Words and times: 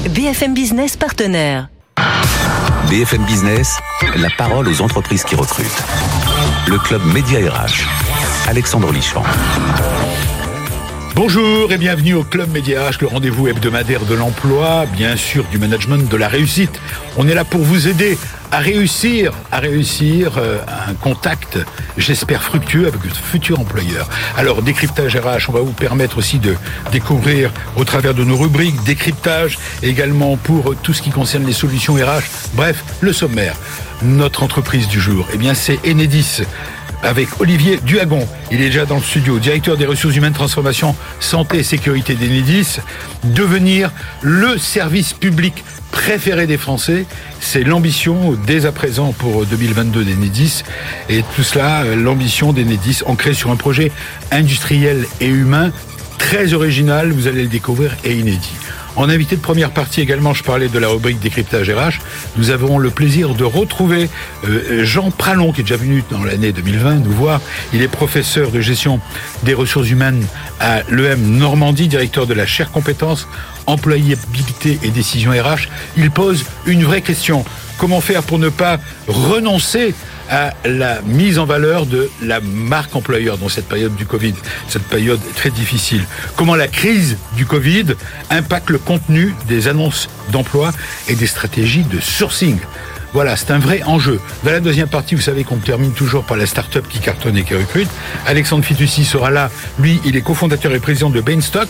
BFM 0.00 0.52
Business 0.52 0.96
partenaire. 0.96 1.68
BFM 2.90 3.24
Business, 3.24 3.78
la 4.16 4.28
parole 4.36 4.66
aux 4.66 4.82
entreprises 4.82 5.22
qui 5.22 5.36
recrutent. 5.36 5.82
Le 6.66 6.76
club 6.78 7.02
Média 7.04 7.38
RH. 7.38 7.86
Alexandre 8.48 8.90
Lichamp. 8.90 9.22
Bonjour 11.14 11.70
et 11.70 11.76
bienvenue 11.76 12.14
au 12.14 12.24
Club 12.24 12.50
Média 12.50 12.88
H, 12.90 13.02
le 13.02 13.06
rendez-vous 13.06 13.46
hebdomadaire 13.46 14.06
de 14.06 14.14
l'emploi, 14.14 14.86
bien 14.86 15.14
sûr 15.14 15.44
du 15.44 15.58
management, 15.58 16.08
de 16.08 16.16
la 16.16 16.26
réussite. 16.26 16.80
On 17.18 17.28
est 17.28 17.34
là 17.34 17.44
pour 17.44 17.60
vous 17.60 17.86
aider 17.86 18.16
à 18.50 18.58
réussir, 18.60 19.32
à 19.50 19.58
réussir 19.58 20.38
euh, 20.38 20.58
un 20.88 20.94
contact, 20.94 21.58
j'espère 21.98 22.42
fructueux 22.42 22.86
avec 22.86 23.02
votre 23.04 23.16
futur 23.16 23.60
employeur. 23.60 24.08
Alors 24.38 24.62
décryptage 24.62 25.14
RH, 25.14 25.50
on 25.50 25.52
va 25.52 25.60
vous 25.60 25.72
permettre 25.72 26.16
aussi 26.16 26.38
de 26.38 26.54
découvrir 26.92 27.52
au 27.76 27.84
travers 27.84 28.14
de 28.14 28.24
nos 28.24 28.38
rubriques 28.38 28.82
décryptage, 28.84 29.58
également 29.82 30.38
pour 30.38 30.74
tout 30.76 30.94
ce 30.94 31.02
qui 31.02 31.10
concerne 31.10 31.44
les 31.44 31.52
solutions 31.52 31.94
RH. 31.94 32.24
Bref, 32.54 32.84
le 33.00 33.12
sommaire. 33.12 33.54
Notre 34.02 34.42
entreprise 34.42 34.88
du 34.88 35.00
jour, 35.00 35.28
eh 35.32 35.36
bien 35.36 35.52
c'est 35.52 35.78
Enedis 35.86 36.42
avec 37.02 37.40
Olivier 37.40 37.78
Duagon. 37.84 38.26
Il 38.50 38.60
est 38.60 38.66
déjà 38.66 38.86
dans 38.86 38.96
le 38.96 39.02
studio, 39.02 39.38
directeur 39.38 39.76
des 39.76 39.86
ressources 39.86 40.16
humaines, 40.16 40.32
transformation, 40.32 40.94
santé 41.20 41.58
et 41.58 41.62
sécurité 41.62 42.14
d'Enedis. 42.14 42.78
Devenir 43.24 43.90
le 44.22 44.58
service 44.58 45.12
public 45.12 45.64
préféré 45.90 46.46
des 46.46 46.56
Français, 46.56 47.04
c'est 47.40 47.64
l'ambition 47.64 48.36
dès 48.46 48.66
à 48.66 48.72
présent 48.72 49.12
pour 49.12 49.44
2022 49.46 50.04
d'Enedis. 50.04 50.62
Et 51.08 51.22
tout 51.36 51.42
cela, 51.42 51.84
l'ambition 51.96 52.52
d'Enedis 52.52 53.00
ancrée 53.06 53.34
sur 53.34 53.50
un 53.50 53.56
projet 53.56 53.92
industriel 54.30 55.06
et 55.20 55.28
humain 55.28 55.70
très 56.18 56.54
original, 56.54 57.12
vous 57.12 57.26
allez 57.26 57.42
le 57.42 57.48
découvrir, 57.48 57.94
et 58.04 58.14
inédit. 58.14 58.54
En 58.96 59.08
invité 59.08 59.36
de 59.36 59.40
première 59.40 59.70
partie 59.70 60.00
également, 60.00 60.34
je 60.34 60.42
parlais 60.42 60.68
de 60.68 60.78
la 60.78 60.88
rubrique 60.88 61.18
décryptage 61.18 61.70
RH. 61.70 62.00
Nous 62.36 62.50
avons 62.50 62.78
le 62.78 62.90
plaisir 62.90 63.34
de 63.34 63.44
retrouver 63.44 64.10
euh, 64.46 64.84
Jean 64.84 65.10
Pralon, 65.10 65.52
qui 65.52 65.60
est 65.60 65.64
déjà 65.64 65.76
venu 65.76 66.04
dans 66.10 66.22
l'année 66.22 66.52
2020 66.52 66.96
nous 66.96 67.12
voir. 67.12 67.40
Il 67.72 67.80
est 67.80 67.88
professeur 67.88 68.50
de 68.50 68.60
gestion 68.60 69.00
des 69.44 69.54
ressources 69.54 69.88
humaines 69.88 70.26
à 70.60 70.82
l'EM 70.90 71.38
Normandie, 71.38 71.88
directeur 71.88 72.26
de 72.26 72.34
la 72.34 72.44
chaire 72.44 72.70
compétences, 72.70 73.26
employabilité 73.66 74.78
et 74.82 74.90
décision 74.90 75.30
RH. 75.30 75.68
Il 75.96 76.10
pose 76.10 76.44
une 76.66 76.84
vraie 76.84 77.02
question. 77.02 77.44
Comment 77.78 78.00
faire 78.00 78.22
pour 78.22 78.38
ne 78.38 78.50
pas 78.50 78.78
renoncer 79.08 79.94
à 80.30 80.52
la 80.64 81.00
mise 81.02 81.38
en 81.38 81.44
valeur 81.44 81.86
de 81.86 82.10
la 82.22 82.40
marque 82.40 82.94
employeur 82.94 83.38
dans 83.38 83.48
cette 83.48 83.68
période 83.68 83.94
du 83.96 84.06
Covid, 84.06 84.34
cette 84.68 84.84
période 84.84 85.20
très 85.36 85.50
difficile. 85.50 86.04
Comment 86.36 86.54
la 86.54 86.68
crise 86.68 87.18
du 87.36 87.46
Covid 87.46 87.86
impacte 88.30 88.70
le 88.70 88.78
contenu 88.78 89.34
des 89.48 89.68
annonces 89.68 90.08
d'emploi 90.30 90.72
et 91.08 91.14
des 91.14 91.26
stratégies 91.26 91.84
de 91.84 92.00
sourcing. 92.00 92.58
Voilà, 93.12 93.36
c'est 93.36 93.50
un 93.50 93.58
vrai 93.58 93.82
enjeu. 93.82 94.18
Dans 94.42 94.52
la 94.52 94.60
deuxième 94.60 94.88
partie, 94.88 95.14
vous 95.14 95.20
savez 95.20 95.44
qu'on 95.44 95.58
termine 95.58 95.92
toujours 95.92 96.24
par 96.24 96.38
la 96.38 96.46
start-up 96.46 96.86
qui 96.88 96.98
cartonne 96.98 97.36
et 97.36 97.42
qui 97.42 97.54
recrute. 97.54 97.88
Alexandre 98.26 98.64
Fitoussi 98.64 99.04
sera 99.04 99.30
là. 99.30 99.50
Lui, 99.78 100.00
il 100.06 100.16
est 100.16 100.22
cofondateur 100.22 100.72
et 100.72 100.80
président 100.80 101.10
de 101.10 101.20
Bainstock. 101.20 101.68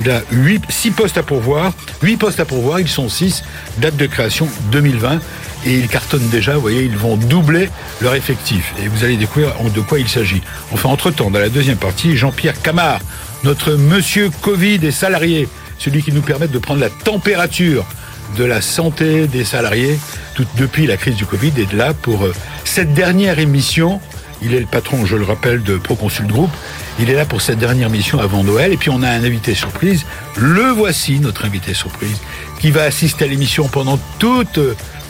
Il 0.00 0.10
a 0.10 0.22
8, 0.30 0.62
6 0.68 0.90
postes 0.92 1.18
à 1.18 1.24
pourvoir. 1.24 1.72
8 2.02 2.16
postes 2.16 2.38
à 2.38 2.44
pourvoir, 2.44 2.78
ils 2.78 2.88
sont 2.88 3.08
6. 3.08 3.42
Date 3.78 3.96
de 3.96 4.06
création 4.06 4.48
2020 4.70 5.18
et 5.64 5.74
ils 5.74 5.88
cartonnent 5.88 6.28
déjà, 6.28 6.54
vous 6.54 6.60
voyez, 6.60 6.82
ils 6.82 6.96
vont 6.96 7.16
doubler 7.16 7.68
leur 8.00 8.14
effectif. 8.14 8.74
Et 8.82 8.88
vous 8.88 9.04
allez 9.04 9.16
découvrir 9.16 9.54
de 9.74 9.80
quoi 9.80 9.98
il 9.98 10.08
s'agit. 10.08 10.42
Enfin, 10.72 10.88
entre-temps, 10.90 11.30
dans 11.30 11.38
la 11.38 11.48
deuxième 11.48 11.76
partie, 11.76 12.16
Jean-Pierre 12.16 12.60
Camard, 12.60 13.00
notre 13.44 13.72
monsieur 13.72 14.30
Covid 14.42 14.80
et 14.82 14.90
salarié, 14.90 15.48
celui 15.78 16.02
qui 16.02 16.12
nous 16.12 16.22
permet 16.22 16.48
de 16.48 16.58
prendre 16.58 16.80
la 16.80 16.90
température 16.90 17.84
de 18.36 18.44
la 18.44 18.60
santé 18.60 19.26
des 19.26 19.44
salariés 19.44 19.98
tout, 20.34 20.46
depuis 20.56 20.86
la 20.86 20.96
crise 20.96 21.16
du 21.16 21.26
Covid, 21.26 21.52
est 21.58 21.72
là 21.72 21.94
pour 21.94 22.24
euh, 22.24 22.34
cette 22.64 22.94
dernière 22.94 23.38
émission. 23.38 24.00
Il 24.42 24.54
est 24.54 24.60
le 24.60 24.66
patron, 24.66 25.06
je 25.06 25.16
le 25.16 25.24
rappelle, 25.24 25.62
de 25.62 25.76
Proconsult 25.76 26.28
Group. 26.28 26.50
Il 26.98 27.08
est 27.10 27.14
là 27.14 27.24
pour 27.24 27.40
cette 27.40 27.58
dernière 27.58 27.90
mission 27.90 28.18
avant 28.18 28.44
Noël. 28.44 28.72
Et 28.72 28.76
puis 28.76 28.90
on 28.90 29.02
a 29.02 29.08
un 29.08 29.24
invité 29.24 29.54
surprise. 29.54 30.04
Le 30.36 30.70
voici, 30.70 31.20
notre 31.20 31.44
invité 31.44 31.72
surprise, 31.74 32.18
qui 32.60 32.70
va 32.70 32.82
assister 32.82 33.24
à 33.24 33.28
l'émission 33.28 33.68
pendant 33.68 33.98
toute 34.18 34.58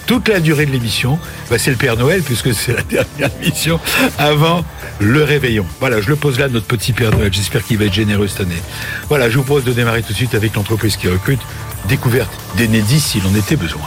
toute 0.06 0.28
la 0.28 0.40
durée 0.40 0.66
de 0.66 0.70
l'émission, 0.70 1.18
bah, 1.50 1.58
c'est 1.58 1.70
le 1.70 1.76
Père 1.76 1.96
Noël, 1.96 2.22
puisque 2.22 2.54
c'est 2.54 2.74
la 2.74 2.82
dernière 2.82 3.30
émission 3.42 3.80
avant 4.18 4.64
le 5.00 5.22
réveillon. 5.22 5.66
Voilà, 5.80 6.00
je 6.00 6.08
le 6.08 6.16
pose 6.16 6.38
là, 6.38 6.48
notre 6.48 6.66
petit 6.66 6.92
Père 6.92 7.10
Noël. 7.10 7.32
J'espère 7.32 7.64
qu'il 7.64 7.78
va 7.78 7.86
être 7.86 7.94
généreux 7.94 8.28
cette 8.28 8.42
année. 8.42 8.62
Voilà, 9.08 9.30
je 9.30 9.38
vous 9.38 9.44
propose 9.44 9.64
de 9.64 9.72
démarrer 9.72 10.02
tout 10.02 10.12
de 10.12 10.16
suite 10.16 10.34
avec 10.34 10.54
l'entreprise 10.54 10.96
qui 10.96 11.08
recrute. 11.08 11.40
Découverte 11.88 12.30
d'Enedis 12.56 13.00
s'il 13.00 13.26
en 13.26 13.34
était 13.34 13.56
besoin. 13.56 13.82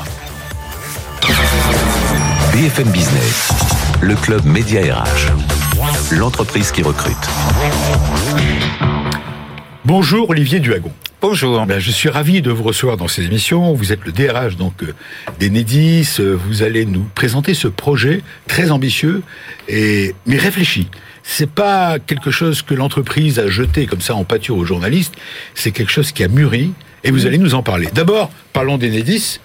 BFM 2.54 2.90
Business, 2.90 3.50
le 4.02 4.16
club 4.16 4.46
Média 4.46 4.82
RH, 4.82 5.32
l'entreprise 6.12 6.72
qui 6.72 6.84
recrute. 6.84 7.16
Bonjour 9.86 10.30
Olivier 10.30 10.60
Duagon. 10.60 10.92
Bonjour. 11.20 11.66
Ben, 11.66 11.80
je 11.80 11.90
suis 11.90 12.10
ravi 12.10 12.44
de 12.44 12.52
vous 12.52 12.62
recevoir 12.62 12.96
dans 12.96 13.08
ces 13.08 13.24
émissions. 13.24 13.74
Vous 13.74 13.92
êtes 13.92 14.06
le 14.06 14.12
DRH 14.12 14.56
donc 14.56 14.84
euh, 14.84 14.94
d'Enedis. 15.40 16.18
Euh, 16.20 16.36
vous 16.36 16.62
allez 16.62 16.86
nous 16.86 17.10
présenter 17.16 17.56
ce 17.56 17.68
projet 17.68 18.22
très 18.48 18.70
ambitieux 18.70 19.24
et 19.68 20.14
mais 20.28 20.38
réfléchi. 20.38 20.88
C'est 21.24 21.50
pas 21.50 21.98
quelque 21.98 22.30
chose 22.30 22.62
que 22.62 22.76
l'entreprise 22.76 23.40
a 23.40 23.48
jeté 23.48 23.88
comme 23.88 24.00
ça 24.00 24.14
en 24.14 24.26
pâture 24.26 24.58
aux 24.58 24.64
journalistes. 24.64 25.16
C'est 25.56 25.72
quelque 25.72 25.92
chose 25.92 26.12
qui 26.12 26.24
a 26.24 26.28
mûri 26.28 26.74
et 27.04 27.10
vous 27.10 27.26
allez 27.26 27.40
nous 27.40 27.56
en 27.56 27.64
parler. 27.64 27.88
D'abord, 27.94 28.30
parlons 28.54 28.78
d'Enedis. 28.78 29.40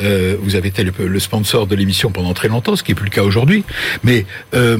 Euh, 0.00 0.36
vous 0.40 0.56
avez 0.56 0.68
été 0.68 0.82
le, 0.82 1.20
sponsor 1.20 1.68
de 1.68 1.76
l'émission 1.76 2.10
pendant 2.10 2.34
très 2.34 2.48
longtemps, 2.48 2.74
ce 2.74 2.82
qui 2.82 2.92
est 2.92 2.96
plus 2.96 3.04
le 3.04 3.10
cas 3.10 3.22
aujourd'hui. 3.22 3.62
Mais 4.02 4.26
euh, 4.54 4.78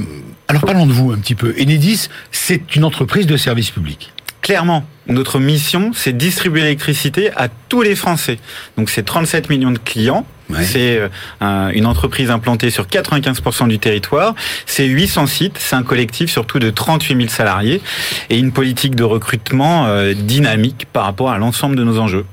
alors 0.48 0.62
parlons 0.62 0.86
de 0.86 0.92
vous 0.92 1.12
un 1.12 1.18
petit 1.18 1.36
peu. 1.36 1.54
Enedis, 1.56 2.08
c'est 2.32 2.74
une 2.74 2.82
entreprise 2.82 3.26
de 3.26 3.36
service 3.36 3.70
public. 3.70 4.12
Clairement, 4.42 4.84
notre 5.06 5.38
mission, 5.38 5.92
c'est 5.94 6.16
distribuer 6.16 6.62
l'électricité 6.62 7.30
à 7.36 7.48
tous 7.68 7.82
les 7.82 7.94
Français. 7.94 8.38
Donc 8.76 8.90
c'est 8.90 9.04
37 9.04 9.48
millions 9.48 9.70
de 9.70 9.78
clients. 9.78 10.26
C'est 10.60 11.00
euh, 11.40 11.70
une 11.70 11.86
entreprise 11.86 12.30
implantée 12.30 12.68
sur 12.68 12.84
95% 12.84 13.68
du 13.68 13.78
territoire. 13.78 14.34
C'est 14.66 14.84
800 14.84 15.26
sites. 15.26 15.56
C'est 15.58 15.76
un 15.76 15.82
collectif 15.82 16.30
surtout 16.30 16.58
de 16.58 16.68
38 16.68 17.16
000 17.16 17.28
salariés 17.28 17.80
et 18.28 18.38
une 18.38 18.52
politique 18.52 18.94
de 18.94 19.04
recrutement 19.04 19.86
euh, 19.86 20.12
dynamique 20.12 20.86
par 20.92 21.04
rapport 21.04 21.30
à 21.30 21.38
l'ensemble 21.38 21.76
de 21.76 21.84
nos 21.84 21.98
enjeux. 21.98 22.26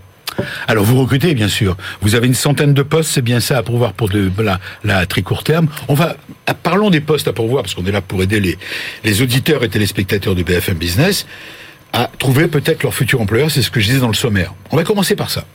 Alors 0.68 0.84
vous 0.84 1.00
recrutez 1.00 1.34
bien 1.34 1.48
sûr. 1.48 1.78
Vous 2.02 2.16
avez 2.16 2.28
une 2.28 2.34
centaine 2.34 2.74
de 2.74 2.82
postes, 2.82 3.12
c'est 3.12 3.22
bien 3.22 3.40
ça 3.40 3.58
à 3.58 3.64
pourvoir 3.64 3.94
pour 3.94 4.10
de 4.10 4.32
la, 4.40 4.60
la 4.84 5.06
très 5.06 5.22
court 5.22 5.44
terme. 5.44 5.68
On 5.88 5.94
va 5.94 6.16
parlons 6.64 6.90
des 6.90 7.02
postes 7.02 7.28
à 7.28 7.34
pourvoir 7.34 7.64
parce 7.64 7.76
qu'on 7.76 7.86
est 7.86 7.92
là 7.92 8.02
pour 8.02 8.22
aider 8.24 8.40
les, 8.40 8.58
les 9.04 9.22
auditeurs 9.22 9.64
et 9.64 9.70
téléspectateurs 9.70 10.36
du 10.36 10.44
BFM 10.44 10.76
Business 10.76 11.26
à 11.94 12.10
trouver 12.20 12.48
peut-être 12.48 12.84
leur 12.84 12.94
futur 12.94 13.22
employeur. 13.22 13.52
C'est 13.52 13.62
ce 13.62 13.72
que 13.72 13.80
je 13.80 13.88
disais 13.88 14.00
dans 14.00 14.08
le 14.08 14.14
sommaire. 14.14 14.54
On 14.72 14.78
va 14.78 14.84
commencer 14.84 15.16
par 15.16 15.30
ça. 15.30 15.46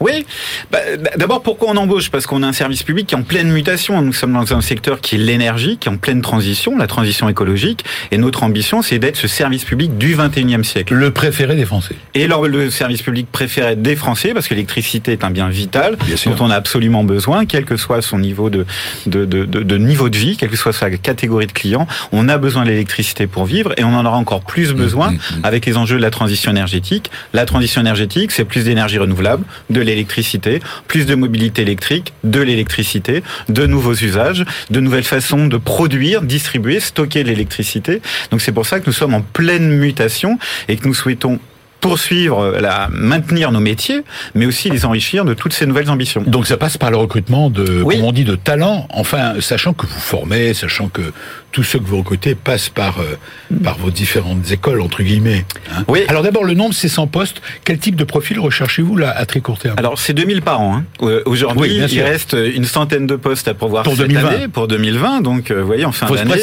Oui. 0.00 0.24
Bah, 0.70 0.78
d'abord, 1.16 1.42
pourquoi 1.42 1.68
on 1.70 1.76
embauche? 1.76 2.10
Parce 2.10 2.26
qu'on 2.26 2.42
a 2.42 2.46
un 2.46 2.54
service 2.54 2.82
public 2.82 3.06
qui 3.06 3.14
est 3.14 3.18
en 3.18 3.22
pleine 3.22 3.50
mutation. 3.50 4.00
Nous 4.00 4.14
sommes 4.14 4.32
dans 4.32 4.54
un 4.54 4.62
secteur 4.62 5.02
qui 5.02 5.16
est 5.16 5.18
l'énergie, 5.18 5.76
qui 5.76 5.88
est 5.88 5.92
en 5.92 5.98
pleine 5.98 6.22
transition, 6.22 6.78
la 6.78 6.86
transition 6.86 7.28
écologique. 7.28 7.84
Et 8.10 8.16
notre 8.16 8.42
ambition, 8.42 8.80
c'est 8.80 8.98
d'être 8.98 9.16
ce 9.16 9.28
service 9.28 9.64
public 9.64 9.98
du 9.98 10.16
21e 10.16 10.64
siècle. 10.64 10.94
Le 10.94 11.10
préféré 11.10 11.54
des 11.54 11.66
Français. 11.66 11.96
Et 12.14 12.24
alors, 12.24 12.48
le 12.48 12.70
service 12.70 13.02
public 13.02 13.26
préféré 13.30 13.76
des 13.76 13.94
Français, 13.94 14.32
parce 14.32 14.48
que 14.48 14.54
l'électricité 14.54 15.12
est 15.12 15.22
un 15.22 15.30
bien 15.30 15.50
vital 15.50 15.98
dont 16.24 16.36
on 16.40 16.50
a 16.50 16.54
absolument 16.54 17.04
besoin, 17.04 17.44
quel 17.44 17.66
que 17.66 17.76
soit 17.76 18.00
son 18.00 18.18
niveau 18.18 18.48
de, 18.48 18.64
de, 19.06 19.26
de, 19.26 19.44
de, 19.44 19.76
niveau 19.76 20.08
de 20.08 20.16
vie, 20.16 20.38
quelle 20.38 20.48
que 20.48 20.56
soit 20.56 20.72
sa 20.72 20.90
catégorie 20.90 21.46
de 21.46 21.52
clients. 21.52 21.86
On 22.12 22.28
a 22.30 22.38
besoin 22.38 22.64
de 22.64 22.70
l'électricité 22.70 23.26
pour 23.26 23.44
vivre 23.44 23.74
et 23.76 23.84
on 23.84 23.94
en 23.94 24.06
aura 24.06 24.16
encore 24.16 24.42
plus 24.42 24.72
besoin 24.72 25.10
mmh, 25.10 25.14
mmh, 25.14 25.16
mmh. 25.16 25.44
avec 25.44 25.66
les 25.66 25.76
enjeux 25.76 25.96
de 25.96 26.02
la 26.02 26.10
transition 26.10 26.50
énergétique. 26.50 27.10
La 27.34 27.44
transition 27.44 27.82
énergétique, 27.82 28.30
c'est 28.30 28.46
plus 28.46 28.64
d'énergie 28.64 28.98
renouvelable, 28.98 29.44
de 29.68 29.80
l'électricité, 29.90 30.60
plus 30.88 31.06
de 31.06 31.14
mobilité 31.14 31.62
électrique, 31.62 32.12
de 32.24 32.40
l'électricité, 32.40 33.22
de 33.48 33.66
nouveaux 33.66 33.94
usages, 33.94 34.44
de 34.70 34.80
nouvelles 34.80 35.04
façons 35.04 35.46
de 35.46 35.56
produire, 35.56 36.22
distribuer, 36.22 36.80
stocker 36.80 37.22
l'électricité. 37.22 38.00
Donc 38.30 38.40
c'est 38.40 38.52
pour 38.52 38.66
ça 38.66 38.80
que 38.80 38.86
nous 38.86 38.92
sommes 38.92 39.14
en 39.14 39.22
pleine 39.22 39.70
mutation 39.70 40.38
et 40.68 40.76
que 40.76 40.86
nous 40.86 40.94
souhaitons 40.94 41.38
poursuivre, 41.80 42.58
la, 42.60 42.88
maintenir 42.90 43.52
nos 43.52 43.60
métiers, 43.60 44.02
mais 44.34 44.46
aussi 44.46 44.70
les 44.70 44.84
enrichir 44.84 45.24
de 45.24 45.34
toutes 45.34 45.52
ces 45.52 45.66
nouvelles 45.66 45.90
ambitions. 45.90 46.22
Donc 46.26 46.46
ça 46.46 46.56
passe 46.56 46.76
par 46.76 46.90
le 46.90 46.96
recrutement 46.98 47.50
de, 47.50 47.82
comme 47.82 48.04
on 48.04 48.12
dit, 48.12 48.24
de 48.24 48.36
talents, 48.36 48.86
enfin, 48.90 49.40
sachant 49.40 49.72
que 49.72 49.86
vous 49.86 50.00
formez, 50.00 50.54
sachant 50.54 50.88
que 50.88 51.02
tous 51.52 51.62
ceux 51.62 51.78
que 51.78 51.84
vous 51.84 51.98
recrutez 51.98 52.34
passent 52.34 52.68
par, 52.68 53.00
euh, 53.00 53.16
par 53.62 53.76
vos 53.78 53.90
différentes 53.90 54.50
écoles, 54.50 54.80
entre 54.80 55.02
guillemets. 55.02 55.44
Hein. 55.72 55.84
Oui. 55.88 56.00
Alors 56.08 56.22
d'abord, 56.22 56.44
le 56.44 56.54
nombre, 56.54 56.74
c'est 56.74 56.88
100 56.88 57.08
postes. 57.08 57.42
Quel 57.64 57.78
type 57.78 57.96
de 57.96 58.04
profil 58.04 58.38
recherchez-vous 58.38 58.96
là 58.96 59.10
à 59.10 59.26
très 59.26 59.40
court 59.40 59.58
terme? 59.58 59.74
Alors 59.78 59.98
c'est 59.98 60.12
2000 60.12 60.42
par 60.42 60.60
an. 60.60 60.76
Hein. 60.76 60.84
Euh, 61.02 61.22
aujourd'hui, 61.26 61.80
il 61.90 62.02
reste 62.02 62.36
une 62.54 62.64
centaine 62.64 63.06
de 63.06 63.16
postes 63.16 63.48
à 63.48 63.54
pourvoir 63.54 63.82
pour 63.82 63.96
cette 63.96 64.08
2020. 64.08 64.28
année, 64.28 64.48
pour 64.48 64.68
2020. 64.68 65.22
Donc, 65.22 65.50
euh, 65.50 65.60
vous 65.60 65.66
voyez, 65.66 65.84
en 65.84 65.92
fin 65.92 66.06
d'année, 66.06 66.34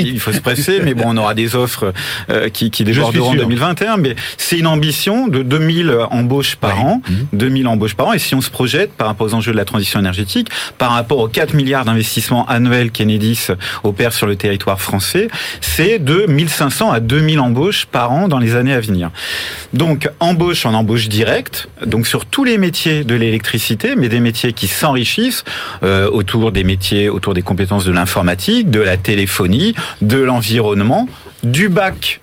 il 0.00 0.20
faut 0.20 0.32
se 0.32 0.40
presser. 0.40 0.80
mais 0.82 0.94
bon, 0.94 1.04
on 1.06 1.16
aura 1.16 1.34
des 1.34 1.54
offres 1.54 1.92
qui, 2.52 2.70
qui 2.70 2.84
déborderont 2.84 3.30
en 3.30 3.34
2021. 3.34 3.98
Mais 3.98 4.16
c'est 4.36 4.58
une 4.58 4.66
ambition 4.66 5.28
de 5.28 5.42
2000 5.42 5.94
embauches 6.10 6.56
par 6.56 6.82
an, 6.84 7.02
2000 7.32 7.64
mmh. 7.64 7.66
embauches 7.66 7.94
par 7.94 8.08
an. 8.08 8.12
Et 8.14 8.18
si 8.18 8.34
on 8.34 8.40
se 8.40 8.50
projette 8.50 8.92
par 8.92 9.08
rapport 9.08 9.26
aux 9.26 9.34
enjeux 9.34 9.52
de 9.52 9.56
la 9.56 9.64
transition 9.64 10.00
énergétique, 10.00 10.48
par 10.78 10.92
rapport 10.92 11.18
aux 11.18 11.28
4 11.28 11.54
milliards 11.54 11.84
d'investissements 11.84 12.46
annuels 12.46 12.90
qu'Enedis 12.90 13.48
opère 13.84 14.12
sur 14.12 14.26
le 14.26 14.37
territoire 14.38 14.80
français, 14.80 15.28
c'est 15.60 15.98
de 15.98 16.26
1500 16.26 16.90
à 16.90 17.00
2000 17.00 17.40
embauches 17.40 17.86
par 17.86 18.12
an 18.12 18.28
dans 18.28 18.38
les 18.38 18.54
années 18.54 18.72
à 18.72 18.80
venir. 18.80 19.10
Donc, 19.72 20.08
embauche 20.20 20.64
en 20.66 20.74
embauche 20.74 21.08
directe, 21.08 21.68
donc 21.84 22.06
sur 22.06 22.26
tous 22.26 22.44
les 22.44 22.58
métiers 22.58 23.04
de 23.04 23.14
l'électricité, 23.14 23.94
mais 23.96 24.08
des 24.08 24.20
métiers 24.20 24.52
qui 24.52 24.68
s'enrichissent 24.68 25.44
euh, 25.82 26.08
autour 26.10 26.52
des 26.52 26.64
métiers, 26.64 27.08
autour 27.08 27.34
des 27.34 27.42
compétences 27.42 27.84
de 27.84 27.92
l'informatique, 27.92 28.70
de 28.70 28.80
la 28.80 28.96
téléphonie, 28.96 29.74
de 30.02 30.18
l'environnement, 30.18 31.08
du 31.42 31.68
bac 31.68 32.20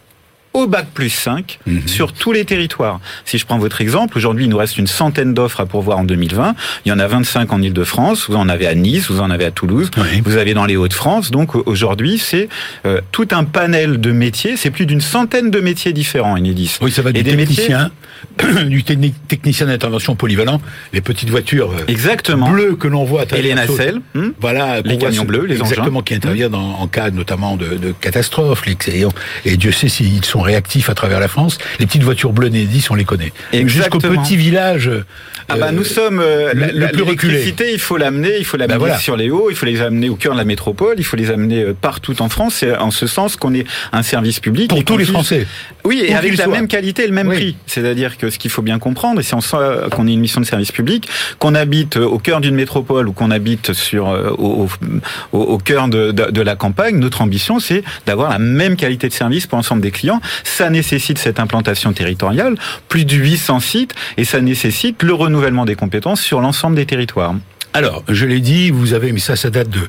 au 0.56 0.68
bac 0.68 0.88
plus 0.94 1.10
5 1.10 1.60
mhm. 1.68 1.88
sur 1.88 2.14
tous 2.14 2.32
les 2.32 2.46
territoires. 2.46 3.02
Si 3.26 3.38
je 3.38 3.46
prends 3.46 3.60
votre 3.60 3.82
exemple, 3.82 4.18
aujourd'hui, 4.18 4.46
il 4.46 4.50
nous 4.50 4.58
reste 4.58 4.78
une 4.78 4.88
centaine 4.88 5.34
d'offres 5.34 5.60
à 5.60 5.66
pourvoir 5.66 6.00
en 6.00 6.06
2020. 6.06 6.56
Il 6.86 6.90
y 6.90 6.92
en 6.94 7.00
a 7.00 7.08
25 7.08 7.52
en 7.52 7.62
Ile-de-France, 7.62 8.28
vous 8.30 8.38
en 8.38 8.48
avez 8.48 8.66
à 8.66 8.74
Nice, 8.74 9.12
vous 9.12 9.20
en 9.20 9.30
avez 9.30 9.46
à 9.46 9.52
Toulouse, 9.52 9.92
vous 10.24 10.38
avez 10.38 10.54
dans 10.54 10.66
les 10.66 10.78
Hauts-de-France. 10.78 11.30
Donc 11.32 11.56
aujourd'hui, 11.68 12.18
c'est 12.18 12.48
euh, 12.86 13.02
tout 13.12 13.28
un 13.32 13.44
panel 13.44 14.00
de 14.00 14.12
métiers. 14.12 14.56
C'est 14.56 14.72
plus 14.72 14.86
d'une 14.86 15.02
centaine 15.02 15.52
de 15.52 15.60
métiers 15.60 15.92
différents, 15.92 16.38
Enedis. 16.38 16.78
Oui, 16.82 16.92
ça 16.92 17.02
va 17.02 17.12
du 17.12 17.22
des 17.22 17.36
technicien, 17.36 17.92
du 18.66 18.84
technicien 18.84 19.66
d'intervention 19.66 20.16
polyvalent, 20.16 20.62
les 20.94 21.02
petites 21.02 21.30
voitures 21.30 21.72
euh, 21.72 21.84
Exactement. 21.90 22.50
bleues 22.50 22.78
que 22.78 22.88
l'on 22.88 23.04
voit 23.04 23.24
à 23.30 23.38
Et 23.38 23.42
les 23.42 23.54
nacelles. 23.54 24.00
Hmm 24.14 24.30
voilà. 24.40 24.80
Les 24.82 24.98
camions 24.98 25.26
bleus, 25.26 25.46
les 25.46 25.58
Exactement, 25.60 26.02
qui 26.02 26.14
interviennent 26.14 26.56
en, 26.56 26.88
cas 26.88 27.12
notamment 27.12 27.58
de, 27.58 27.76
de 27.76 27.92
catastrophes. 27.92 28.64
Et 29.46 29.58
Dieu 29.58 29.72
sait 29.72 29.90
s'ils 29.90 30.24
sont 30.24 30.45
réactifs 30.46 30.90
à 30.90 30.94
travers 30.94 31.20
la 31.20 31.28
France. 31.28 31.58
Les 31.80 31.86
petites 31.86 32.04
voitures 32.04 32.32
bleues 32.32 32.50
Nédis, 32.50 32.88
on 32.90 32.96
les 32.96 33.06
connaît. 33.06 33.34
Jusqu'au 33.52 34.00
petit 34.00 34.38
village. 34.38 34.90
Ah 35.48 35.58
bah 35.58 35.72
nous 35.72 35.82
euh, 35.82 35.86
sommes 35.86 36.20
euh, 36.20 36.54
la, 36.56 36.88
plus 36.88 37.04
l'électricité, 37.04 37.72
il 37.72 37.80
faut 37.80 37.98
l'amener, 37.98 38.38
il 38.40 38.46
faut 38.46 38.58
l'amener 38.58 38.80
bah 38.80 38.98
sur 38.98 39.16
les 39.16 39.30
hauts, 39.30 39.50
il 39.52 39.56
faut 39.56 39.68
les 39.68 39.80
amener 39.82 40.10
au 40.10 40.16
cœur 40.16 40.34
de 40.34 40.40
la 40.40 40.46
métropole, 40.46 40.96
il 40.98 41.04
faut 41.04 41.18
les 41.18 41.30
amener 41.30 41.62
euh, 41.62 41.74
partout 41.80 42.20
en 42.22 42.30
France. 42.30 42.56
C'est 42.56 42.76
en 42.76 42.90
ce 42.90 43.06
sens 43.06 43.36
qu'on 43.36 43.54
est 43.54 43.66
un 43.92 44.02
service 44.02 44.40
public 44.40 44.70
pour 44.70 44.84
tous 44.84 44.98
les 44.98 45.06
Français. 45.06 45.46
Oui, 45.86 46.04
et 46.06 46.14
avec 46.14 46.38
la 46.38 46.48
même 46.48 46.68
qualité 46.68 47.04
et 47.04 47.08
le 47.08 47.14
même 47.14 47.30
prix. 47.32 47.56
C'est-à-dire 47.68 48.18
que 48.18 48.30
ce 48.30 48.38
qu'il 48.38 48.52
faut 48.52 48.62
bien 48.62 48.80
comprendre, 48.80 49.20
et 49.20 49.24
si 49.24 49.34
on 49.34 49.42
sent 49.42 49.58
qu'on 49.92 50.08
est 50.08 50.14
une 50.14 50.20
mission 50.20 50.42
de 50.42 50.46
service 50.46 50.72
public, 50.72 51.08
qu'on 51.40 51.56
habite 51.56 51.98
au 51.98 52.20
cœur 52.20 52.42
d'une 52.42 52.56
métropole 52.56 53.08
ou 53.08 53.14
qu'on 53.14 53.32
habite 53.32 53.74
sur 53.74 54.08
au, 54.38 54.68
au, 55.32 55.40
au 55.40 55.58
cœur 55.58 55.88
de, 55.88 56.12
de, 56.12 56.32
de 56.32 56.42
la 56.42 56.56
campagne, 56.56 56.98
notre 56.98 57.22
ambition 57.22 57.60
c'est 57.60 57.84
d'avoir 58.06 58.30
la 58.32 58.40
même 58.40 58.76
qualité 58.76 59.08
de 59.08 59.14
service 59.14 59.48
pour 59.48 59.58
l'ensemble 59.58 59.82
des 59.82 59.92
clients 59.92 60.22
ça 60.44 60.70
nécessite 60.70 61.18
cette 61.18 61.40
implantation 61.40 61.94
territoriale, 61.94 62.56
plus 62.88 63.06
de 63.06 63.16
800 63.16 63.60
sites, 63.60 63.96
et 64.18 64.26
ça 64.26 64.42
nécessite 64.42 65.04
le 65.04 65.14
renouvellement 65.14 65.66
des 65.66 65.76
compétences 65.76 66.22
sur 66.22 66.42
l'ensemble 66.42 66.76
des 66.76 66.86
territoires. 66.86 67.36
Alors, 67.74 68.04
je 68.08 68.26
l'ai 68.26 68.40
dit, 68.40 68.72
vous 68.72 68.94
avez, 68.94 69.12
mais 69.12 69.20
ça, 69.20 69.36
ça 69.36 69.50
date 69.50 69.70
de 69.70 69.82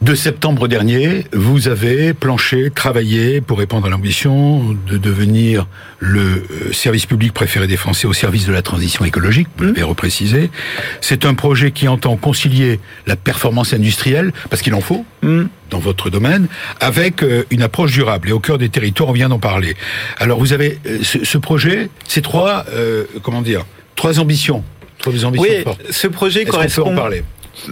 de 0.00 0.14
septembre 0.14 0.68
dernier, 0.68 1.24
vous 1.32 1.68
avez 1.68 2.12
planché, 2.12 2.70
travaillé 2.70 3.40
pour 3.40 3.58
répondre 3.58 3.86
à 3.86 3.90
l'ambition 3.90 4.76
de 4.86 4.98
devenir 4.98 5.66
le 5.98 6.20
euh, 6.20 6.72
service 6.72 7.06
public 7.06 7.32
préféré 7.32 7.66
des 7.66 7.76
Français 7.76 8.06
au 8.06 8.12
service 8.12 8.46
de 8.46 8.52
la 8.52 8.60
transition 8.60 9.04
écologique, 9.04 9.48
vous 9.56 9.64
l'avez 9.64 9.82
reprécisé. 9.82 10.50
C'est 11.00 11.24
un 11.24 11.34
projet 11.34 11.70
qui 11.70 11.88
entend 11.88 12.16
concilier 12.16 12.80
la 13.06 13.16
performance 13.16 13.72
industrielle, 13.72 14.32
parce 14.50 14.60
qu'il 14.60 14.74
en 14.74 14.82
faut, 14.82 15.06
mm. 15.22 15.44
dans 15.70 15.78
votre 15.78 16.10
domaine, 16.10 16.48
avec 16.80 17.22
euh, 17.22 17.44
une 17.50 17.62
approche 17.62 17.92
durable. 17.92 18.28
Et 18.28 18.32
au 18.32 18.40
cœur 18.40 18.58
des 18.58 18.68
territoires, 18.68 19.08
on 19.08 19.12
vient 19.12 19.30
d'en 19.30 19.38
parler. 19.38 19.74
Alors 20.18 20.38
vous 20.38 20.52
avez 20.52 20.78
euh, 20.86 20.98
ce, 21.02 21.38
projet, 21.38 21.88
ces 22.06 22.20
trois, 22.20 22.66
comment 23.22 23.42
dire, 23.42 23.64
trois 23.96 24.18
ambitions. 24.18 24.62
Trois 24.98 25.24
ambitions 25.24 25.48
oui, 25.66 25.90
ce 25.90 26.06
projet 26.08 26.44
correspond. 26.44 26.92
en 26.92 26.94
parler? 26.94 27.22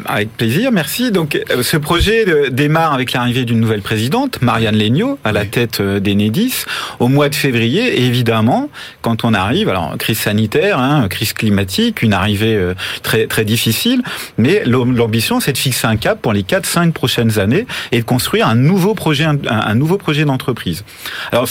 Avec 0.07 0.37
plaisir, 0.37 0.73
merci. 0.73 1.11
Donc, 1.11 1.39
euh, 1.51 1.63
ce 1.63 1.77
projet 1.77 2.29
euh, 2.29 2.51
démarre 2.51 2.93
avec 2.93 3.13
l'arrivée 3.13 3.45
d'une 3.45 3.61
nouvelle 3.61 3.83
présidente, 3.83 4.41
Marianne 4.43 4.77
Legnaud, 4.77 5.19
à 5.25 5.33
la 5.33 5.45
tête 5.45 5.81
euh, 5.81 6.01
d'Enedis, 6.01 6.65
au 7.01 7.09
mois 7.09 7.29
de 7.29 7.35
février. 7.35 8.01
Et 8.01 8.07
évidemment, 8.07 8.71
quand 9.01 9.25
on 9.25 9.35
arrive, 9.35 9.69
alors 9.69 9.97
crise 9.99 10.19
sanitaire, 10.19 10.79
hein, 10.79 11.09
crise 11.09 11.33
climatique, 11.33 12.03
une 12.03 12.13
arrivée 12.13 12.59
très 13.03 13.27
très 13.27 13.45
difficile, 13.45 14.03
mais 14.39 14.63
l'ambition, 14.65 15.41
c'est 15.41 15.53
de 15.53 15.59
fixer 15.59 15.87
un 15.87 15.97
cap 15.97 16.21
pour 16.21 16.33
les 16.33 16.43
4-5 16.43 16.93
prochaines 16.93 17.39
années 17.39 17.67
et 17.91 17.99
de 17.99 18.05
construire 18.05 18.47
un 18.47 18.55
nouveau 18.55 18.95
projet, 18.95 19.25
un, 19.25 19.39
un 19.49 19.75
nouveau 19.75 19.99
projet 19.99 20.25
d'entreprise. 20.25 20.85
Alors, 21.33 21.49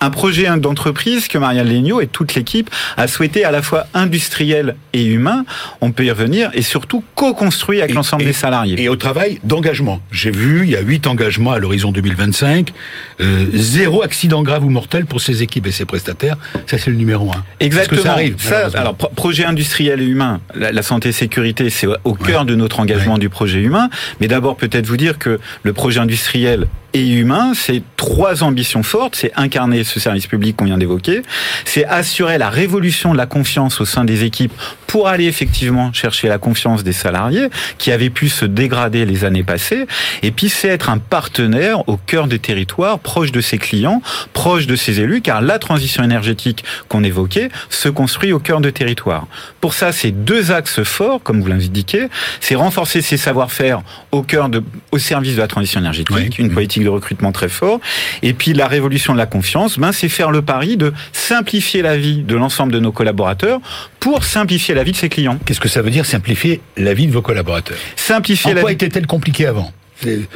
un 0.00 0.10
projet 0.10 0.48
d'entreprise 0.58 1.28
que 1.28 1.38
Marianne 1.38 1.68
Legnaud 1.68 2.00
et 2.00 2.06
toute 2.06 2.34
l'équipe 2.34 2.70
a 2.96 3.08
souhaité 3.08 3.44
à 3.44 3.50
la 3.50 3.62
fois 3.62 3.86
industriel 3.94 4.76
et 4.92 5.04
humain, 5.04 5.44
on 5.80 5.90
peut 5.90 6.04
y 6.04 6.10
revenir, 6.10 6.50
et 6.54 6.62
surtout 6.62 7.02
co-construit 7.14 7.80
avec 7.80 7.94
l'ensemble 7.94 8.24
des 8.24 8.32
salariés. 8.32 8.80
Et 8.80 8.88
au 8.88 8.96
travail 8.96 9.40
d'engagement. 9.44 10.00
J'ai 10.12 10.30
vu, 10.30 10.62
il 10.64 10.70
y 10.70 10.76
a 10.76 10.80
huit 10.80 11.06
engagements 11.06 11.52
à 11.52 11.58
l'horizon 11.58 11.92
2025, 11.92 12.72
euh, 13.20 13.46
zéro 13.54 14.02
accident 14.02 14.42
grave 14.42 14.64
ou 14.64 14.70
mortel 14.70 15.06
pour 15.06 15.20
ces 15.20 15.42
équipes 15.42 15.66
et 15.66 15.72
ces 15.72 15.84
prestataires. 15.84 16.36
Ça, 16.66 16.78
c'est 16.78 16.90
le 16.90 16.96
numéro 16.96 17.30
un. 17.30 17.44
Exactement. 17.60 18.02
ça 18.02 18.12
arrive. 18.12 18.36
alors, 18.74 18.94
projet 18.96 19.44
industriel 19.44 20.00
et 20.00 20.04
humain, 20.04 20.40
la, 20.54 20.82
santé 20.82 21.10
et 21.10 21.12
sécurité, 21.12 21.70
c'est 21.70 21.88
au 22.04 22.14
cœur 22.14 22.44
de 22.44 22.54
notre 22.54 22.80
engagement 22.80 23.18
du 23.18 23.28
projet 23.28 23.60
humain. 23.60 23.90
Mais 24.20 24.28
d'abord, 24.28 24.56
peut-être 24.56 24.86
vous 24.86 24.96
dire 24.96 25.18
que 25.18 25.38
le 25.62 25.72
projet 25.72 26.00
industriel 26.00 26.66
et 26.94 27.06
humain, 27.06 27.52
c'est 27.54 27.82
trois 27.96 28.42
ambitions 28.42 28.82
fortes. 28.82 29.16
C'est 29.16 29.32
incarner 29.36 29.84
ce 29.84 30.00
service 30.00 30.26
public 30.26 30.56
qu'on 30.56 30.64
vient 30.64 30.78
d'évoquer, 30.78 31.22
c'est 31.64 31.84
assurer 31.84 32.38
la 32.38 32.50
révolution 32.50 33.12
de 33.12 33.16
la 33.16 33.26
confiance 33.26 33.80
au 33.80 33.84
sein 33.84 34.04
des 34.04 34.24
équipes 34.24 34.52
pour 34.86 35.08
aller 35.08 35.26
effectivement 35.26 35.92
chercher 35.92 36.28
la 36.28 36.38
confiance 36.38 36.82
des 36.82 36.92
salariés 36.92 37.48
qui 37.76 37.92
avaient 37.92 38.10
pu 38.10 38.28
se 38.28 38.46
dégrader 38.46 39.04
les 39.04 39.24
années 39.24 39.42
passées. 39.42 39.86
Et 40.22 40.30
puis 40.30 40.48
c'est 40.48 40.68
être 40.68 40.88
un 40.88 40.98
partenaire 40.98 41.86
au 41.88 41.98
cœur 41.98 42.26
des 42.26 42.38
territoires, 42.38 42.98
proche 42.98 43.30
de 43.32 43.40
ses 43.40 43.58
clients, 43.58 44.02
proche 44.32 44.66
de 44.66 44.76
ses 44.76 45.00
élus, 45.00 45.20
car 45.20 45.42
la 45.42 45.58
transition 45.58 46.02
énergétique 46.02 46.64
qu'on 46.88 47.04
évoquait 47.04 47.50
se 47.68 47.88
construit 47.90 48.32
au 48.32 48.38
cœur 48.38 48.60
de 48.60 48.70
territoires. 48.70 49.26
Pour 49.60 49.74
ça, 49.74 49.92
c'est 49.92 50.10
deux 50.10 50.52
axes 50.52 50.82
forts, 50.82 51.22
comme 51.22 51.42
vous 51.42 51.48
l'indiquez. 51.48 52.08
C'est 52.40 52.54
renforcer 52.54 53.02
ses 53.02 53.18
savoir-faire 53.18 53.82
au 54.10 54.22
cœur 54.22 54.48
de, 54.48 54.62
au 54.90 54.98
service 54.98 55.34
de 55.34 55.40
la 55.40 55.48
transition 55.48 55.80
énergétique, 55.80 56.38
une 56.38 56.50
politique 56.50 56.77
de 56.84 56.88
recrutement 56.88 57.32
très 57.32 57.48
fort. 57.48 57.80
Et 58.22 58.32
puis 58.32 58.52
la 58.52 58.66
révolution 58.66 59.12
de 59.12 59.18
la 59.18 59.26
confiance, 59.26 59.78
ben, 59.78 59.92
c'est 59.92 60.08
faire 60.08 60.30
le 60.30 60.42
pari 60.42 60.76
de 60.76 60.92
simplifier 61.12 61.82
la 61.82 61.96
vie 61.96 62.22
de 62.22 62.36
l'ensemble 62.36 62.72
de 62.72 62.80
nos 62.80 62.92
collaborateurs 62.92 63.60
pour 64.00 64.24
simplifier 64.24 64.74
la 64.74 64.84
vie 64.84 64.92
de 64.92 64.96
ses 64.96 65.08
clients. 65.08 65.38
Qu'est-ce 65.44 65.60
que 65.60 65.68
ça 65.68 65.82
veut 65.82 65.90
dire 65.90 66.06
simplifier 66.06 66.60
la 66.76 66.94
vie 66.94 67.06
de 67.06 67.12
vos 67.12 67.22
collaborateurs? 67.22 67.78
Simplifier 67.96 68.52
en 68.52 68.54
la 68.54 68.60
quoi 68.62 68.72
était-elle 68.72 69.06
compliquée 69.06 69.46
avant? 69.46 69.72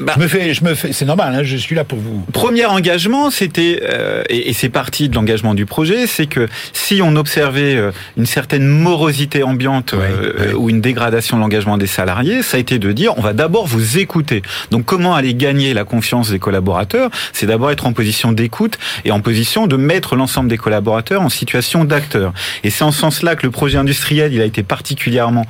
Bah. 0.00 0.14
je 0.16 0.20
me 0.20 0.28
fais, 0.28 0.54
je 0.54 0.64
me 0.64 0.74
fais, 0.74 0.92
c'est 0.92 1.04
normal. 1.04 1.34
Hein, 1.34 1.42
je 1.42 1.56
suis 1.56 1.74
là 1.74 1.84
pour 1.84 1.98
vous. 1.98 2.24
Premier 2.32 2.66
engagement, 2.66 3.30
c'était 3.30 3.80
euh, 3.82 4.22
et, 4.28 4.52
c'est 4.52 4.68
parti 4.68 5.08
de 5.08 5.14
l'engagement 5.14 5.54
du 5.54 5.66
projet, 5.66 6.06
c'est 6.06 6.26
que 6.26 6.48
si 6.72 7.00
on 7.02 7.16
observait 7.16 7.76
euh, 7.76 7.92
une 8.16 8.26
certaine 8.26 8.66
morosité 8.66 9.42
ambiante 9.42 9.94
euh, 9.94 10.52
ou 10.54 10.68
une 10.70 10.80
dégradation 10.80 11.36
de 11.36 11.42
l'engagement 11.42 11.78
des 11.78 11.86
salariés, 11.86 12.42
ça 12.42 12.56
a 12.56 12.60
été 12.60 12.78
de 12.78 12.92
dire 12.92 13.14
on 13.16 13.22
va 13.22 13.32
d'abord 13.32 13.66
vous 13.66 13.98
écouter. 13.98 14.42
Donc 14.70 14.84
comment 14.84 15.14
aller 15.14 15.34
gagner 15.34 15.74
la 15.74 15.84
confiance 15.84 16.30
des 16.30 16.38
collaborateurs? 16.38 17.10
C'est 17.32 17.46
d'abord 17.46 17.70
être 17.70 17.86
en 17.86 17.92
position 17.92 18.32
d'écoute 18.32 18.78
et 19.04 19.10
en 19.10 19.20
position 19.20 19.66
de 19.66 19.76
mettre 19.76 20.16
l'ensemble 20.16 20.48
des 20.48 20.58
collaborateurs 20.58 21.22
en 21.22 21.28
situation 21.28 21.84
d'acteur. 21.84 22.32
Et 22.64 22.70
c'est 22.70 22.84
en 22.84 22.92
ce 22.92 23.00
sens-là 23.00 23.36
que 23.36 23.46
le 23.46 23.52
projet 23.52 23.78
industriel, 23.78 24.32
il 24.32 24.40
a 24.40 24.44
été 24.44 24.62
particulièrement 24.62 25.46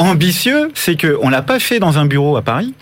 ambitieux, 0.00 0.70
c'est 0.74 0.96
que 0.96 1.18
on 1.22 1.28
l'a 1.28 1.42
pas 1.42 1.58
fait 1.58 1.78
dans 1.78 1.98
un 1.98 2.06
bureau 2.06 2.36
à 2.36 2.42
Paris, 2.42 2.72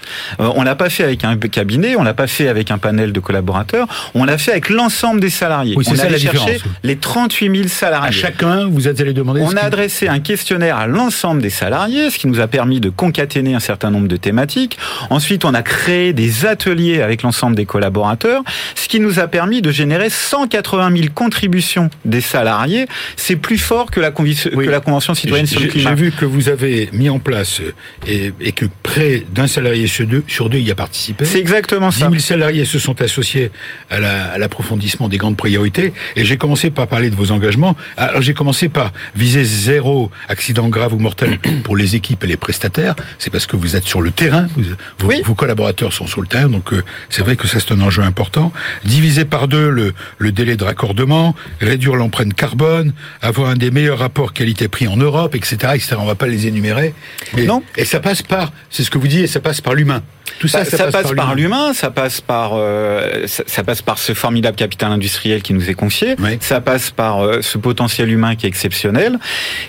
euh, 0.40 0.50
on 0.54 0.62
l'a 0.62 0.76
pas 0.76 0.88
fait 0.88 1.02
avec 1.02 1.24
un 1.24 1.36
cabinet, 1.36 1.96
on 1.96 2.02
l'a 2.04 2.14
pas 2.14 2.26
fait 2.28 2.48
avec 2.48 2.70
un 2.70 2.78
panel 2.78 3.12
de 3.12 3.20
collaborateurs, 3.20 3.86
on 4.14 4.24
l'a 4.24 4.38
fait 4.38 4.52
avec 4.52 4.68
l'ensemble 4.68 5.20
des 5.20 5.30
salariés. 5.30 5.74
Oui, 5.76 5.84
c'est 5.84 5.92
on 5.92 5.96
ça 5.96 6.04
a 6.04 6.10
la 6.10 6.18
différence. 6.18 6.48
les 6.84 6.96
38 6.96 7.56
000 7.56 7.68
salariés. 7.68 8.08
À 8.08 8.12
chacun, 8.12 8.68
vous 8.68 8.86
êtes 8.86 9.00
allé 9.00 9.12
demander. 9.12 9.40
On 9.42 9.56
a 9.56 9.62
adressé 9.62 10.06
un 10.08 10.20
questionnaire 10.20 10.76
à 10.76 10.86
l'ensemble 10.86 11.42
des 11.42 11.50
salariés, 11.50 12.10
ce 12.10 12.18
qui 12.18 12.28
nous 12.28 12.38
a 12.40 12.46
permis 12.46 12.78
de 12.80 12.88
concaténer 12.90 13.54
un 13.54 13.60
certain 13.60 13.90
nombre 13.90 14.06
de 14.08 14.16
thématiques. 14.16 14.78
Ensuite, 15.10 15.44
on 15.44 15.54
a 15.54 15.62
créé 15.62 16.12
des 16.12 16.46
ateliers 16.46 17.02
avec 17.02 17.22
l'ensemble 17.22 17.56
des 17.56 17.66
collaborateurs, 17.66 18.42
ce 18.76 18.86
qui 18.88 19.00
nous 19.00 19.18
a 19.18 19.26
permis 19.26 19.60
de 19.60 19.72
générer 19.72 20.08
180 20.08 20.90
000 20.96 21.08
contributions 21.14 21.90
des 22.04 22.20
salariés. 22.20 22.86
C'est 23.16 23.36
plus 23.36 23.58
fort 23.58 23.90
que 23.90 23.98
la, 23.98 24.12
Oui. 24.18 24.36
que 24.36 24.70
la 24.70 24.80
Convention 24.80 25.14
citoyenne 25.14 25.46
sur 25.46 25.60
le 25.60 25.66
climat. 25.66 25.90
j'ai 25.90 25.96
vu 25.96 26.12
que 26.18 26.24
vous 26.26 26.48
avez 26.48 26.88
mis 26.92 27.08
en 27.08 27.18
place 27.18 27.60
euh, 27.60 27.72
et, 28.06 28.32
et 28.40 28.52
que 28.52 28.66
près 28.82 29.24
d'un 29.34 29.46
salarié 29.46 29.86
sur 29.86 30.06
deux, 30.06 30.22
sur 30.28 30.50
deux 30.50 30.58
y 30.58 30.70
a 30.70 30.74
participé. 30.74 31.24
C'est 31.24 31.38
exactement 31.38 31.88
10 31.88 31.98
ça. 31.98 32.08
000 32.10 32.18
salariés 32.20 32.64
se 32.64 32.78
sont 32.78 33.00
associés 33.00 33.50
à 33.90 34.00
la- 34.00 34.24
à 34.32 34.38
l'approfondissement 34.38 35.08
des 35.08 35.16
grandes 35.16 35.36
priorités. 35.36 35.92
Et 36.16 36.24
j'ai 36.24 36.36
commencé 36.36 36.70
par 36.70 36.86
parler 36.88 37.10
de 37.10 37.16
vos 37.16 37.30
engagements. 37.30 37.76
Alors 37.96 38.20
j'ai 38.22 38.34
commencé 38.34 38.68
par 38.68 38.92
viser 39.14 39.44
zéro 39.44 40.10
accident 40.28 40.68
grave 40.68 40.92
ou 40.94 40.98
mortel 40.98 41.38
pour 41.64 41.76
les 41.76 41.96
équipes 41.96 42.24
et 42.24 42.26
les 42.26 42.36
prestataires. 42.36 42.94
C'est 43.18 43.30
parce 43.30 43.46
que 43.46 43.56
vous 43.56 43.76
êtes 43.76 43.84
sur 43.84 44.00
le 44.00 44.10
terrain. 44.10 44.48
Vous- 44.56 45.08
Oui. 45.08 45.22
vos 45.24 45.34
collaborateurs 45.34 45.92
sont 45.92 46.06
sur 46.06 46.20
le 46.20 46.26
terrain. 46.26 46.48
Donc 46.48 46.72
euh, 46.72 46.82
c'est 47.08 47.22
vrai 47.22 47.36
que 47.36 47.46
ça 47.46 47.60
c'est 47.60 47.72
un 47.72 47.80
enjeu 47.80 48.02
important. 48.02 48.52
Diviser 48.84 49.24
par 49.24 49.48
deux 49.48 49.70
le, 49.70 49.94
le 50.18 50.32
délai 50.32 50.56
de 50.56 50.64
raccordement, 50.64 51.34
réduire 51.60 51.94
l'empreinte 51.96 52.34
carbone, 52.34 52.92
avoir 53.22 53.50
un 53.50 53.56
des 53.56 53.70
meilleurs 53.70 53.98
rapports 54.00 54.32
qualité-prix 54.32 54.88
en 54.88 54.96
Europe, 54.96 55.34
etc., 55.34 55.56
etc. 55.74 55.96
On 55.98 56.06
va 56.08 56.14
pas 56.16 56.26
les 56.26 56.46
énumérer. 56.46 56.94
Mais- 57.34 57.44
Non. 57.44 57.62
Et 57.76 57.84
ça 57.84 58.00
passe 58.00 58.22
par, 58.22 58.52
c'est 58.70 58.82
ce 58.82 58.90
que 58.90 58.98
vous 58.98 59.08
dites, 59.08 59.26
ça 59.28 59.40
passe 59.40 59.60
par 59.60 59.74
l'humain. 59.74 60.02
Tout 60.38 60.48
ça, 60.48 60.58
Bah, 60.60 60.64
ça, 60.64 60.90
passe, 60.90 61.12
par 61.12 61.34
l'humain, 61.34 61.72
ça 61.74 61.90
passe 61.90 62.20
par 62.20 62.52
euh, 62.54 63.26
ça, 63.26 63.42
ça 63.46 63.64
passe 63.64 63.82
par 63.82 63.98
ce 63.98 64.14
formidable 64.14 64.56
capital 64.56 64.92
industriel 64.92 65.42
qui 65.42 65.52
nous 65.54 65.68
est 65.68 65.74
confié, 65.74 66.14
Oui. 66.20 66.38
ça 66.40 66.60
passe 66.60 66.90
par 66.90 67.20
euh, 67.24 67.40
ce 67.42 67.58
potentiel 67.58 68.10
humain 68.10 68.36
qui 68.36 68.46
est 68.46 68.48
exceptionnel. 68.48 69.18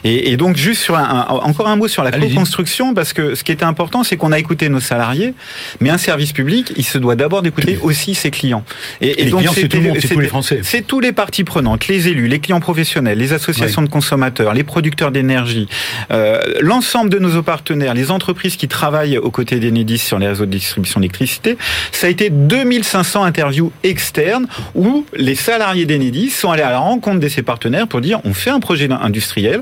Et, 0.04 0.32
et 0.32 0.38
donc 0.38 0.56
juste 0.58 0.82
sur 0.82 0.96
un, 0.98 1.04
un- 1.04 1.26
encore 1.28 1.68
un 1.68 1.76
mot 1.76 1.88
sur 1.88 2.04
la 2.04 2.12
co-construction 2.12 2.94
parce 2.94 3.14
que 3.14 3.36
ce 3.36 3.44
qui 3.44 3.52
était 3.52 3.64
important, 3.66 4.04
c'est 4.04 4.18
qu'on 4.18 4.32
a 4.32 4.40
écouté 4.40 4.70
nos 4.70 4.80
salariés, 4.80 5.34
mais 5.80 5.90
un 5.90 5.98
service 5.98 6.32
public, 6.34 6.72
il 6.78 6.86
se 6.86 6.98
doit 6.98 7.16
d'abord 7.16 7.42
d'écouter 7.42 7.80
aussi 7.82 8.16
ses 8.16 8.32
clients. 8.32 8.64
Et 9.02 9.14
les 9.26 9.32
clients, 9.32 9.52
c'est 9.54 9.62
c'était- 9.62 9.78
tout 9.78 9.84
le 9.84 9.90
monde, 9.90 9.98
c'est 10.02 10.08
tous 10.14 10.20
les 10.20 10.28
Français. 10.28 10.60
C'est 10.64 10.86
tous 10.86 11.00
les 11.00 11.12
parties 11.12 11.44
prenantes, 11.44 11.88
les 11.88 12.08
élus, 12.08 12.28
les 12.28 12.40
clients 12.40 12.60
professionnels, 12.60 13.18
les 13.18 13.34
associations 13.34 13.82
de 13.82 13.90
consommateurs, 13.90 14.54
les 14.54 14.64
producteurs 14.64 15.12
d'énergie, 15.12 15.68
euh, 16.12 16.42
l'ensemble 16.62 17.10
de 17.10 17.20
nos 17.20 17.42
partenaires, 17.44 17.94
les 17.94 18.12
entreprises 18.12 18.56
qui 18.56 18.68
travaillent 18.68 19.18
aux 19.18 19.32
côtés 19.32 19.60
d'Enedis 19.60 19.98
sur 20.00 20.20
les 20.20 20.28
réseaux 20.28 20.46
distribution 20.58 21.00
d'électricité. 21.00 21.58
Ça 21.92 22.08
a 22.08 22.10
été 22.10 22.30
2500 22.30 23.24
interviews 23.24 23.72
externes 23.84 24.48
où 24.76 25.06
les 25.16 25.36
salariés 25.36 25.86
d'Enedis 25.86 26.30
sont 26.30 26.52
allés 26.52 26.64
à 26.64 26.72
la 26.72 26.80
rencontre 26.80 27.20
de 27.20 27.28
ces 27.28 27.42
partenaires 27.42 27.88
pour 27.88 28.02
dire 28.02 28.20
on 28.24 28.34
fait 28.34 28.50
un 28.50 28.60
projet 28.60 28.90
industriel, 28.92 29.62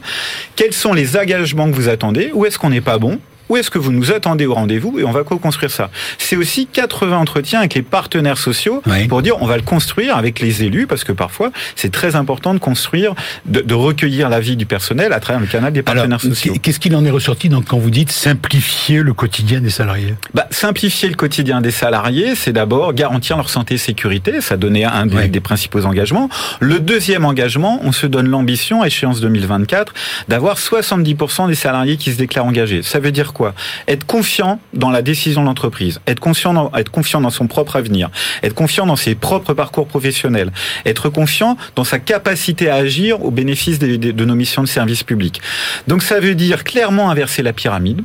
quels 0.55 0.73
sont 0.73 0.93
les 0.93 1.17
engagements 1.17 1.69
que 1.69 1.75
vous 1.75 1.89
attendez, 1.89 2.31
où 2.33 2.45
est-ce 2.45 2.57
qu'on 2.57 2.69
n'est 2.69 2.81
pas 2.81 2.97
bon? 2.97 3.19
Où 3.49 3.57
est-ce 3.57 3.69
que 3.71 3.77
vous 3.79 3.91
nous 3.91 4.11
attendez 4.11 4.45
au 4.45 4.53
rendez-vous 4.53 4.99
et 4.99 5.03
on 5.03 5.11
va 5.11 5.23
co-construire 5.23 5.71
ça 5.71 5.89
C'est 6.17 6.35
aussi 6.35 6.67
80 6.67 7.17
entretiens 7.17 7.59
avec 7.59 7.73
les 7.75 7.81
partenaires 7.81 8.37
sociaux 8.37 8.81
Oui. 8.87 9.07
pour 9.07 9.21
dire 9.21 9.41
on 9.41 9.45
va 9.45 9.55
le 9.57 9.63
construire 9.63 10.17
avec 10.17 10.39
les 10.39 10.63
élus 10.63 10.87
parce 10.87 11.03
que 11.03 11.11
parfois 11.11 11.51
c'est 11.75 11.91
très 11.91 12.15
important 12.15 12.53
de 12.53 12.59
construire, 12.59 13.13
de, 13.45 13.61
de 13.61 13.73
recueillir 13.73 14.29
l'avis 14.29 14.55
du 14.55 14.65
personnel 14.65 15.13
à 15.13 15.19
travers 15.19 15.39
le 15.39 15.47
canal 15.47 15.71
des 15.73 15.79
Alors, 15.85 15.95
partenaires 15.95 16.21
sociaux. 16.21 16.53
qu'est-ce 16.61 16.79
qu'il 16.79 16.95
en 16.95 17.05
est 17.05 17.09
ressorti 17.11 17.49
donc 17.49 17.65
quand 17.65 17.77
vous 17.77 17.89
dites 17.89 18.11
simplifier 18.11 19.01
le 19.01 19.13
quotidien 19.13 19.61
des 19.61 19.69
salariés? 19.69 20.15
Bah, 20.33 20.47
simplifier 20.51 21.09
le 21.09 21.15
quotidien 21.15 21.61
des 21.61 21.71
salariés, 21.71 22.35
c'est 22.35 22.53
d'abord 22.53 22.93
garantir 22.93 23.37
leur 23.37 23.49
santé 23.49 23.75
et 23.75 23.77
sécurité. 23.77 24.41
Ça 24.41 24.57
donnait 24.57 24.83
un 24.83 25.05
des, 25.05 25.27
des 25.27 25.39
principaux 25.39 25.85
engagements. 25.85 26.29
Le 26.59 26.79
deuxième 26.79 27.25
engagement, 27.25 27.79
on 27.83 27.91
se 27.91 28.07
donne 28.07 28.27
l'ambition, 28.27 28.81
à 28.81 28.87
échéance 28.87 29.21
2024, 29.21 29.93
d'avoir 30.27 30.57
70% 30.57 31.47
des 31.47 31.55
salariés 31.55 31.97
qui 31.97 32.11
se 32.11 32.17
déclarent 32.17 32.45
engagés. 32.45 32.83
Ça 32.83 32.99
veut 32.99 33.11
dire 33.11 33.33
quoi 33.37 33.53
Être 33.87 34.05
confiant 34.05 34.59
dans 34.73 34.89
la 34.89 35.01
décision 35.01 35.41
de 35.41 35.45
l'entreprise, 35.45 36.01
être 36.07 36.19
confiant, 36.19 36.53
dans, 36.53 36.71
être 36.75 36.89
confiant 36.91 37.21
dans 37.21 37.29
son 37.29 37.47
propre 37.47 37.75
avenir, 37.77 38.09
être 38.43 38.53
confiant 38.55 38.85
dans 38.85 38.95
ses 38.95 39.15
propres 39.15 39.53
parcours 39.53 39.87
professionnels, 39.87 40.51
être 40.85 41.09
confiant 41.09 41.55
dans 41.75 41.83
sa 41.85 41.99
capacité 41.99 42.69
à 42.69 42.75
agir 42.75 43.23
au 43.23 43.31
bénéfice 43.31 43.79
des- 43.79 43.97
des- 43.97 44.13
de 44.13 44.25
nos 44.25 44.35
missions 44.35 44.63
de 44.63 44.67
service 44.67 45.03
public. 45.03 45.39
Donc 45.87 46.01
ça 46.03 46.19
veut 46.19 46.35
dire 46.35 46.63
clairement 46.63 47.09
inverser 47.09 47.43
la 47.43 47.53
pyramide 47.53 48.01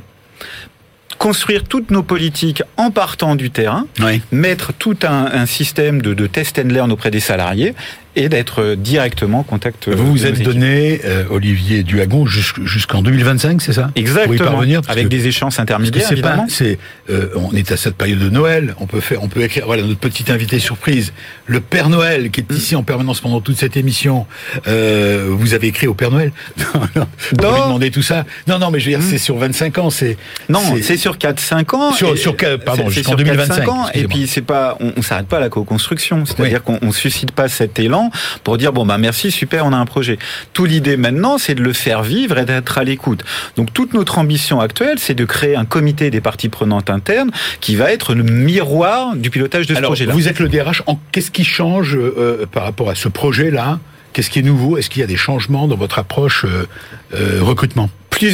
construire 1.18 1.62
toutes 1.64 1.92
nos 1.92 2.02
politiques 2.02 2.62
en 2.76 2.90
partant 2.90 3.36
du 3.36 3.50
terrain, 3.50 3.86
Oui. 4.00 4.22
mettre 4.32 4.72
tout 4.72 4.96
un, 5.04 5.26
un 5.26 5.46
système 5.46 6.02
de, 6.02 6.14
de 6.14 6.26
test 6.26 6.58
and 6.58 6.68
learn 6.68 6.90
auprès 6.90 7.12
des 7.12 7.20
salariés 7.20 7.74
et 8.16 8.28
d'être 8.28 8.74
directement 8.74 9.40
en 9.40 9.42
contact. 9.42 9.88
Vous 9.88 9.94
de 9.94 10.00
vous 10.00 10.16
nos 10.18 10.24
êtes 10.26 10.42
donné, 10.42 11.00
euh, 11.04 11.24
Olivier 11.30 11.82
Duhagon, 11.82 12.26
jusqu'- 12.26 12.64
jusqu'en 12.66 13.02
2025, 13.02 13.62
c'est 13.62 13.72
ça? 13.72 13.84
Pour 13.84 13.96
y 13.96 14.00
Exactement, 14.00 14.50
parvenir, 14.50 14.80
avec 14.88 15.04
que- 15.04 15.08
des 15.08 15.26
échéances 15.28 15.58
intermédiaires, 15.58 16.06
c'est 16.08 16.20
pas, 16.20 16.44
c'est, 16.48 16.78
euh, 17.10 17.28
on 17.36 17.52
est 17.54 17.72
à 17.72 17.76
cette 17.76 17.94
période 17.96 18.18
de 18.18 18.28
Noël. 18.28 18.74
On 18.80 18.86
peut 18.86 19.00
faire, 19.00 19.22
on 19.22 19.28
peut 19.28 19.42
écrire. 19.42 19.64
Voilà 19.66 19.82
notre 19.82 19.98
petite 20.00 20.30
invité 20.30 20.58
surprise, 20.58 21.12
le 21.46 21.60
Père 21.60 21.88
Noël, 21.88 22.30
qui 22.30 22.40
est 22.40 22.52
ici 22.52 22.76
en 22.76 22.82
permanence 22.82 23.20
pendant 23.20 23.40
toute 23.40 23.56
cette 23.56 23.76
émission. 23.76 24.26
Euh, 24.66 25.26
vous 25.30 25.54
avez 25.54 25.68
écrit 25.68 25.86
au 25.86 25.94
Père 25.94 26.10
Noël? 26.10 26.32
Non, 26.74 26.80
non. 26.96 27.06
Pour 27.36 27.50
Non. 27.50 27.54
lui 27.56 27.62
demander 27.62 27.90
tout 27.90 28.02
ça? 28.02 28.24
Non, 28.46 28.58
non, 28.58 28.70
mais 28.70 28.80
je 28.80 28.90
veux 28.90 28.96
dire, 28.96 29.06
c'est 29.08 29.18
sur 29.18 29.36
25 29.36 29.78
ans. 29.78 29.90
C'est 29.90 30.16
Non, 30.48 30.60
c'est 30.82 30.96
sur 30.96 31.18
4-5 31.18 31.74
ans. 31.74 31.92
Sur- 31.92 32.14
et- 32.14 32.16
sur 32.16 32.36
pardon, 32.64 32.88
jusqu'en 32.88 33.10
sur 33.10 33.16
2025, 33.18 33.64
4-5 33.64 33.68
ans. 33.68 33.86
Et 33.94 34.04
puis 34.04 34.26
c'est 34.26 34.42
pas, 34.42 34.76
on, 34.80 34.92
on 34.96 35.02
s'arrête 35.02 35.26
pas 35.26 35.36
à 35.38 35.40
la 35.40 35.48
co-construction. 35.48 36.24
C'est-à-dire 36.24 36.62
qu'on 36.62 36.78
on 36.82 36.92
suscite 36.92 37.30
pas 37.32 37.48
cet 37.48 37.78
élan 37.78 38.01
pour 38.44 38.58
dire 38.58 38.72
bon 38.72 38.86
bah 38.86 38.98
merci 38.98 39.30
super, 39.30 39.66
on 39.66 39.72
a 39.72 39.76
un 39.76 39.86
projet. 39.86 40.18
Tout 40.52 40.64
l'idée 40.64 40.96
maintenant, 40.96 41.38
c'est 41.38 41.54
de 41.54 41.62
le 41.62 41.72
faire 41.72 42.02
vivre 42.02 42.38
et 42.38 42.44
d'être 42.44 42.78
à 42.78 42.84
l'écoute. 42.84 43.24
Donc 43.56 43.72
toute 43.72 43.94
notre 43.94 44.18
ambition 44.18 44.60
actuelle, 44.60 44.98
c'est 44.98 45.14
de 45.14 45.24
créer 45.24 45.56
un 45.56 45.64
comité 45.64 46.10
des 46.10 46.20
parties 46.20 46.48
prenantes 46.48 46.90
internes 46.90 47.30
qui 47.60 47.76
va 47.76 47.92
être 47.92 48.14
le 48.14 48.22
miroir 48.22 49.16
du 49.16 49.30
pilotage 49.30 49.66
de 49.66 49.74
ce 49.74 49.80
projet-là. 49.80 50.12
vous 50.12 50.28
êtes 50.28 50.40
le 50.40 50.48
DRH. 50.48 50.82
En, 50.86 50.98
qu'est-ce 51.12 51.30
qui 51.30 51.44
change 51.44 51.96
euh, 51.96 52.46
par 52.50 52.64
rapport 52.64 52.90
à 52.90 52.94
ce 52.94 53.08
projet-là? 53.08 53.78
Qu'est-ce 54.12 54.30
qui 54.30 54.40
est 54.40 54.42
nouveau? 54.42 54.76
Est-ce 54.76 54.90
qu'il 54.90 55.00
y 55.00 55.04
a 55.04 55.06
des 55.06 55.16
changements 55.16 55.68
dans 55.68 55.76
votre 55.76 55.98
approche 55.98 56.44
euh, 56.44 56.66
euh, 57.14 57.38
recrutement? 57.40 57.88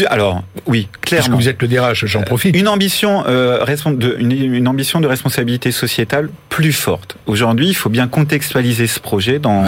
Alors 0.09 0.42
oui, 0.66 0.88
Puisque 1.00 1.23
clairement. 1.23 1.37
vous 1.38 1.49
êtes 1.49 1.62
le 1.62 1.68
DRH, 1.68 2.04
j'en 2.07 2.23
profite. 2.23 2.54
Une 2.57 2.68
ambition, 2.68 3.25
euh, 3.26 3.64
de, 3.87 4.16
une, 4.18 4.33
une 4.33 4.68
ambition 4.68 5.00
de 5.00 5.07
responsabilité 5.07 5.71
sociétale 5.73 6.28
plus 6.50 6.73
forte. 6.73 7.16
Aujourd'hui, 7.26 7.68
il 7.68 7.75
faut 7.75 7.88
bien 7.88 8.09
contextualiser 8.09 8.87
ce 8.87 9.00
projet 9.00 9.38
dans, 9.38 9.64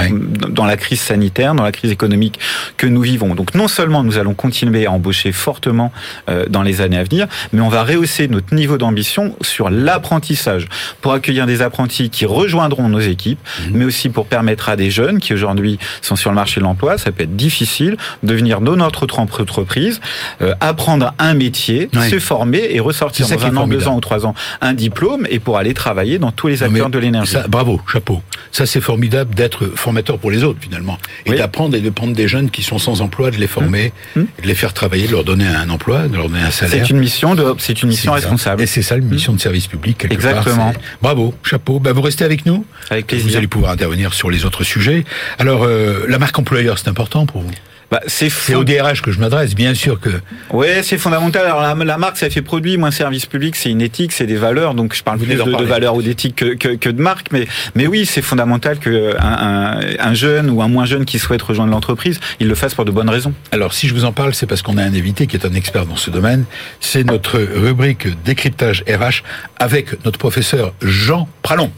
dans 0.48 0.64
la 0.66 0.76
crise 0.76 1.00
sanitaire, 1.00 1.54
dans 1.54 1.62
la 1.62 1.72
crise 1.72 1.90
économique 1.90 2.38
que 2.76 2.86
nous 2.86 3.00
vivons. 3.00 3.34
Donc 3.34 3.54
non 3.54 3.68
seulement 3.68 4.02
nous 4.02 4.18
allons 4.18 4.34
continuer 4.34 4.86
à 4.86 4.90
embaucher 4.92 5.32
fortement 5.32 5.92
euh, 6.28 6.46
dans 6.48 6.62
les 6.62 6.80
années 6.80 6.98
à 6.98 7.04
venir, 7.04 7.26
mais 7.52 7.60
on 7.60 7.68
va 7.68 7.84
rehausser 7.84 8.28
notre 8.28 8.54
niveau 8.54 8.76
d'ambition 8.76 9.34
sur 9.40 9.70
l'apprentissage 9.70 10.66
pour 11.00 11.12
accueillir 11.12 11.46
des 11.46 11.62
apprentis 11.62 12.10
qui 12.10 12.26
rejoindront 12.26 12.88
nos 12.88 13.00
équipes, 13.00 13.38
Mhm. 13.66 13.76
mais 13.76 13.84
aussi 13.84 14.08
pour 14.08 14.26
permettre 14.26 14.68
à 14.68 14.76
des 14.76 14.90
jeunes 14.90 15.18
qui 15.20 15.32
aujourd'hui 15.32 15.78
sont 16.02 16.16
sur 16.16 16.30
le 16.30 16.36
marché 16.36 16.60
de 16.60 16.64
l'emploi, 16.64 16.98
ça 16.98 17.12
peut 17.12 17.22
être 17.24 17.36
difficile, 17.36 17.96
de 18.22 18.34
venir 18.34 18.60
dans 18.60 18.76
notre 18.76 19.06
entreprise, 19.18 20.00
euh, 20.42 20.54
apprendre 20.60 21.14
un 21.18 21.34
métier, 21.34 21.88
se 22.10 22.18
former 22.18 22.66
et 22.70 22.80
ressortir 22.80 23.28
dans 23.28 23.44
un 23.46 23.56
an, 23.56 23.66
deux 23.66 23.88
ans 23.88 23.96
ou 23.96 24.00
trois 24.00 24.26
ans 24.26 24.34
un 24.60 24.72
diplôme 24.74 25.26
et 25.30 25.38
pour 25.38 25.58
aller 25.58 25.74
travailler 25.74 26.18
dans 26.18 26.32
tous 26.32 26.48
les 26.48 26.62
acteurs 26.62 26.90
de 26.90 26.98
l'énergie. 26.98 27.36
bravo, 27.48 27.80
chapeau. 27.90 28.22
Ça, 28.52 28.66
c'est 28.66 28.80
formidable 28.80 29.34
d'être 29.34 29.66
formateur 29.76 30.18
pour 30.18 30.30
les 30.30 30.42
autres, 30.44 30.58
finalement. 30.60 30.98
Et 31.26 31.30
Oui. 31.30 31.36
d'apprendre 31.38 31.76
et 31.76 31.80
de 31.80 31.90
prendre 31.90 32.14
des 32.14 32.26
jeunes 32.28 32.50
qui 32.50 32.62
sont 32.62 32.78
sans 32.78 33.00
emploi, 33.00 33.30
de 33.30 33.36
les 33.36 33.46
former, 33.46 33.92
Hum. 34.16 34.26
et 34.38 34.42
de 34.42 34.46
les 34.48 34.54
faire 34.54 34.72
travailler, 34.74 35.06
de 35.06 35.12
leur 35.12 35.24
donner 35.24 35.46
un 35.46 35.68
emploi, 35.70 36.08
de 36.08 36.16
leur 36.16 36.28
donner 36.28 36.42
un 36.42 36.50
salaire. 36.50 36.84
C'est 36.84 36.90
une 36.90 36.98
mission 36.98 37.34
de, 37.34 37.54
c'est 37.58 37.82
une 37.82 37.88
mission 37.90 38.12
C'est 38.14 38.20
ça. 38.20 38.26
responsable. 38.26 38.62
Et 38.62 38.66
c'est 38.66 38.82
ça, 38.82 38.96
une 38.96 39.04
mission 39.08 39.32
de 39.32 39.40
service 39.40 39.66
public, 39.66 39.98
quelque 39.98 40.14
Exactement. 40.14 40.72
part. 40.72 40.82
Bravo, 41.02 41.34
chapeau. 41.44 41.78
Bah, 41.80 41.92
vous 41.92 42.02
restez 42.02 42.24
avec 42.24 42.44
nous. 42.46 42.64
Avec 42.90 43.04
Vous 43.12 43.20
plaisir. 43.20 43.38
allez 43.38 43.46
pouvoir 43.46 43.72
intervenir 43.72 44.14
sur 44.14 44.30
les 44.30 44.44
autres 44.44 44.64
sujets. 44.64 45.04
Alors, 45.38 45.62
euh, 45.64 46.06
la 46.08 46.18
marque 46.18 46.38
employeur, 46.38 46.78
c'est 46.78 46.88
important 46.88 47.26
pour 47.26 47.42
vous? 47.42 47.50
Bah, 47.90 48.00
c'est 48.06 48.54
au 48.54 48.62
DRH 48.62 49.02
que 49.02 49.10
je 49.10 49.18
m'adresse, 49.18 49.54
bien 49.54 49.74
sûr 49.74 49.98
que... 49.98 50.10
Ouais, 50.50 50.82
c'est 50.84 50.98
fondamental. 50.98 51.44
Alors 51.44 51.60
la, 51.60 51.74
la 51.84 51.98
marque, 51.98 52.18
ça 52.18 52.30
fait 52.30 52.42
produit, 52.42 52.76
moins 52.76 52.92
service 52.92 53.26
public, 53.26 53.56
c'est 53.56 53.70
une 53.70 53.80
éthique, 53.80 54.12
c'est 54.12 54.26
des 54.26 54.36
valeurs. 54.36 54.74
Donc 54.74 54.94
je 54.94 55.02
parle 55.02 55.18
Vous 55.18 55.24
plus 55.26 55.34
de, 55.34 55.64
valeurs 55.64 55.96
ou 55.96 56.02
d'éthique 56.02 56.36
que, 56.36 56.54
que, 56.54 56.76
que 56.76 56.88
de 56.88 57.02
marque, 57.02 57.32
mais 57.32 57.48
mais 57.74 57.88
oui, 57.88 58.06
c'est 58.06 58.22
fondamental 58.22 58.78
que 58.78 59.16
un, 59.18 59.78
un, 59.78 59.80
un 59.98 60.14
jeune 60.14 60.50
ou 60.50 60.62
un 60.62 60.68
moins 60.68 60.84
jeune 60.84 61.04
qui 61.04 61.18
souhaite 61.18 61.42
rejoindre 61.42 61.72
l'entreprise, 61.72 62.20
il 62.38 62.48
le 62.48 62.54
fasse 62.54 62.74
pour 62.74 62.84
de 62.84 62.92
bonnes 62.92 63.10
raisons. 63.10 63.32
Alors, 63.50 63.74
si 63.74 63.88
je 63.88 63.94
vous 63.94 64.04
en 64.04 64.12
parle, 64.12 64.34
c'est 64.34 64.46
parce 64.46 64.62
qu'on 64.62 64.78
a 64.78 64.82
un 64.82 64.94
invité 64.94 65.26
qui 65.26 65.36
est 65.36 65.44
un 65.44 65.54
expert 65.54 65.86
dans 65.86 65.96
ce 65.96 66.10
domaine. 66.10 66.44
C'est 66.78 67.04
notre 67.04 67.38
rubrique 67.38 68.06
décryptage 68.24 68.84
RH 68.88 69.22
avec 69.58 70.04
notre 70.04 70.18
professeur 70.18 70.74
Jean 70.80 71.28
Pralon. 71.42 71.70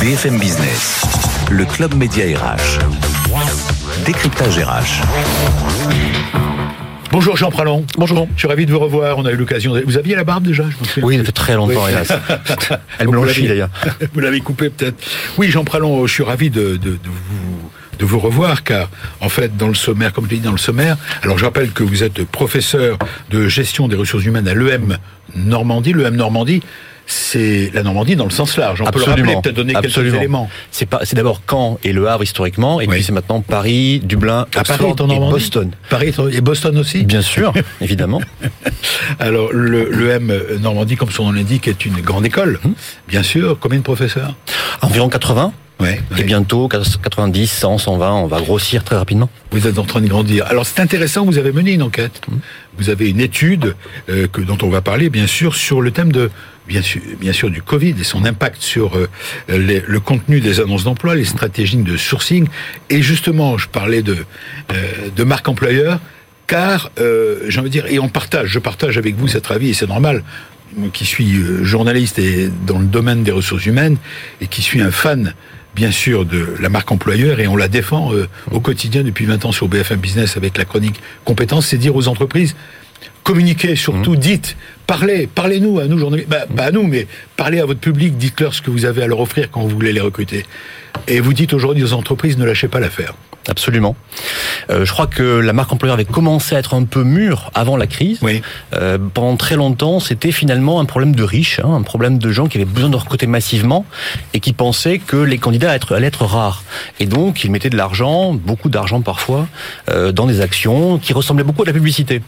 BFM 0.00 0.38
Business, 0.38 1.02
le 1.50 1.64
club 1.64 1.94
média 1.94 2.24
RH. 2.38 3.15
Décryptage 4.04 4.58
RH. 4.58 5.02
Bonjour 7.10 7.36
Jean 7.36 7.50
Pralon. 7.50 7.84
Bonjour. 7.96 8.28
Je 8.34 8.40
suis 8.40 8.48
ravi 8.48 8.66
de 8.66 8.72
vous 8.72 8.78
revoir. 8.78 9.18
On 9.18 9.24
a 9.24 9.32
eu 9.32 9.36
l'occasion. 9.36 9.74
Vous 9.84 9.96
aviez 9.98 10.14
la 10.14 10.22
barbe 10.24 10.44
déjà 10.44 10.64
Oui, 11.02 11.18
ça 11.18 11.24
fait 11.24 11.32
très 11.32 11.54
longtemps, 11.54 11.88
hélas. 11.88 12.12
Elle 12.98 13.08
blanchit 13.08 13.48
d'ailleurs. 13.48 13.70
Vous 14.14 14.20
l'avez 14.20 14.40
coupée 14.40 14.70
peut-être. 14.70 14.96
Oui, 15.38 15.50
Jean 15.50 15.64
Pralon, 15.64 16.06
je 16.06 16.12
suis 16.12 16.22
ravi 16.22 16.50
de, 16.50 16.76
de, 16.76 16.90
de 16.90 16.98
vous 17.04 17.70
de 17.98 18.04
vous 18.04 18.18
revoir, 18.18 18.62
car 18.62 18.90
en 19.20 19.30
fait, 19.30 19.56
dans 19.56 19.68
le 19.68 19.74
sommaire, 19.74 20.12
comme 20.12 20.26
je 20.26 20.30
l'ai 20.30 20.36
dit 20.36 20.42
dans 20.44 20.52
le 20.52 20.58
sommaire, 20.58 20.98
alors 21.22 21.38
je 21.38 21.44
rappelle 21.46 21.70
que 21.70 21.82
vous 21.82 22.02
êtes 22.02 22.24
professeur 22.24 22.98
de 23.30 23.48
gestion 23.48 23.88
des 23.88 23.96
ressources 23.96 24.24
humaines 24.24 24.46
à 24.48 24.54
l'EM 24.54 24.98
Normandie. 25.34 25.94
L'EM 25.94 26.14
Normandie, 26.14 26.62
c'est 27.06 27.70
la 27.72 27.82
Normandie 27.82 28.16
dans 28.16 28.24
le 28.24 28.30
sens 28.30 28.56
large. 28.56 28.82
On 28.82 28.90
peut 28.90 28.98
le 28.98 29.04
rappeler, 29.04 29.34
peut-être 29.42 29.54
donner 29.54 29.74
quelques 29.74 30.14
éléments. 30.14 30.50
C'est 30.70 30.86
pas, 30.86 31.00
c'est 31.04 31.16
d'abord 31.16 31.40
Caen 31.48 31.78
et 31.84 31.92
Le 31.92 32.08
Havre 32.08 32.24
historiquement, 32.24 32.80
et 32.80 32.86
puis 32.86 33.02
c'est 33.02 33.12
maintenant 33.12 33.40
Paris, 33.40 34.00
Dublin, 34.00 34.46
à 34.54 34.64
Paris, 34.64 34.84
et 34.90 35.18
Boston. 35.18 35.70
Paris 35.88 36.12
et 36.32 36.40
Boston 36.40 36.76
aussi. 36.78 37.04
Bien 37.04 37.22
sûr, 37.22 37.52
évidemment. 37.80 38.20
Alors 39.20 39.52
le, 39.52 39.88
le 39.88 40.10
M 40.10 40.32
Normandie, 40.60 40.96
comme 40.96 41.10
son 41.10 41.24
nom 41.24 41.32
l'indique, 41.32 41.68
est 41.68 41.86
une 41.86 42.00
grande 42.00 42.26
école, 42.26 42.58
hum. 42.64 42.74
bien 43.08 43.22
sûr. 43.22 43.56
Combien 43.60 43.78
de 43.78 43.84
professeurs 43.84 44.34
Environ 44.82 45.08
80. 45.08 45.52
Ouais, 45.78 46.00
Et 46.16 46.22
bientôt, 46.22 46.68
90, 46.68 47.46
100, 47.46 47.78
120, 47.78 48.12
on 48.14 48.26
va 48.26 48.40
grossir 48.40 48.82
très 48.82 48.96
rapidement. 48.96 49.28
Vous 49.50 49.66
êtes 49.66 49.78
en 49.78 49.84
train 49.84 50.00
de 50.00 50.08
grandir. 50.08 50.46
Alors 50.46 50.64
c'est 50.64 50.80
intéressant, 50.80 51.26
vous 51.26 51.36
avez 51.36 51.52
mené 51.52 51.72
une 51.72 51.82
enquête. 51.82 52.22
Hum. 52.28 52.40
Vous 52.78 52.88
avez 52.88 53.10
une 53.10 53.20
étude 53.20 53.74
euh, 54.08 54.26
que, 54.26 54.40
dont 54.40 54.56
on 54.62 54.68
va 54.70 54.80
parler, 54.80 55.10
bien 55.10 55.26
sûr, 55.26 55.54
sur 55.54 55.82
le 55.82 55.90
thème 55.90 56.12
de 56.12 56.30
bien 56.66 56.82
sûr, 56.82 57.00
bien 57.20 57.32
sûr 57.32 57.50
du 57.50 57.62
Covid 57.62 57.94
et 58.00 58.04
son 58.04 58.24
impact 58.24 58.62
sur 58.62 58.96
euh, 58.96 59.08
le 59.48 60.00
contenu 60.00 60.40
des 60.40 60.60
annonces 60.60 60.84
d'emploi, 60.84 61.14
les 61.14 61.24
stratégies 61.24 61.76
de 61.76 61.96
sourcing. 61.96 62.46
Et 62.90 63.02
justement, 63.02 63.58
je 63.58 63.68
parlais 63.68 64.02
de, 64.02 64.16
euh, 64.72 64.74
de 65.14 65.24
marque 65.24 65.48
employeur, 65.48 66.00
car, 66.46 66.90
euh, 66.98 67.40
j'ai 67.48 67.60
envie 67.60 67.70
de 67.70 67.72
dire, 67.72 67.86
et 67.86 67.98
on 67.98 68.08
partage, 68.08 68.48
je 68.48 68.58
partage 68.58 68.98
avec 68.98 69.16
vous 69.16 69.28
cet 69.28 69.50
avis, 69.50 69.70
et 69.70 69.74
c'est 69.74 69.88
normal, 69.88 70.22
moi 70.76 70.88
qui 70.92 71.04
suis 71.04 71.36
euh, 71.36 71.64
journaliste 71.64 72.18
et 72.18 72.50
dans 72.66 72.78
le 72.78 72.86
domaine 72.86 73.22
des 73.22 73.32
ressources 73.32 73.66
humaines, 73.66 73.96
et 74.40 74.46
qui 74.46 74.62
suis 74.62 74.80
un 74.80 74.90
fan 74.90 75.34
bien 75.74 75.90
sûr 75.90 76.24
de 76.24 76.54
la 76.58 76.70
marque 76.70 76.90
employeur 76.90 77.38
et 77.38 77.46
on 77.48 77.56
la 77.56 77.68
défend 77.68 78.10
au 78.50 78.60
quotidien 78.60 79.02
depuis 79.02 79.26
20 79.26 79.44
ans 79.44 79.52
sur 79.52 79.68
BFM 79.68 79.98
Business 79.98 80.38
avec 80.38 80.56
la 80.56 80.64
chronique 80.64 81.02
compétences, 81.26 81.66
c'est 81.66 81.76
dire 81.76 81.94
aux 81.94 82.08
entreprises 82.08 82.56
communiquez 83.26 83.74
surtout, 83.74 84.12
mmh. 84.12 84.18
dites, 84.18 84.56
parlez, 84.86 85.26
parlez-nous 85.26 85.78
à 85.78 85.86
nous 85.86 85.98
journalistes, 85.98 86.28
bah, 86.28 86.46
à 86.58 86.70
nous, 86.70 86.84
mais 86.84 87.06
parlez 87.36 87.60
à 87.60 87.66
votre 87.66 87.80
public, 87.80 88.16
dites-leur 88.16 88.54
ce 88.54 88.62
que 88.62 88.70
vous 88.70 88.84
avez 88.84 89.02
à 89.02 89.06
leur 89.06 89.20
offrir 89.20 89.50
quand 89.50 89.62
vous 89.62 89.68
voulez 89.68 89.92
les 89.92 90.00
recruter. 90.00 90.44
Et 91.08 91.20
vous 91.20 91.32
dites 91.32 91.52
aujourd'hui 91.52 91.84
aux 91.84 91.92
entreprises, 91.92 92.38
ne 92.38 92.44
lâchez 92.44 92.68
pas 92.68 92.80
l'affaire. 92.80 93.14
Absolument. 93.48 93.94
Euh, 94.70 94.84
je 94.84 94.92
crois 94.92 95.06
que 95.06 95.22
la 95.22 95.52
marque 95.52 95.72
employeur 95.72 95.94
avait 95.94 96.04
commencé 96.04 96.56
à 96.56 96.58
être 96.58 96.74
un 96.74 96.82
peu 96.82 97.04
mûre 97.04 97.50
avant 97.54 97.76
la 97.76 97.86
crise. 97.86 98.18
Oui. 98.22 98.42
Euh, 98.74 98.98
pendant 99.14 99.36
très 99.36 99.54
longtemps, 99.54 100.00
c'était 100.00 100.32
finalement 100.32 100.80
un 100.80 100.84
problème 100.84 101.14
de 101.14 101.22
riches, 101.22 101.60
hein, 101.60 101.72
un 101.72 101.82
problème 101.82 102.18
de 102.18 102.32
gens 102.32 102.46
qui 102.46 102.58
avaient 102.58 102.64
besoin 102.64 102.90
de 102.90 102.96
recruter 102.96 103.26
massivement 103.26 103.86
et 104.34 104.40
qui 104.40 104.52
pensaient 104.52 104.98
que 104.98 105.16
les 105.16 105.38
candidats 105.38 105.68
allaient 105.68 105.76
être, 105.76 105.94
allaient 105.94 106.06
être 106.08 106.24
rares. 106.24 106.64
Et 106.98 107.06
donc, 107.06 107.44
ils 107.44 107.50
mettaient 107.50 107.70
de 107.70 107.76
l'argent, 107.76 108.34
beaucoup 108.34 108.68
d'argent 108.68 109.00
parfois, 109.00 109.46
euh, 109.90 110.10
dans 110.10 110.26
des 110.26 110.40
actions 110.40 110.98
qui 110.98 111.12
ressemblaient 111.12 111.44
beaucoup 111.44 111.62
à 111.62 111.66
la 111.66 111.72
publicité. 111.72 112.22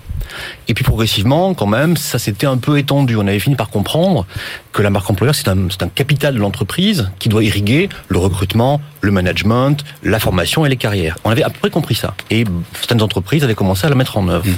Et 0.69 0.75
puis 0.75 0.85
progressivement, 0.85 1.55
quand 1.55 1.67
même, 1.67 1.97
ça 1.97 2.19
s'était 2.19 2.47
un 2.47 2.57
peu 2.57 2.79
étendu. 2.79 3.17
On 3.17 3.27
avait 3.27 3.39
fini 3.39 3.57
par 3.57 3.71
comprendre 3.71 4.27
que 4.73 4.83
la 4.83 4.91
marque 4.91 5.11
employeur, 5.11 5.35
c'est 5.35 5.49
un, 5.49 5.69
un 5.81 5.89
capital 5.89 6.35
de 6.35 6.41
l'entreprise 6.41 7.11
qui 7.19 7.29
doit 7.29 7.45
irriguer 7.45 7.89
le 8.09 8.19
recrutement, 8.19 8.81
le 9.01 9.11
management, 9.11 9.85
la 10.03 10.19
formation 10.19 10.67
et 10.67 10.69
les 10.69 10.77
carrières. 10.77 11.17
On 11.25 11.31
avait 11.31 11.43
à 11.43 11.51
peu 11.51 11.59
près 11.61 11.71
compris 11.71 11.95
ça. 11.95 12.15
Et 12.31 12.45
certaines 12.75 13.03
entreprises 13.03 13.45
avaient 13.45 13.55
commencé 13.55 13.87
à 13.87 13.91
la 13.91 13.97
mettre 13.97 14.17
en 14.17 14.29
œuvre. 14.29 14.47
Mmh. 14.47 14.55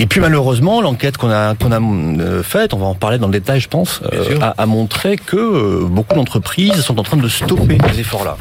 Et 0.00 0.06
puis 0.06 0.20
malheureusement, 0.20 0.80
l'enquête 0.80 1.16
qu'on 1.16 1.30
a 1.30 1.56
qu'on 1.56 1.72
a 1.72 1.80
euh, 1.80 2.42
faite, 2.44 2.72
on 2.72 2.78
va 2.78 2.86
en 2.86 2.94
parler 2.94 3.18
dans 3.18 3.26
le 3.26 3.32
détail, 3.32 3.58
je 3.58 3.68
pense, 3.68 4.00
euh, 4.12 4.38
a, 4.40 4.54
a, 4.56 4.66
montré 4.66 5.16
que 5.16 5.36
euh, 5.36 5.86
beaucoup 5.86 6.14
d'entreprises 6.14 6.80
sont 6.82 7.00
en 7.00 7.02
train 7.02 7.16
de 7.16 7.28
stopper 7.28 7.78
ces 7.92 8.00
efforts-là 8.00 8.36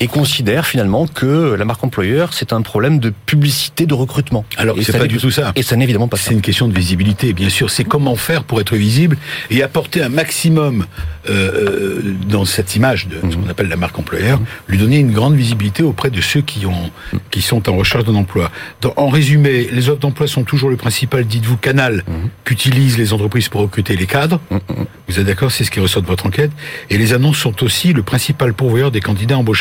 et 0.00 0.06
considère 0.06 0.66
finalement 0.66 1.06
que 1.06 1.54
la 1.54 1.64
marque 1.64 1.82
employeur, 1.82 2.32
c'est 2.34 2.52
un 2.52 2.62
problème 2.62 2.98
de 2.98 3.12
publicité 3.26 3.86
de 3.86 3.94
recrutement. 3.94 4.44
Alors 4.56 4.76
c'est 4.80 4.96
pas 4.96 5.06
du 5.06 5.18
tout 5.18 5.30
ça. 5.30 5.52
Et 5.56 5.62
ça 5.62 5.76
n'est 5.76 5.84
évidemment 5.84 6.08
pas 6.08 6.16
C'est 6.16 6.34
une 6.34 6.40
question 6.40 6.68
de 6.68 6.74
visibilité, 6.74 7.32
bien 7.32 7.48
sûr. 7.48 7.70
C'est 7.70 7.84
comment 7.84 8.16
faire 8.16 8.44
pour 8.44 8.60
être 8.60 8.76
visible 8.76 9.16
et 9.50 9.62
apporter 9.62 10.02
un 10.02 10.08
maximum 10.08 10.86
euh, 11.28 11.32
euh 11.32 12.14
dans 12.28 12.44
cette 12.44 12.76
image 12.76 13.08
de 13.08 13.16
ce 13.30 13.36
qu'on 13.36 13.42
mhm. 13.42 13.50
appelle 13.50 13.68
la 13.68 13.76
marque 13.76 13.98
employeur, 13.98 14.40
lui 14.68 14.78
donner 14.78 14.98
une 14.98 15.12
grande 15.12 15.34
visibilité 15.34 15.82
auprès 15.82 16.10
de 16.10 16.20
ceux 16.20 16.40
qui 16.40 16.66
ont 16.66 16.90
qui 17.30 17.42
sont 17.42 17.68
en 17.68 17.76
recherche 17.76 18.04
d'un 18.04 18.14
emploi. 18.14 18.50
en 18.96 19.08
résumé, 19.08 19.68
les 19.72 19.88
offres 19.88 20.00
d'emploi 20.00 20.26
sont 20.26 20.44
toujours 20.44 20.70
le 20.70 20.76
principal, 20.76 21.24
dites-vous, 21.24 21.56
canal 21.56 22.04
mhm. 22.06 22.30
qu'utilisent 22.44 22.98
les 22.98 23.12
entreprises 23.12 23.48
pour 23.48 23.60
recruter 23.62 23.96
les 23.96 24.06
cadres. 24.06 24.40
Mhm. 24.50 24.60
Vous 25.08 25.18
êtes 25.18 25.26
d'accord 25.26 25.50
C'est 25.50 25.64
ce 25.64 25.70
qui 25.70 25.80
ressort 25.80 26.02
de 26.02 26.06
votre 26.06 26.26
enquête. 26.26 26.50
Et 26.90 26.98
les 26.98 27.12
annonces 27.12 27.38
sont 27.38 27.62
aussi 27.62 27.92
le 27.92 28.02
principal 28.02 28.54
pourvoyeur 28.54 28.90
des 28.90 29.00
candidats 29.00 29.38
embauchés. 29.38 29.57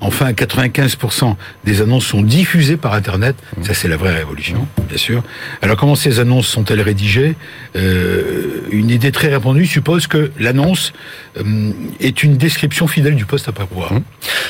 Enfin, 0.00 0.32
95% 0.32 1.36
des 1.64 1.80
annonces 1.80 2.04
sont 2.06 2.22
diffusées 2.22 2.76
par 2.76 2.94
Internet. 2.94 3.36
Mhm. 3.56 3.64
Ça, 3.64 3.74
c'est 3.74 3.88
la 3.88 3.96
vraie 3.96 4.14
révolution, 4.14 4.66
bien 4.88 4.98
sûr. 4.98 5.22
Alors, 5.62 5.76
comment 5.76 5.94
ces 5.94 6.20
annonces 6.20 6.46
sont-elles 6.48 6.80
rédigées? 6.80 7.36
Euh, 7.76 8.62
Une 8.70 8.90
idée 8.90 9.12
très 9.12 9.28
répandue 9.28 9.66
suppose 9.66 10.06
que 10.06 10.30
l'annonce 10.38 10.92
euh, 11.38 11.70
est 12.00 12.22
une 12.22 12.36
description 12.36 12.86
fidèle 12.86 13.14
du 13.16 13.24
poste 13.24 13.48
à 13.48 13.52
pourvoir. 13.52 13.92
Mhm. 13.92 14.02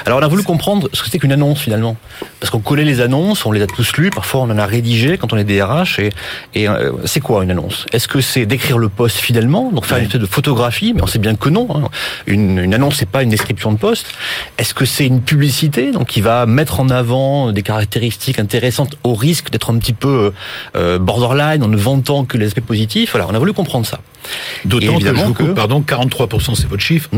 Alors, 0.07 0.19
on 0.19 0.23
a 0.23 0.29
voulu 0.29 0.43
comprendre 0.43 0.89
ce 0.93 1.01
que 1.01 1.07
c'était 1.07 1.19
qu'une 1.19 1.33
annonce, 1.33 1.61
finalement. 1.61 1.97
Parce 2.41 2.51
qu'on 2.51 2.61
collait 2.61 2.85
les 2.85 3.01
annonces, 3.01 3.45
on 3.47 3.53
les 3.53 3.63
a 3.63 3.67
tous 3.67 3.97
lues, 3.97 4.11
parfois 4.11 4.41
on 4.43 4.51
en 4.51 4.59
a 4.59 4.67
rédigé 4.67 5.19
quand 5.19 5.33
on 5.33 5.37
est 5.37 5.45
DRH. 5.45 5.99
Et, 5.99 6.11
et 6.55 6.69
euh, 6.69 6.93
c'est 7.05 7.21
quoi 7.21 7.43
une 7.45 7.51
annonce? 7.51 7.87
Est-ce 7.93 8.09
que 8.09 8.21
c'est 8.21 8.47
décrire 8.47 8.79
le 8.79 8.89
poste 8.89 9.19
fidèlement, 9.19 9.71
donc 9.73 9.85
faire 9.87 9.99
une 9.99 10.05
espèce 10.05 10.21
de 10.21 10.27
photographie 10.27 10.93
Mais 10.95 11.03
on 11.03 11.07
sait 11.07 11.19
bien 11.19 11.35
que 11.35 11.49
non. 11.49 11.69
Hein. 11.75 11.89
Une, 12.27 12.59
une 12.59 12.75
annonce, 12.75 12.97
c'est 12.97 13.09
pas 13.09 13.23
une 13.23 13.31
description 13.31 13.73
de 13.73 13.79
poste. 13.79 14.07
Est-ce 14.57 14.75
que 14.79 14.85
c'est 14.85 15.07
une 15.07 15.23
publicité, 15.23 15.91
donc 15.91 16.07
qui 16.07 16.21
va 16.21 16.47
mettre 16.47 16.79
en 16.79 16.89
avant 16.89 17.51
des 17.51 17.63
caractéristiques 17.63 18.39
intéressantes 18.39 18.97
au 19.03 19.13
risque 19.13 19.51
d'être 19.51 19.73
un 19.73 19.79
petit 19.79 19.93
peu 19.93 20.33
euh, 20.77 21.01
borderline 21.01 21.65
en 21.65 21.67
ne 21.67 21.77
vantant 21.77 22.25
que 22.25 22.39
les 22.39 22.47
aspects 22.47 22.61
positifs. 22.61 23.11
Voilà, 23.11 23.27
on 23.29 23.35
a 23.35 23.41
voulu 23.41 23.53
comprendre 23.53 23.85
ça. 23.85 23.99
D'autant 24.65 25.01
que, 25.01 25.07
je 25.07 25.25
vous 25.25 25.35
coupe, 25.35 25.55
pardon, 25.55 25.81
43%, 25.85 26.55
c'est 26.55 26.69
votre 26.69 26.81
chiffre, 26.81 27.11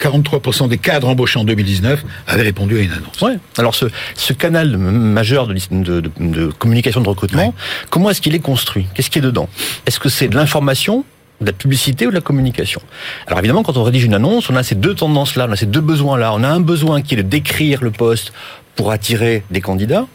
43% 0.00 0.64
hmm. 0.64 0.68
des 0.68 0.78
cadres 0.78 1.06
embauchés 1.06 1.38
en 1.38 1.44
2019 1.44 2.02
avaient 2.26 2.42
répondu 2.42 2.78
à 2.78 2.80
une 2.80 2.90
annonce. 2.90 3.20
Ouais. 3.22 3.38
Alors 3.58 3.76
ce, 3.76 3.86
ce 4.16 4.32
canal 4.32 4.76
majeur 4.76 5.46
de, 5.46 5.54
de, 5.70 6.10
de, 6.18 6.46
communication 6.48 7.00
de 7.00 7.08
recrutement, 7.08 7.54
comment 7.90 8.10
est-ce 8.10 8.22
qu'il 8.22 8.34
est 8.34 8.40
construit? 8.40 8.88
Qu'est-ce 8.92 9.10
qui 9.10 9.20
est 9.20 9.22
dedans? 9.22 9.48
Est-ce 9.86 10.00
que 10.00 10.08
c'est 10.08 10.26
de 10.26 10.34
l'information 10.34 11.04
de 11.40 11.46
la 11.46 11.52
publicité 11.52 12.06
ou 12.06 12.10
de 12.10 12.14
la 12.14 12.20
communication. 12.20 12.80
Alors 13.26 13.38
évidemment, 13.38 13.62
quand 13.62 13.76
on 13.76 13.82
rédige 13.82 14.04
une 14.04 14.14
annonce, 14.14 14.50
on 14.50 14.56
a 14.56 14.62
ces 14.62 14.74
deux 14.74 14.94
tendances-là, 14.94 15.46
on 15.48 15.52
a 15.52 15.56
ces 15.56 15.66
deux 15.66 15.80
besoins-là. 15.80 16.32
On 16.34 16.42
a 16.42 16.48
un 16.48 16.60
besoin 16.60 17.02
qui 17.02 17.14
est 17.14 17.18
de 17.18 17.22
décrire 17.22 17.82
le 17.82 17.90
poste 17.90 18.32
pour 18.76 18.90
attirer 18.90 19.44
des 19.50 19.60
candidats, 19.60 20.06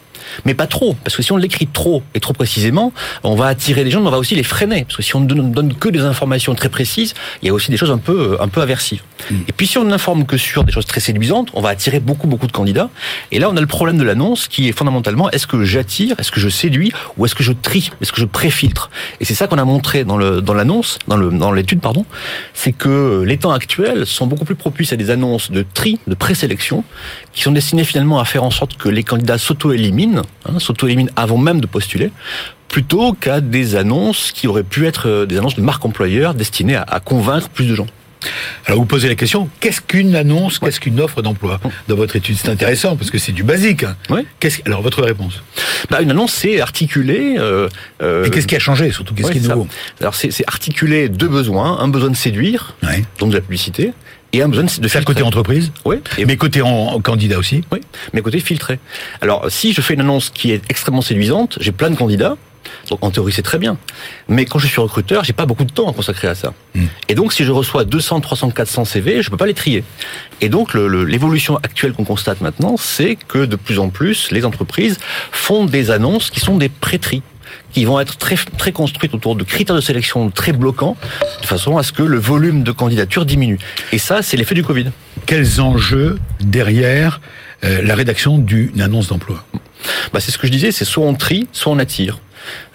mais 0.44 0.54
pas 0.54 0.66
trop, 0.66 0.96
parce 1.04 1.16
que 1.16 1.22
si 1.22 1.32
on 1.32 1.36
l'écrit 1.36 1.66
trop 1.66 2.02
et 2.14 2.20
trop 2.20 2.32
précisément, 2.32 2.92
on 3.22 3.34
va 3.34 3.46
attirer 3.46 3.84
les 3.84 3.90
gens, 3.90 4.00
mais 4.00 4.08
on 4.08 4.12
va 4.12 4.18
aussi 4.18 4.34
les 4.34 4.42
freiner, 4.42 4.84
parce 4.84 4.96
que 4.96 5.02
si 5.02 5.14
on 5.16 5.20
ne 5.20 5.26
donne 5.26 5.74
que 5.74 5.88
des 5.88 6.00
informations 6.00 6.54
très 6.54 6.68
précises, 6.68 7.14
il 7.42 7.46
y 7.46 7.50
a 7.50 7.54
aussi 7.54 7.70
des 7.70 7.76
choses 7.76 7.90
un 7.90 7.98
peu, 7.98 8.36
un 8.40 8.48
peu 8.48 8.60
aversives. 8.60 9.02
Mm. 9.30 9.34
Et 9.48 9.52
puis 9.52 9.66
si 9.66 9.78
on 9.78 9.84
n'informe 9.84 10.24
que 10.26 10.36
sur 10.36 10.64
des 10.64 10.72
choses 10.72 10.86
très 10.86 11.00
séduisantes, 11.00 11.48
on 11.54 11.60
va 11.60 11.70
attirer 11.70 12.00
beaucoup, 12.00 12.26
beaucoup 12.26 12.46
de 12.46 12.52
candidats. 12.52 12.90
Et 13.32 13.38
là, 13.38 13.48
on 13.50 13.56
a 13.56 13.60
le 13.60 13.66
problème 13.66 13.98
de 13.98 14.04
l'annonce 14.04 14.48
qui 14.48 14.68
est 14.68 14.72
fondamentalement, 14.72 15.30
est-ce 15.30 15.46
que 15.46 15.64
j'attire, 15.64 16.16
est-ce 16.18 16.30
que 16.30 16.40
je 16.40 16.48
séduis, 16.48 16.92
ou 17.16 17.26
est-ce 17.26 17.34
que 17.34 17.42
je 17.42 17.52
trie, 17.52 17.90
est-ce 18.00 18.12
que 18.12 18.20
je 18.20 18.26
préfiltre? 18.26 18.90
Et 19.20 19.24
c'est 19.24 19.34
ça 19.34 19.46
qu'on 19.46 19.58
a 19.58 19.64
montré 19.64 20.04
dans 20.04 20.16
le 20.16 20.40
dans 20.40 20.54
l'annonce, 20.54 20.98
dans 21.08 21.16
le 21.16 21.30
dans 21.30 21.52
l'étude, 21.52 21.80
pardon, 21.80 22.04
c'est 22.54 22.72
que 22.72 23.22
les 23.26 23.38
temps 23.38 23.52
actuels 23.52 24.06
sont 24.06 24.26
beaucoup 24.26 24.44
plus 24.44 24.54
propices 24.54 24.92
à 24.92 24.96
des 24.96 25.10
annonces 25.10 25.50
de 25.50 25.64
tri, 25.74 25.98
de 26.06 26.14
présélection, 26.14 26.84
qui 27.32 27.42
sont 27.42 27.52
destinées 27.52 27.84
finalement 27.84 28.18
à 28.18 28.24
faire 28.24 28.44
en 28.44 28.50
sorte 28.50 28.76
que 28.76 28.88
les 28.88 29.02
candidats 29.02 29.38
s'auto-éliminent, 29.38 30.19
hein, 30.46 30.58
s'auto-éliminent 30.58 31.10
avant 31.16 31.38
même 31.38 31.60
de 31.60 31.66
postuler, 31.66 32.10
plutôt 32.68 33.12
qu'à 33.12 33.40
des 33.40 33.76
annonces 33.76 34.32
qui 34.32 34.46
auraient 34.46 34.62
pu 34.62 34.86
être 34.86 35.08
euh, 35.08 35.26
des 35.26 35.38
annonces 35.38 35.56
de 35.56 35.62
marque 35.62 35.84
employeur 35.84 36.34
destinées 36.34 36.76
à, 36.76 37.00
convaincre 37.00 37.48
plus 37.48 37.66
de 37.66 37.74
gens. 37.74 37.86
Alors 38.66 38.78
vous 38.78 38.86
posez 38.86 39.08
la 39.08 39.14
question, 39.14 39.48
qu'est-ce 39.60 39.80
qu'une 39.80 40.14
annonce, 40.14 40.58
qu'est-ce 40.58 40.78
qu'une 40.78 41.00
offre 41.00 41.22
d'emploi 41.22 41.58
Dans 41.88 41.96
votre 41.96 42.16
étude, 42.16 42.36
c'est 42.36 42.50
intéressant 42.50 42.94
parce 42.94 43.10
que 43.10 43.16
c'est 43.16 43.32
du 43.32 43.42
basique. 43.42 43.82
Hein. 43.82 43.96
Oui. 44.10 44.26
alors 44.66 44.82
votre 44.82 45.02
réponse? 45.02 45.42
Bah, 45.88 46.02
Une 46.02 46.10
annonce, 46.10 46.34
c'est 46.34 46.60
articuler... 46.60 47.36
Euh, 47.38 47.68
euh, 48.02 48.26
Et 48.26 48.30
qu'est-ce 48.30 48.46
qui 48.46 48.56
a 48.56 48.60
changé 48.60 48.90
surtout 48.90 49.14
Qu'est-ce 49.14 49.32
qui 49.32 49.38
est 49.38 49.48
nouveau? 49.48 49.66
Alors 50.00 50.14
c'est 50.14 50.46
articuler 50.46 51.08
deux 51.08 51.28
besoins. 51.28 51.78
Un 51.80 51.88
besoin 51.88 52.10
de 52.10 52.16
séduire, 52.16 52.74
donc 53.18 53.30
de 53.30 53.36
la 53.36 53.40
publicité, 53.40 53.92
et 54.32 54.42
un 54.42 54.48
besoin 54.48 54.66
de 54.78 54.88
faire 54.88 55.04
côté 55.04 55.22
entreprise. 55.22 55.72
Oui. 55.84 55.96
Et 56.18 56.24
mes 56.24 56.36
côtés 56.36 56.62
en, 56.62 57.00
candidat 57.00 57.38
aussi. 57.38 57.64
Oui. 57.72 57.80
Mes 58.12 58.22
côtés 58.22 58.40
filtrés. 58.40 58.78
Alors, 59.20 59.50
si 59.50 59.72
je 59.72 59.80
fais 59.80 59.94
une 59.94 60.00
annonce 60.00 60.30
qui 60.30 60.52
est 60.52 60.62
extrêmement 60.68 61.02
séduisante, 61.02 61.58
j'ai 61.60 61.72
plein 61.72 61.90
de 61.90 61.96
candidats. 61.96 62.36
Donc 62.88 63.02
en 63.02 63.10
théorie 63.10 63.32
c'est 63.32 63.42
très 63.42 63.58
bien. 63.58 63.78
Mais 64.28 64.44
quand 64.44 64.58
je 64.58 64.66
suis 64.66 64.80
recruteur, 64.80 65.24
j'ai 65.24 65.32
pas 65.32 65.46
beaucoup 65.46 65.64
de 65.64 65.72
temps 65.72 65.88
à 65.88 65.92
consacrer 65.92 66.28
à 66.28 66.34
ça. 66.34 66.52
Hmm. 66.74 66.86
Et 67.08 67.14
donc 67.14 67.32
si 67.32 67.44
je 67.44 67.52
reçois 67.52 67.84
200, 67.84 68.20
300, 68.20 68.50
400 68.50 68.84
CV, 68.84 69.22
je 69.22 69.30
peux 69.30 69.36
pas 69.36 69.46
les 69.46 69.54
trier. 69.54 69.82
Et 70.40 70.48
donc 70.48 70.74
l'évolution 70.74 71.56
actuelle 71.56 71.92
qu'on 71.92 72.04
constate 72.04 72.40
maintenant, 72.42 72.76
c'est 72.76 73.16
que 73.16 73.44
de 73.44 73.56
plus 73.56 73.78
en 73.78 73.88
plus 73.88 74.30
les 74.30 74.44
entreprises 74.44 74.98
font 75.32 75.64
des 75.64 75.90
annonces 75.90 76.30
qui 76.30 76.40
sont 76.40 76.56
des 76.56 76.68
prêteries. 76.68 77.22
Qui 77.72 77.84
vont 77.84 78.00
être 78.00 78.16
très, 78.16 78.36
très 78.36 78.72
construites 78.72 79.14
autour 79.14 79.36
de 79.36 79.44
critères 79.44 79.76
de 79.76 79.80
sélection 79.80 80.30
très 80.30 80.52
bloquants, 80.52 80.96
de 81.40 81.46
façon 81.46 81.78
à 81.78 81.82
ce 81.82 81.92
que 81.92 82.02
le 82.02 82.18
volume 82.18 82.62
de 82.62 82.72
candidatures 82.72 83.24
diminue. 83.24 83.58
Et 83.92 83.98
ça, 83.98 84.22
c'est 84.22 84.36
l'effet 84.36 84.54
du 84.54 84.64
Covid. 84.64 84.86
Quels 85.26 85.60
enjeux 85.60 86.18
derrière 86.40 87.20
euh, 87.64 87.82
la 87.82 87.94
rédaction 87.94 88.38
d'une 88.38 88.80
annonce 88.80 89.08
d'emploi? 89.08 89.44
Bah, 90.12 90.20
C'est 90.20 90.30
ce 90.30 90.38
que 90.38 90.46
je 90.46 90.52
disais, 90.52 90.72
c'est 90.72 90.84
soit 90.84 91.04
on 91.04 91.14
trie, 91.14 91.48
soit 91.52 91.72
on 91.72 91.78
attire. 91.78 92.18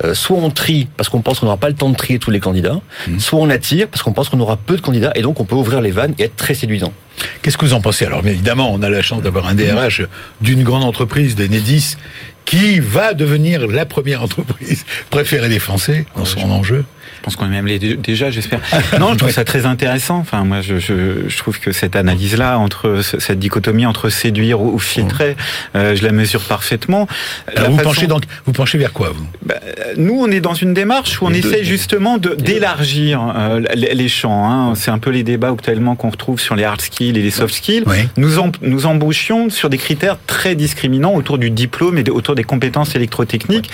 Euh, 0.04 0.14
soit 0.14 0.38
on 0.38 0.52
trie 0.52 0.88
parce 0.96 1.10
qu'on 1.10 1.22
pense 1.22 1.40
qu'on 1.40 1.48
n'aura 1.48 1.58
pas 1.58 1.70
le 1.70 1.76
temps 1.76 1.90
de 1.90 1.96
trier 1.96 2.20
tous 2.20 2.32
les 2.32 2.40
candidats, 2.40 2.82
mmh. 3.08 3.20
soit 3.20 3.40
on 3.40 3.50
attire 3.50 3.88
parce 3.88 4.04
qu'on 4.04 4.14
pense 4.14 4.30
qu'on 4.30 4.40
aura 4.40 4.58
peu 4.58 4.76
de 4.76 4.82
candidats 4.82 5.12
et 5.16 5.24
donc 5.24 5.40
on 5.40 5.46
peut 5.46 5.56
ouvrir 5.56 5.82
les 5.82 5.92
vannes 5.92 6.14
et 6.20 6.24
être 6.26 6.36
très 6.36 6.54
séduisant. 6.54 6.94
Qu'est-ce 7.42 7.58
que 7.58 7.66
vous 7.66 7.74
en 7.74 7.82
pensez? 7.82 8.06
Alors, 8.06 8.26
évidemment, 8.26 8.72
on 8.74 8.82
a 8.82 8.90
la 8.90 9.02
chance 9.02 9.22
d'avoir 9.22 9.48
un 9.48 9.56
DRH 9.56 10.04
d'une 10.42 10.64
grande 10.64 10.84
entreprise, 10.84 11.36
d'Enedis, 11.36 11.96
qui 12.46 12.80
va 12.80 13.14
devenir 13.14 13.68
la 13.68 13.86
première 13.86 14.24
entreprise 14.24 14.86
préférée 15.10 15.50
des 15.50 15.60
Français 15.60 16.06
dans 16.16 16.26
son 16.26 16.52
enjeu. 16.52 16.86
Je 17.26 17.32
pense 17.32 17.38
qu'on 17.38 17.48
est 17.48 17.56
même 17.56 17.66
les 17.66 17.80
déjà, 17.80 18.30
j'espère. 18.30 18.60
Non, 19.00 19.14
je 19.14 19.18
trouve 19.18 19.32
ça 19.32 19.44
très 19.44 19.66
intéressant. 19.66 20.20
Enfin, 20.20 20.44
moi, 20.44 20.62
je, 20.62 20.78
je, 20.78 21.28
je 21.28 21.38
trouve 21.38 21.60
que 21.60 21.72
cette 21.72 21.96
analyse-là, 21.96 22.60
entre 22.60 23.02
cette 23.02 23.40
dichotomie 23.40 23.88
entre 23.88 24.10
séduire 24.10 24.62
ou 24.62 24.78
filtrer, 24.78 25.36
euh, 25.76 25.96
je 25.96 26.04
la 26.04 26.12
mesure 26.12 26.42
parfaitement. 26.42 27.08
Alors, 27.48 27.72
vous 27.72 27.78
penchez 27.78 28.06
donc, 28.06 28.26
vous 28.46 28.52
penchez 28.52 28.78
vers 28.78 28.94
quoi 28.94 29.10
vous? 29.10 29.26
Bah, 29.44 29.56
Nous, 29.98 30.14
on 30.14 30.30
est 30.30 30.40
dans 30.40 30.54
une 30.54 30.76
démarche 30.76 31.20
où 31.20 31.26
on 31.26 31.32
essaie 31.32 31.64
justement 31.64 32.20
de 32.20 32.36
d'élargir 32.36 33.34
euh, 33.36 33.60
les, 33.74 34.08
champs. 34.08 34.48
Hein. 34.48 34.76
C'est 34.76 34.92
un 34.92 35.00
peu 35.00 35.10
les 35.10 35.24
débats 35.24 35.50
actuellement 35.50 35.96
qu'on 35.96 36.12
retrouve 36.12 36.40
sur 36.40 36.56
les 36.56 36.64
hard 36.64 36.80
skills 36.80 37.18
et 37.18 37.24
les 37.24 37.32
soft 37.32 37.56
skills. 37.56 37.86
Nous 38.18 38.38
en, 38.38 38.52
nous 38.62 38.86
embauchions 38.86 39.50
sur 39.50 39.72
des 39.72 39.80
critères 39.80 40.18
très 40.28 40.54
discriminants 40.54 41.16
autour 41.16 41.40
du 41.40 41.50
diplôme 41.50 41.98
et 41.98 42.08
autour 42.12 42.36
des 42.36 42.44
compétences 42.44 42.96
électrotechniques, 42.96 43.72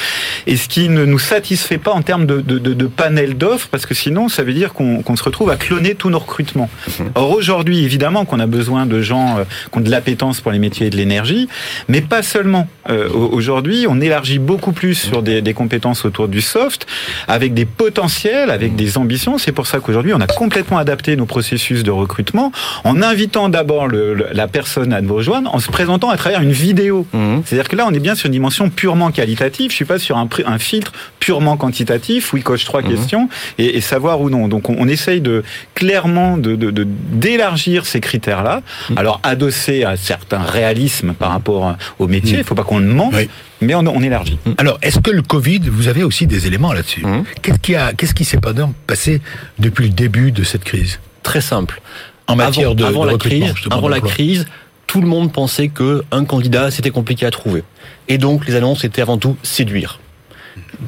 et 0.48 0.56
ce 0.56 0.70
qui 0.70 0.88
ne 0.88 1.04
nous 1.04 1.20
satisfait 1.20 1.78
pas 1.78 1.92
en 1.92 2.02
termes 2.02 2.26
de, 2.26 2.40
de, 2.40 2.58
de, 2.58 2.74
de 2.74 2.86
panel 2.86 3.38
d'offres, 3.42 3.68
parce 3.70 3.86
que 3.86 3.96
sinon, 3.96 4.30
ça 4.30 4.44
veut 4.44 4.54
dire 4.54 4.74
qu'on 4.74 5.16
se 5.16 5.24
retrouve 5.24 5.50
à 5.50 5.56
cloner 5.56 5.96
tous 5.96 6.10
nos 6.10 6.20
recrutements. 6.20 6.70
Mhm. 7.00 7.12
Or, 7.16 7.32
aujourd'hui, 7.32 7.84
évidemment 7.84 8.24
qu'on 8.26 8.40
a 8.40 8.46
besoin 8.46 8.86
de 8.86 9.02
gens 9.02 9.40
euh, 9.40 9.44
qui 9.72 9.78
ont 9.80 9.82
de 9.82 9.90
l'appétence 9.90 10.42
pour 10.42 10.52
les 10.52 10.60
métiers 10.60 10.88
et 10.88 10.90
de 10.90 10.98
l'énergie, 10.98 11.48
mais 11.88 12.02
pas 12.02 12.22
seulement. 12.22 12.68
Euh, 12.90 13.10
aujourd'hui, 13.10 13.86
on 13.90 14.00
élargit 14.00 14.40
beaucoup 14.40 14.72
plus 14.72 14.96
sur 14.96 15.24
des, 15.24 15.42
des, 15.42 15.54
compétences 15.54 16.06
autour 16.06 16.28
du 16.28 16.42
soft, 16.42 16.86
avec 17.28 17.54
des 17.54 17.66
potentiels, 17.66 18.50
avec 18.52 18.76
des 18.76 18.98
ambitions. 18.98 19.38
C'est 19.38 19.52
pour 19.52 19.68
ça 19.68 19.80
qu'aujourd'hui, 19.80 20.14
on 20.14 20.22
a 20.22 20.28
complètement 20.28 20.78
adapté 20.78 21.16
nos 21.16 21.26
processus 21.26 21.84
de 21.84 21.92
recrutement 21.92 22.52
en 22.84 23.02
invitant 23.02 23.50
d'abord 23.50 23.88
la 23.88 24.48
personne 24.48 24.94
à 24.94 25.02
nous 25.02 25.16
rejoindre, 25.16 25.54
en 25.54 25.60
se 25.60 25.70
présentant 25.70 26.10
à 26.10 26.18
travers 26.18 26.42
une 26.42 26.52
vidéo. 26.52 27.08
Mhm. 27.14 27.42
C'est-à-dire 27.46 27.70
que 27.70 27.76
là, 27.76 27.86
on 27.88 27.94
est 27.94 28.00
bien 28.00 28.16
sur 28.16 28.28
une 28.28 28.34
dimension 28.34 28.70
purement 28.70 29.12
qualitative. 29.12 29.72
Je 29.72 29.76
suis 29.76 29.86
pas 29.86 30.00
sur 30.00 30.18
un, 30.18 30.28
un 30.46 30.60
filtre 30.60 30.92
purement 31.20 31.58
quantitatif 31.58 32.34
où 32.34 32.38
il 32.38 32.44
coche 32.44 32.66
trois 32.66 32.82
mhm. 32.82 32.90
questions 32.90 33.30
et, 33.58 33.78
et, 33.78 33.82
savoir 33.82 34.22
ou 34.22 34.30
non. 34.30 34.48
Donc 34.48 34.70
on, 34.70 34.76
on 34.78 34.88
essaye 34.88 35.22
de 35.22 35.44
clairement 35.76 36.38
de 36.38 36.56
d'élargir 36.56 37.82
de, 37.84 37.88
ces 37.88 38.00
critères-là. 38.00 38.62
Mhm. 38.90 38.98
Alors 38.98 39.20
adossé 39.24 39.84
à 39.84 39.98
certains 39.98 40.44
réalismes 40.44 41.14
par 41.14 41.32
rapport 41.32 41.76
au 42.00 42.08
métier. 42.08 42.40
Il 42.40 42.44
faut 42.44 42.56
pas 42.56 42.64
qu'on 42.64 42.80
le 42.80 42.86
mente. 42.86 43.16
Mais 43.64 43.76
on, 43.76 43.86
on, 43.86 44.02
élargit. 44.02 44.40
Alors, 44.58 44.80
est-ce 44.82 45.00
que 45.00 45.12
le 45.12 45.22
Covid, 45.22 45.60
vous 45.68 45.88
avez 45.88 46.04
aussi 46.04 46.26
des 46.26 46.48
éléments 46.48 46.74
là-dessus 46.74 47.04
Qu'est-ce 47.44 47.60
qui 47.60 47.76
a, 47.76 47.94
qu'est-ce 47.94 48.16
qui 48.16 48.26
s'est 48.26 48.40
passé 48.88 49.22
depuis 49.60 49.86
le 49.86 49.94
début 49.94 50.32
de 50.32 50.44
cette 50.44 50.64
crise 50.64 51.00
Très 51.22 51.42
simple. 51.42 51.80
En 52.26 52.36
matière 52.36 52.72
avant, 52.72 52.76
de, 52.76 52.84
avant 52.84 53.06
de 53.06 53.12
la 53.12 53.18
crise, 53.18 53.54
avant 53.70 53.88
la 53.88 54.00
crise, 54.00 54.48
tout 54.88 55.00
le 55.00 55.08
monde 55.08 55.32
pensait 55.32 55.70
que 55.70 56.04
un 56.12 56.26
candidat 56.26 56.70
c'était 56.70 56.90
compliqué 56.90 57.26
à 57.26 57.32
trouver. 57.32 57.64
Et 58.10 58.18
donc 58.18 58.46
les 58.46 58.56
annonces 58.56 58.84
étaient 58.84 59.02
avant 59.02 59.18
tout 59.18 59.38
séduire. 59.42 60.01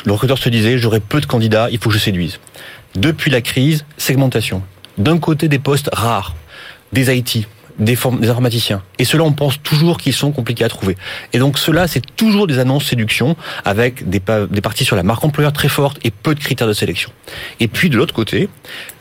Le 0.05 0.11
recruteur 0.11 0.37
se 0.37 0.49
disait 0.49 0.77
j'aurai 0.77 0.99
peu 0.99 1.21
de 1.21 1.25
candidats, 1.25 1.69
il 1.71 1.77
faut 1.77 1.89
que 1.89 1.95
je 1.95 1.99
séduise. 1.99 2.39
Depuis 2.95 3.31
la 3.31 3.41
crise, 3.41 3.85
segmentation. 3.97 4.61
D'un 4.97 5.17
côté 5.17 5.47
des 5.47 5.59
postes 5.59 5.89
rares, 5.91 6.35
des 6.91 7.15
IT, 7.15 7.47
des, 7.79 7.97
informaticiens. 8.29 8.83
Et 8.99 9.05
ceux-là, 9.05 9.23
on 9.23 9.33
pense 9.33 9.61
toujours 9.61 9.97
qu'ils 9.97 10.13
sont 10.13 10.31
compliqués 10.31 10.63
à 10.63 10.69
trouver. 10.69 10.95
Et 11.33 11.39
donc 11.39 11.57
cela, 11.57 11.87
c'est 11.87 12.03
toujours 12.15 12.47
des 12.47 12.59
annonces 12.59 12.85
séduction 12.85 13.35
avec 13.65 14.09
des, 14.09 14.19
parties 14.19 14.85
sur 14.85 14.95
la 14.95 15.03
marque 15.03 15.23
employeur 15.23 15.53
très 15.53 15.69
forte 15.69 15.97
et 16.03 16.11
peu 16.11 16.35
de 16.35 16.39
critères 16.39 16.67
de 16.67 16.73
sélection. 16.73 17.11
Et 17.59 17.67
puis 17.67 17.89
de 17.89 17.97
l'autre 17.97 18.13
côté, 18.13 18.49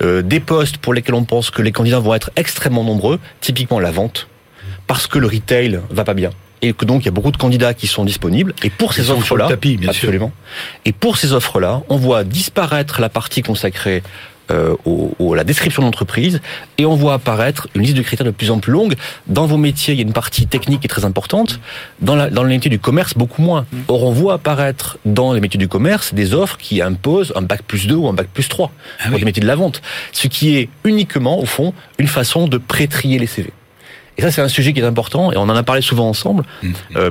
euh, 0.03 0.23
des 0.23 0.41
postes 0.41 0.79
pour 0.79 0.95
lesquels 0.95 1.15
on 1.15 1.25
pense 1.25 1.51
que 1.51 1.63
les 1.63 1.73
candidats 1.73 1.99
vont 1.99 2.15
être 2.15 2.31
extrêmement 2.37 2.85
nombreux, 2.85 3.19
typiquement 3.41 3.81
la 3.81 3.91
vente, 3.91 4.29
parce 4.87 5.07
que 5.07 5.19
le 5.19 5.27
retail 5.27 5.81
va 5.91 6.05
pas 6.05 6.15
bien 6.15 6.31
et 6.63 6.73
que 6.73 6.85
donc 6.85 7.03
il 7.03 7.07
y 7.07 7.09
a 7.09 7.13
beaucoup 7.13 7.33
de 7.33 7.37
candidats 7.37 7.75
qui 7.75 7.87
sont 7.87 8.05
disponibles. 8.05 8.55
Et 8.63 8.71
pour 8.71 8.95
ces 8.95 9.11
offres-là, 9.11 9.49
absolument. 9.89 10.27
Sûr. 10.27 10.83
Et 10.85 10.93
pour 10.93 11.17
ces 11.17 11.33
offres-là, 11.33 11.83
on 11.89 11.97
voit 11.97 12.25
disparaître 12.25 13.01
la 13.01 13.09
partie 13.09 13.43
consacrée 13.43 14.03
euh, 14.51 14.75
au, 14.85 15.13
au, 15.19 15.35
à 15.35 15.37
la 15.37 15.45
description 15.45 15.83
de 15.83 15.87
l'entreprise 15.87 16.41
et 16.77 16.85
on 16.85 16.95
voit 16.95 17.15
apparaître 17.15 17.69
une 17.75 17.83
liste 17.83 17.97
de 17.97 18.03
critères 18.03 18.27
de 18.27 18.33
plus 18.33 18.51
en 18.51 18.59
plus 18.59 18.73
longue. 18.73 18.95
Dans 19.29 19.47
vos 19.47 19.57
métiers, 19.57 19.95
il 19.95 19.99
y 19.99 20.03
a 20.03 20.07
une 20.07 20.13
partie 20.13 20.47
technique 20.47 20.81
qui 20.81 20.87
est 20.87 20.89
très 20.89 21.05
importante. 21.05 21.61
Dans, 22.01 22.17
la, 22.17 22.29
dans 22.29 22.43
les 22.43 22.51
métiers 22.51 22.71
du 22.71 22.81
commerce, 22.81 23.15
beaucoup 23.15 23.41
moins. 23.41 23.67
Or, 23.89 24.03
on 24.03 24.11
voit 24.11 24.35
apparaître 24.35 24.99
dans 25.05 25.33
les 25.33 25.41
métiers 25.41 25.59
du 25.59 25.69
commerce 25.69 26.13
des 26.13 26.35
offres 26.35 26.59
qui 26.59 26.83
imposent 26.83 27.33
un 27.37 27.43
bac 27.43 27.63
plus 27.63 27.87
2 27.87 27.95
ou 27.95 28.09
un 28.09 28.13
bac 28.13 28.27
plus 28.35 28.49
3 28.49 28.73
ah 28.73 29.05
pour 29.05 29.15
oui. 29.15 29.19
les 29.21 29.25
métiers 29.25 29.43
de 29.43 29.47
la 29.47 29.57
vente. 29.57 29.81
Ce 30.11 30.27
qui 30.27 30.57
est 30.57 30.69
uniquement, 30.85 31.39
au 31.39 31.47
fond, 31.47 31.73
une 31.99 32.09
façon 32.09 32.47
de 32.49 32.59
pré-trier 32.59 33.19
les 33.19 33.27
CV. 33.27 33.53
Et 34.19 34.23
ça, 34.23 34.31
c'est 34.31 34.43
un 34.43 34.49
sujet 34.49 34.73
qui 34.73 34.81
est 34.81 34.85
important, 34.85 35.33
et 35.33 35.37
on 35.37 35.43
en 35.43 35.57
a 35.57 35.63
parlé 35.63 35.83
souvent 35.83 36.09
ensemble. 36.09 36.45
Mmh. 36.63 36.69
Euh, 36.97 37.11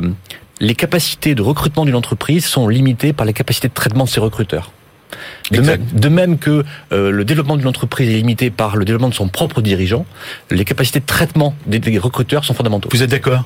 les 0.59 0.75
capacités 0.75 1.33
de 1.33 1.41
recrutement 1.41 1.85
d'une 1.85 1.95
entreprise 1.95 2.45
sont 2.45 2.67
limitées 2.67 3.13
par 3.13 3.25
les 3.25 3.33
capacités 3.33 3.67
de 3.67 3.73
traitement 3.73 4.03
de 4.03 4.09
ses 4.09 4.19
recruteurs. 4.19 4.71
De 5.51 5.59
même, 5.59 5.85
de 5.91 6.09
même, 6.09 6.37
que 6.37 6.63
euh, 6.93 7.11
le 7.11 7.25
développement 7.25 7.57
d'une 7.57 7.67
entreprise 7.67 8.09
est 8.09 8.13
limité 8.13 8.49
par 8.49 8.77
le 8.77 8.85
développement 8.85 9.09
de 9.09 9.13
son 9.13 9.27
propre 9.27 9.61
dirigeant, 9.61 10.05
les 10.49 10.63
capacités 10.63 10.99
de 10.99 11.05
traitement 11.05 11.55
des, 11.65 11.79
des 11.79 11.97
recruteurs 11.97 12.45
sont 12.45 12.53
fondamentaux. 12.53 12.89
Vous 12.91 13.03
êtes 13.03 13.09
d'accord? 13.09 13.43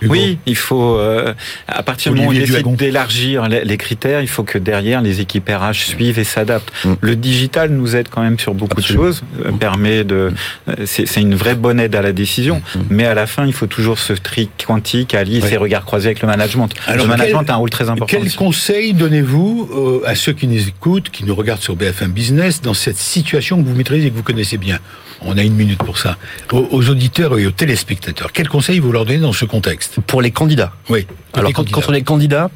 Hugo. 0.00 0.12
Oui, 0.12 0.38
il 0.46 0.56
faut 0.56 0.96
euh, 0.96 1.34
à 1.68 1.82
partir 1.82 2.12
du 2.12 2.18
moment 2.18 2.30
où 2.30 2.34
on 2.34 2.40
essaie 2.40 2.62
d'élargir 2.62 3.48
les, 3.48 3.76
critères, 3.76 4.20
il 4.20 4.28
faut 4.28 4.44
que 4.44 4.58
derrière 4.58 5.00
les 5.00 5.20
équipes 5.20 5.48
RH 5.48 5.86
suivent 5.86 6.18
et 6.18 6.24
s'adaptent. 6.24 6.72
Mm. 6.84 6.94
Le 7.00 7.16
digital 7.16 7.70
nous 7.70 7.96
aide 7.96 8.08
quand 8.10 8.22
même 8.22 8.38
sur 8.38 8.54
beaucoup 8.54 8.78
Absolument. 8.78 9.04
de 9.04 9.08
choses, 9.08 9.22
euh, 9.44 9.52
permet 9.52 10.04
de, 10.04 10.32
euh, 10.68 10.74
c'est 10.84 11.20
une 11.20 11.34
vraie 11.34 11.54
bonne 11.54 11.80
aide 11.80 11.94
à 11.94 12.02
la 12.02 12.12
décision. 12.12 12.62
Mm. 12.74 12.80
Mais 12.90 13.06
à 13.06 13.14
la 13.14 13.26
fin, 13.26 13.46
il 13.46 13.52
faut 13.52 13.66
toujours 13.66 13.98
ce 13.98 14.12
tri 14.12 14.48
quantique, 14.66 15.14
Alice 15.14 15.44
ouais. 15.44 15.54
et 15.54 15.56
regard 15.56 15.84
croisé 15.84 16.06
avec 16.06 16.22
le 16.22 16.28
management. 16.28 16.68
Alors, 16.86 17.06
le 17.06 17.10
management 17.10 17.40
quel, 17.40 17.50
a 17.50 17.54
un 17.54 17.58
rôle 17.58 17.70
très 17.70 17.88
important. 17.88 18.06
Quel 18.06 18.26
aussi. 18.26 18.36
conseil 18.36 18.94
donnez-vous 18.94 20.02
euh, 20.04 20.08
à 20.08 20.14
ceux 20.14 20.32
qui 20.32 20.46
nous 20.46 20.68
écoutent, 20.68 21.10
qui 21.10 21.24
nous 21.24 21.34
regardent 21.34 21.62
sur 21.62 21.76
BFM 21.76 22.12
Business, 22.12 22.60
dans 22.62 22.74
cette 22.74 22.98
situation 22.98 23.62
que 23.62 23.68
vous 23.68 23.74
maîtrisez 23.74 24.06
et 24.06 24.10
que 24.10 24.16
vous 24.16 24.22
connaissez 24.22 24.58
bien? 24.58 24.78
On 25.22 25.36
a 25.38 25.42
une 25.42 25.54
minute 25.54 25.78
pour 25.78 25.98
ça. 25.98 26.16
Aux, 26.52 26.68
aux 26.70 26.88
auditeurs 26.88 27.38
et 27.38 27.46
aux 27.46 27.50
téléspectateurs, 27.50 28.32
quel 28.32 28.48
conseil 28.48 28.78
vous 28.78 28.92
leur 28.92 29.04
donnez 29.04 29.18
dans 29.18 29.32
ce 29.32 29.44
contexte? 29.44 30.00
Pour 30.00 30.22
les 30.22 30.30
candidats. 30.30 30.72
Oui. 30.88 31.06
Alors 31.34 31.52
quand, 31.52 31.70
quand, 31.70 31.88
on 31.88 31.94
est 31.94 32.02
candidat, 32.02 32.50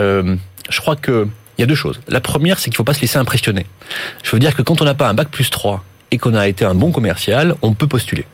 euh, 0.00 0.36
je 0.68 0.80
crois 0.80 0.96
que 0.96 1.28
il 1.56 1.62
y 1.62 1.64
a 1.64 1.66
deux 1.66 1.74
choses. 1.74 2.00
La 2.06 2.20
première, 2.20 2.58
c'est 2.58 2.64
qu'il 2.64 2.74
ne 2.74 2.76
faut 2.76 2.84
pas 2.84 2.94
se 2.94 3.00
laisser 3.00 3.18
impressionner. 3.18 3.66
Je 4.22 4.30
veux 4.30 4.38
dire 4.38 4.54
que 4.54 4.62
quand 4.62 4.80
on 4.80 4.84
n'a 4.84 4.94
pas 4.94 5.08
un 5.08 5.14
bac 5.14 5.28
plus 5.28 5.50
3 5.50 5.84
et 6.12 6.18
qu'on 6.18 6.34
a 6.34 6.46
été 6.46 6.64
un 6.64 6.74
bon 6.74 6.92
commercial, 6.92 7.56
on 7.62 7.74
peut 7.74 7.88
postuler. 7.88 8.26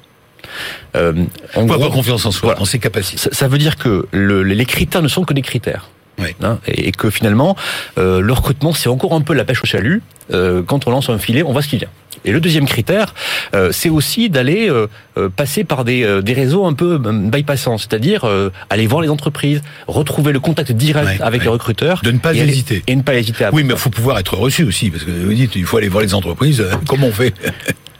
Euh, 0.94 1.24
en 1.54 1.64
gros, 1.64 1.74
avoir 1.74 1.90
confiance 1.90 2.26
en 2.26 2.30
soi, 2.30 2.48
voilà, 2.48 2.60
en 2.60 2.66
ses 2.66 2.78
capacités. 2.78 3.16
Ça, 3.18 3.30
ça 3.32 3.48
veut 3.48 3.56
dire 3.56 3.76
que 3.76 4.06
le, 4.12 4.42
les 4.42 4.66
critères 4.66 5.00
ne 5.00 5.08
sont 5.08 5.24
que 5.24 5.32
des 5.32 5.40
critères. 5.40 5.88
Oui. 6.18 6.34
Hein, 6.42 6.58
et, 6.66 6.88
et, 6.88 6.92
que 6.92 7.10
finalement, 7.10 7.56
euh, 7.98 8.20
le 8.20 8.32
recrutement, 8.32 8.72
c'est 8.72 8.88
encore 8.88 9.14
un 9.14 9.20
peu 9.20 9.34
la 9.34 9.44
pêche 9.44 9.62
au 9.62 9.66
chalut. 9.66 10.02
Euh, 10.32 10.62
quand 10.62 10.86
on 10.86 10.90
lance 10.90 11.10
un 11.10 11.18
filet, 11.18 11.42
on 11.42 11.52
voit 11.52 11.62
ce 11.62 11.68
qui 11.68 11.76
vient. 11.76 11.88
Et 12.24 12.32
le 12.32 12.40
deuxième 12.40 12.66
critère, 12.66 13.14
euh, 13.54 13.70
c'est 13.72 13.90
aussi 13.90 14.30
d'aller 14.30 14.70
euh, 14.70 14.86
euh, 15.18 15.28
passer 15.28 15.64
par 15.64 15.84
des, 15.84 16.22
des 16.22 16.32
réseaux 16.32 16.64
un 16.64 16.72
peu 16.72 16.98
bypassants, 16.98 17.78
c'est-à-dire 17.78 18.26
aller 18.70 18.86
voir 18.86 19.02
les 19.02 19.08
entreprises, 19.08 19.62
retrouver 19.86 20.32
le 20.32 20.40
contact 20.40 20.72
direct 20.72 21.06
ouais, 21.06 21.20
avec 21.20 21.40
ouais. 21.40 21.46
les 21.46 21.50
recruteurs. 21.50 22.00
De 22.02 22.10
ne 22.10 22.18
pas 22.18 22.34
et 22.34 22.38
hésiter. 22.38 22.76
Aller, 22.76 22.84
et 22.86 22.96
ne 22.96 23.02
pas 23.02 23.14
hésiter 23.14 23.44
à 23.44 23.52
Oui, 23.52 23.64
mais 23.64 23.74
il 23.74 23.78
faut 23.78 23.90
pouvoir 23.90 24.18
être 24.18 24.36
reçu 24.36 24.64
aussi, 24.64 24.90
parce 24.90 25.04
que 25.04 25.10
vous 25.10 25.34
dites, 25.34 25.56
il 25.56 25.64
faut 25.64 25.76
aller 25.76 25.88
voir 25.88 26.02
les 26.02 26.14
entreprises. 26.14 26.64
Comment 26.88 27.08
on 27.08 27.12
fait 27.12 27.34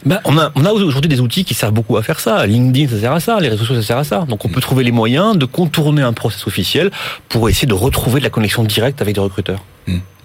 ben, 0.05 0.21
on 0.25 0.37
a, 0.39 0.53
on 0.55 0.65
a 0.65 0.73
aujourd'hui 0.73 1.09
des 1.09 1.21
outils 1.21 1.45
qui 1.45 1.55
servent 1.55 1.73
beaucoup 1.73 1.97
à 1.97 2.03
faire 2.03 2.21
ça. 2.21 2.47
LinkedIn, 2.47 2.89
ça 2.89 3.01
sert 3.01 3.13
à 3.13 3.21
ça. 3.21 3.41
Les 3.41 3.49
réseaux 3.49 3.65
sociaux, 3.65 3.81
ça 3.83 3.89
sert 3.89 3.99
à 3.99 4.05
ça. 4.05 4.27
Donc, 4.29 4.45
on 4.45 4.49
peut 4.49 4.61
trouver 4.61 4.85
les 4.85 4.93
moyens 4.93 5.37
de 5.37 5.47
contourner 5.47 6.03
un 6.03 6.13
process 6.13 6.47
officiel 6.47 6.91
pour 7.29 7.49
essayer 7.49 7.67
de 7.67 7.75
retrouver 7.75 8.21
de 8.21 8.25
la 8.25 8.31
connexion 8.31 8.65
directe 8.65 9.01
avec 9.01 9.15
des 9.15 9.21
recruteurs. 9.21 9.65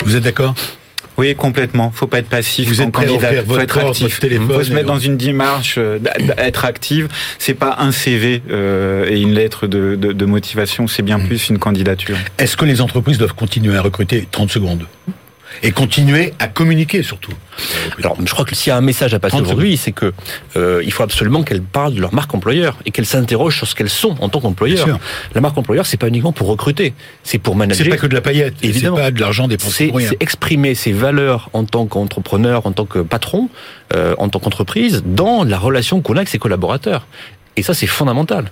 Vous 0.05 0.15
êtes 0.15 0.23
d'accord? 0.23 0.55
Oui, 1.17 1.35
complètement. 1.35 1.91
Faut 1.93 2.07
pas 2.07 2.19
être 2.19 2.29
passif. 2.29 2.67
Vous 2.69 2.81
êtes 2.81 2.91
candidat. 2.91 3.43
Faut 3.45 3.59
être 3.59 3.73
corps, 3.73 3.89
actif. 3.89 4.21
Téléphone, 4.21 4.47
faut 4.47 4.63
se 4.63 4.73
mettre 4.73 4.87
dans 4.87 4.99
une 4.99 5.17
démarche 5.17 5.75
euh, 5.77 5.99
d'être 5.99 6.63
active. 6.63 7.09
C'est 7.37 7.53
pas 7.53 7.75
un 7.79 7.91
CV 7.91 8.41
euh, 8.49 9.05
et 9.09 9.19
une 9.19 9.33
lettre 9.33 9.67
de, 9.67 9.95
de, 9.95 10.13
de 10.13 10.25
motivation. 10.25 10.87
C'est 10.87 11.03
bien 11.03 11.17
mmh. 11.17 11.27
plus 11.27 11.49
une 11.49 11.59
candidature. 11.59 12.15
Est-ce 12.37 12.55
que 12.55 12.63
les 12.63 12.79
entreprises 12.79 13.17
doivent 13.17 13.35
continuer 13.35 13.75
à 13.75 13.81
recruter 13.81 14.27
30 14.31 14.49
secondes? 14.49 14.85
Et 15.63 15.71
continuer 15.71 16.33
à 16.39 16.47
communiquer 16.47 17.03
surtout. 17.03 17.33
Alors, 17.97 18.17
je 18.23 18.31
crois 18.31 18.45
que 18.45 18.55
s'il 18.55 18.69
y 18.69 18.73
a 18.73 18.77
un 18.77 18.81
message 18.81 19.13
à 19.13 19.19
passer 19.19 19.39
aujourd'hui, 19.39 19.77
c'est 19.77 19.91
que 19.91 20.13
euh, 20.55 20.81
il 20.85 20.91
faut 20.91 21.03
absolument 21.03 21.43
qu'elles 21.43 21.61
parlent 21.61 21.93
de 21.93 22.01
leur 22.01 22.13
marque 22.13 22.33
employeur 22.33 22.77
et 22.85 22.91
qu'elles 22.91 23.05
s'interrogent 23.05 23.57
sur 23.57 23.67
ce 23.67 23.75
qu'elles 23.75 23.89
sont 23.89 24.15
en 24.21 24.29
tant 24.29 24.39
qu'employeur. 24.39 24.99
La 25.35 25.41
marque 25.41 25.57
employeur, 25.57 25.85
c'est 25.85 25.97
pas 25.97 26.07
uniquement 26.07 26.31
pour 26.31 26.47
recruter, 26.47 26.93
c'est 27.23 27.37
pour 27.37 27.55
manager. 27.55 27.85
C'est 27.85 27.89
pas 27.89 27.97
que 27.97 28.07
de 28.07 28.15
la 28.15 28.21
paillette, 28.21 28.55
évidemment. 28.63 28.97
C'est 28.97 29.03
pas 29.03 29.11
de 29.11 29.19
l'argent 29.19 29.47
dépensé 29.47 29.91
C'est 29.99 30.21
exprimer 30.21 30.75
ses 30.75 30.91
valeurs 30.91 31.49
en 31.53 31.63
tant 31.65 31.85
qu'entrepreneur, 31.85 32.65
en 32.65 32.71
tant 32.71 32.85
que 32.85 32.99
patron, 32.99 33.49
euh, 33.93 34.15
en 34.17 34.29
tant 34.29 34.39
qu'entreprise, 34.39 35.03
dans 35.05 35.43
la 35.43 35.57
relation 35.57 36.01
qu'on 36.01 36.13
a 36.13 36.17
avec 36.17 36.29
ses 36.29 36.39
collaborateurs. 36.39 37.05
Et 37.57 37.63
ça, 37.63 37.73
c'est 37.73 37.87
fondamental. 37.87 38.51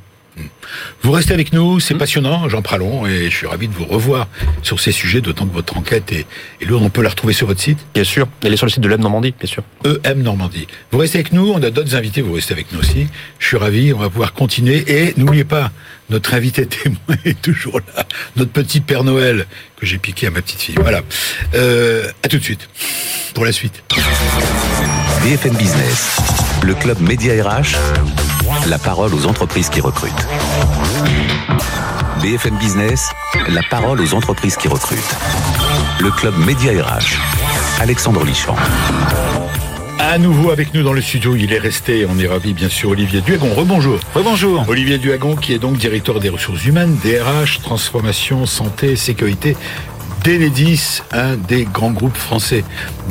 Vous 1.02 1.12
restez 1.12 1.34
avec 1.34 1.54
nous, 1.54 1.80
c'est 1.80 1.94
hmm. 1.94 2.00
passionnant, 2.00 2.50
Jean 2.50 2.62
Pralon, 2.62 3.06
et 3.06 3.30
je 3.30 3.36
suis 3.36 3.48
ravi 3.48 3.68
de 3.68 3.74
vous 3.74 3.86
revoir 3.86 4.28
sur 4.64 4.80
ces 4.80 4.92
sujets, 4.92 5.22
d'autant 5.22 5.46
que 5.46 5.54
votre 5.54 5.78
enquête 5.78 6.12
est, 6.12 6.26
lourde. 6.66 6.84
On 6.84 6.90
peut 6.90 7.02
la 7.02 7.10
retrouver 7.10 7.34
sur 7.34 7.48
votre 7.48 7.62
site 7.62 7.80
Bien 7.94 8.04
sûr, 8.04 8.28
elle 8.44 8.54
est 8.54 8.58
sur 8.58 8.66
le 8.66 8.72
site 8.72 8.82
de 8.82 8.88
l'EM 8.88 9.02
Normandie, 9.02 9.34
bien 9.38 9.48
sûr. 9.48 9.64
EM 10.04 10.22
Normandie. 10.22 10.68
Vous 10.92 10.98
restez 10.98 11.20
avec 11.20 11.34
nous, 11.34 11.52
on 11.52 11.62
a 11.64 11.70
d'autres 11.70 11.96
invités, 11.96 12.22
vous 12.22 12.34
restez 12.34 12.54
avec 12.54 12.72
nous 12.72 12.80
aussi. 12.80 13.08
Je 13.40 13.48
suis 13.48 13.58
ravi, 13.58 13.94
on 13.94 14.00
va 14.00 14.10
pouvoir 14.10 14.34
continuer. 14.34 14.84
Et 14.88 15.14
n'oubliez 15.18 15.44
pas, 15.44 15.72
notre 16.10 16.34
invité 16.34 16.66
témoin 16.66 16.98
est 17.26 17.42
toujours 17.42 17.80
là, 17.96 18.06
notre 18.36 18.52
petit 18.52 18.82
Père 18.82 19.04
Noël 19.04 19.46
que 19.78 19.86
j'ai 19.86 19.98
piqué 19.98 20.28
à 20.28 20.32
ma 20.32 20.42
petite 20.42 20.62
fille. 20.62 20.76
Voilà. 20.80 21.02
Euh, 21.54 22.10
à 22.24 22.28
tout 22.28 22.38
de 22.38 22.44
suite, 22.44 22.70
pour 23.34 23.46
la 23.46 23.52
suite. 23.52 23.84
BFM 25.24 25.56
Business, 25.56 26.18
le 26.64 26.74
club 26.74 27.00
Média 27.02 27.34
RH 27.44 28.27
la 28.68 28.78
parole 28.78 29.14
aux 29.14 29.26
entreprises 29.26 29.70
qui 29.70 29.80
recrutent. 29.80 30.28
BFM 32.22 32.58
Business, 32.58 33.12
la 33.48 33.62
parole 33.70 34.02
aux 34.02 34.14
entreprises 34.14 34.58
qui 34.58 34.68
recrutent. 34.68 35.16
Le 36.02 36.12
club 36.12 36.34
Média 36.46 36.74
RH, 36.84 37.18
Alexandre 37.80 38.26
Lichamp. 38.26 38.58
À 40.00 40.18
nouveau 40.18 40.52
avec 40.52 40.74
nous 40.74 40.84
dans 40.84 40.92
le 40.92 41.02
studio, 41.02 41.36
il 41.36 41.54
est 41.54 41.60
resté, 41.60 42.06
on 42.10 42.20
est 42.20 42.28
ravi 42.28 42.54
bien 42.54 42.68
sûr, 42.68 42.90
Olivier 42.90 43.22
Duagon. 43.22 43.54
Rebonjour. 43.54 44.00
Rebonjour. 44.14 44.66
Olivier 44.68 44.98
Duagon 44.98 45.36
qui 45.38 45.54
est 45.54 45.60
donc 45.60 45.78
directeur 45.78 46.20
des 46.20 46.30
ressources 46.30 46.66
humaines, 46.66 46.98
DRH, 47.02 47.62
transformation, 47.62 48.46
santé, 48.46 48.98
sécurité 48.98 49.56
d'Enedis, 50.24 51.02
un 51.12 51.36
des 51.36 51.66
grands 51.66 51.92
groupes 51.92 52.18
français 52.18 52.64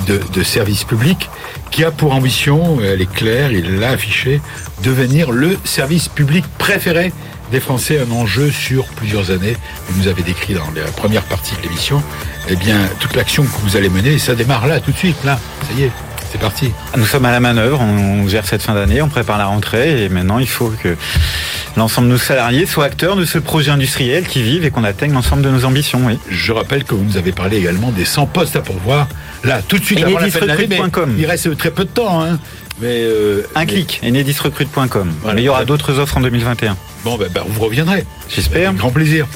de, 0.06 0.20
de 0.32 0.42
services 0.42 0.84
publics, 0.84 1.28
qui 1.70 1.84
a 1.84 1.90
pour 1.90 2.14
ambition, 2.14 2.78
elle 2.82 3.02
est 3.02 3.12
claire, 3.12 3.52
il 3.52 3.78
l'a 3.78 3.90
affiché, 3.90 4.40
devenir 4.82 5.30
le 5.32 5.56
service 5.64 6.08
public 6.08 6.44
préféré 6.58 7.12
des 7.50 7.60
Français, 7.60 8.00
un 8.00 8.10
enjeu 8.12 8.50
sur 8.50 8.84
plusieurs 8.86 9.30
années. 9.30 9.56
Vous 9.88 10.02
nous 10.02 10.08
avez 10.08 10.22
décrit 10.22 10.54
dans 10.54 10.68
la 10.74 10.90
première 10.92 11.22
partie 11.22 11.54
de 11.56 11.62
l'émission, 11.62 12.02
eh 12.48 12.56
bien, 12.56 12.78
toute 13.00 13.14
l'action 13.14 13.44
que 13.44 13.60
vous 13.62 13.76
allez 13.76 13.88
mener, 13.88 14.18
ça 14.18 14.34
démarre 14.34 14.66
là, 14.66 14.80
tout 14.80 14.92
de 14.92 14.96
suite, 14.96 15.22
là, 15.24 15.38
ça 15.62 15.78
y 15.78 15.84
est. 15.84 15.92
C'est 16.30 16.40
parti. 16.40 16.72
Nous 16.96 17.04
sommes 17.06 17.24
à 17.24 17.30
la 17.30 17.40
manœuvre, 17.40 17.80
on 17.80 18.26
gère 18.28 18.46
cette 18.46 18.62
fin 18.62 18.74
d'année, 18.74 19.00
on 19.02 19.08
prépare 19.08 19.38
la 19.38 19.46
rentrée 19.46 20.04
et 20.04 20.08
maintenant 20.08 20.38
il 20.38 20.48
faut 20.48 20.72
que 20.82 20.96
l'ensemble 21.76 22.08
de 22.08 22.12
nos 22.12 22.18
salariés 22.18 22.66
soient 22.66 22.84
acteurs 22.84 23.16
de 23.16 23.24
ce 23.24 23.38
projet 23.38 23.70
industriel 23.70 24.26
qui 24.26 24.42
vive 24.42 24.64
et 24.64 24.70
qu'on 24.70 24.84
atteigne 24.84 25.12
l'ensemble 25.12 25.42
de 25.42 25.50
nos 25.50 25.64
ambitions. 25.64 26.00
Oui. 26.04 26.18
Je 26.28 26.52
rappelle 26.52 26.84
que 26.84 26.94
vous 26.94 27.04
nous 27.04 27.16
avez 27.16 27.32
parlé 27.32 27.58
également 27.58 27.90
des 27.90 28.04
100 28.04 28.26
postes 28.26 28.56
à 28.56 28.60
pourvoir. 28.60 29.08
Là, 29.44 29.62
tout 29.62 29.78
de 29.78 29.84
suite, 29.84 30.02
avant 30.02 30.18
la 30.18 30.30
fin 30.30 30.40
de 30.40 30.46
l'année, 30.46 30.80
il 31.18 31.26
reste 31.26 31.56
très 31.56 31.70
peu 31.70 31.84
de 31.84 31.90
temps. 31.90 32.22
Hein. 32.22 32.38
Mais 32.80 33.02
euh, 33.04 33.46
un 33.54 33.64
clic, 33.64 34.00
enedisrecrute.com. 34.04 35.12
mais 35.34 35.42
il 35.42 35.44
y 35.44 35.48
aura 35.48 35.64
d'autres 35.64 35.98
offres 35.98 36.18
en 36.18 36.20
2021. 36.20 36.76
Bon, 37.04 37.16
ben, 37.16 37.28
ben 37.32 37.42
vous 37.46 37.60
reviendrez. 37.60 38.04
J'espère. 38.28 38.74
Grand 38.74 38.90
plaisir. 38.90 39.26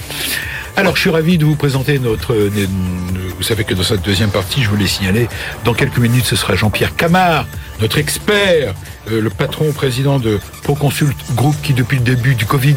Alors, 0.77 0.97
je 0.97 1.01
suis 1.01 1.11
ravi 1.11 1.39
de 1.39 1.45
vous 1.45 1.57
présenter 1.57 1.99
notre. 1.99 2.35
Vous 2.35 3.43
savez 3.43 3.65
que 3.65 3.75
dans 3.75 3.83
cette 3.83 4.03
deuxième 4.03 4.31
partie, 4.31 4.63
je 4.63 4.69
voulais 4.69 4.87
signaler, 4.87 5.29
dans 5.65 5.73
quelques 5.73 5.99
minutes, 5.99 6.27
ce 6.27 6.37
sera 6.37 6.57
Jean-Pierre 6.57 6.95
Camard, 6.95 7.47
notre 7.81 7.97
expert, 7.97 8.75
euh, 9.11 9.23
le 9.23 9.31
patron 9.31 9.73
président 9.73 10.19
de 10.19 10.39
Proconsult 10.63 11.17
Group, 11.35 11.57
qui 11.63 11.73
depuis 11.73 11.97
le 11.97 12.05
début 12.05 12.35
du 12.35 12.45
Covid 12.45 12.77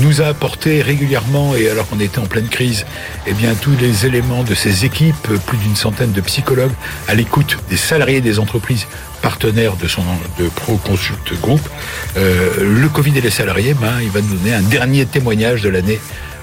nous 0.00 0.20
a 0.20 0.26
apporté 0.26 0.82
régulièrement, 0.82 1.54
et 1.54 1.70
alors 1.70 1.88
qu'on 1.88 1.98
était 1.98 2.18
en 2.18 2.26
pleine 2.26 2.48
crise, 2.48 2.84
eh 3.26 3.32
bien 3.32 3.54
tous 3.54 3.74
les 3.80 4.04
éléments 4.04 4.44
de 4.44 4.54
ses 4.54 4.84
équipes, 4.84 5.28
plus 5.46 5.56
d'une 5.58 5.76
centaine 5.76 6.12
de 6.12 6.20
psychologues 6.20 6.72
à 7.08 7.14
l'écoute 7.14 7.56
des 7.70 7.78
salariés 7.78 8.20
des 8.20 8.38
entreprises 8.38 8.86
partenaires 9.22 9.76
de 9.76 9.88
son 9.88 10.02
de 10.38 10.48
Proconsult 10.48 11.40
Group. 11.40 11.60
Euh, 12.18 12.80
le 12.80 12.88
Covid 12.90 13.16
et 13.16 13.22
les 13.22 13.30
salariés, 13.30 13.72
ben, 13.72 13.94
il 14.02 14.10
va 14.10 14.20
nous 14.20 14.34
donner 14.34 14.52
un 14.52 14.62
dernier 14.62 15.06
témoignage 15.06 15.62
de 15.62 15.70
l'année 15.70 16.00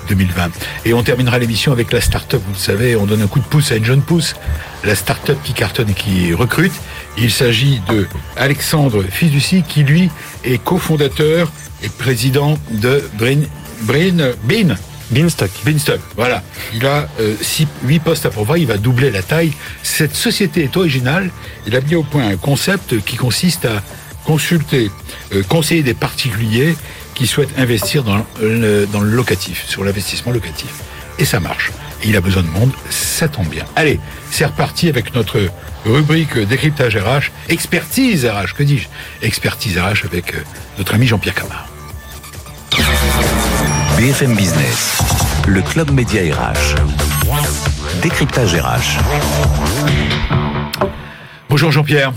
2020. 0.09 0.51
Et 0.85 0.93
on 0.93 1.03
terminera 1.03 1.39
l'émission 1.39 1.71
avec 1.71 1.91
la 1.93 2.01
start-up. 2.01 2.41
Vous 2.45 2.53
le 2.53 2.59
savez, 2.59 2.95
on 2.95 3.05
donne 3.05 3.21
un 3.21 3.27
coup 3.27 3.39
de 3.39 3.45
pouce 3.45 3.71
à 3.71 3.75
une 3.75 3.85
jeune 3.85 4.01
pousse, 4.01 4.35
la 4.83 4.95
start-up 4.95 5.37
qui 5.43 5.53
cartonne 5.53 5.89
et 5.89 5.93
qui 5.93 6.33
recrute. 6.33 6.73
Il 7.17 7.31
s'agit 7.31 7.81
de 7.89 8.07
Alexandre 8.35 9.03
Fiduci, 9.09 9.63
qui 9.67 9.83
lui 9.83 10.09
est 10.43 10.61
cofondateur 10.63 11.51
et 11.83 11.89
président 11.89 12.57
de 12.71 13.03
Brin, 13.17 13.41
Brin, 13.81 14.33
Bin. 14.43 14.75
Beanstalk. 15.11 15.51
Beanstalk, 15.65 16.01
voilà. 16.15 16.43
Il 16.73 16.85
a 16.85 17.07
euh, 17.19 17.35
six, 17.41 17.67
8 17.83 17.99
postes 17.99 18.25
à 18.27 18.29
pourvoir, 18.29 18.57
il 18.57 18.67
va 18.67 18.77
doubler 18.77 19.09
la 19.09 19.23
taille. 19.23 19.53
Cette 19.81 20.15
société 20.15 20.63
est 20.63 20.77
originale. 20.77 21.31
Il 21.65 21.75
a 21.75 21.81
mis 21.81 21.95
au 21.95 22.03
point 22.03 22.27
un 22.27 22.37
concept 22.37 23.03
qui 23.03 23.15
consiste 23.15 23.65
à 23.65 23.81
consulter, 24.23 24.91
euh, 25.33 25.41
conseiller 25.43 25.81
des 25.81 25.95
particuliers 25.95 26.75
qui 27.19 27.27
souhaite 27.27 27.49
investir 27.57 28.05
dans 28.05 28.25
le, 28.39 28.85
dans 28.85 29.01
le 29.01 29.09
locatif, 29.09 29.67
sur 29.67 29.83
l'investissement 29.83 30.31
locatif. 30.31 30.69
Et 31.17 31.25
ça 31.25 31.41
marche. 31.41 31.69
Et 32.01 32.07
il 32.07 32.15
a 32.15 32.21
besoin 32.21 32.43
de 32.43 32.47
monde, 32.47 32.71
ça 32.89 33.27
tombe 33.27 33.49
bien. 33.49 33.65
Allez, 33.75 33.99
c'est 34.31 34.45
reparti 34.45 34.87
avec 34.87 35.13
notre 35.13 35.37
rubrique 35.85 36.37
décryptage 36.37 36.95
RH, 36.95 37.29
expertise 37.49 38.25
RH, 38.25 38.53
que 38.55 38.63
dis-je? 38.63 38.87
Expertise 39.21 39.77
RH 39.77 40.05
avec 40.05 40.33
euh, 40.33 40.37
notre 40.77 40.93
ami 40.93 41.07
Jean-Pierre 41.07 41.35
Camard. 41.35 41.67
BFM 43.97 44.33
Business, 44.33 44.99
le 45.45 45.61
club 45.61 45.91
média 45.91 46.21
RH. 46.21 46.75
Décryptage 48.01 48.55
RH. 48.55 48.97
Bonjour 51.49 51.69
Jean-Pierre. 51.69 52.13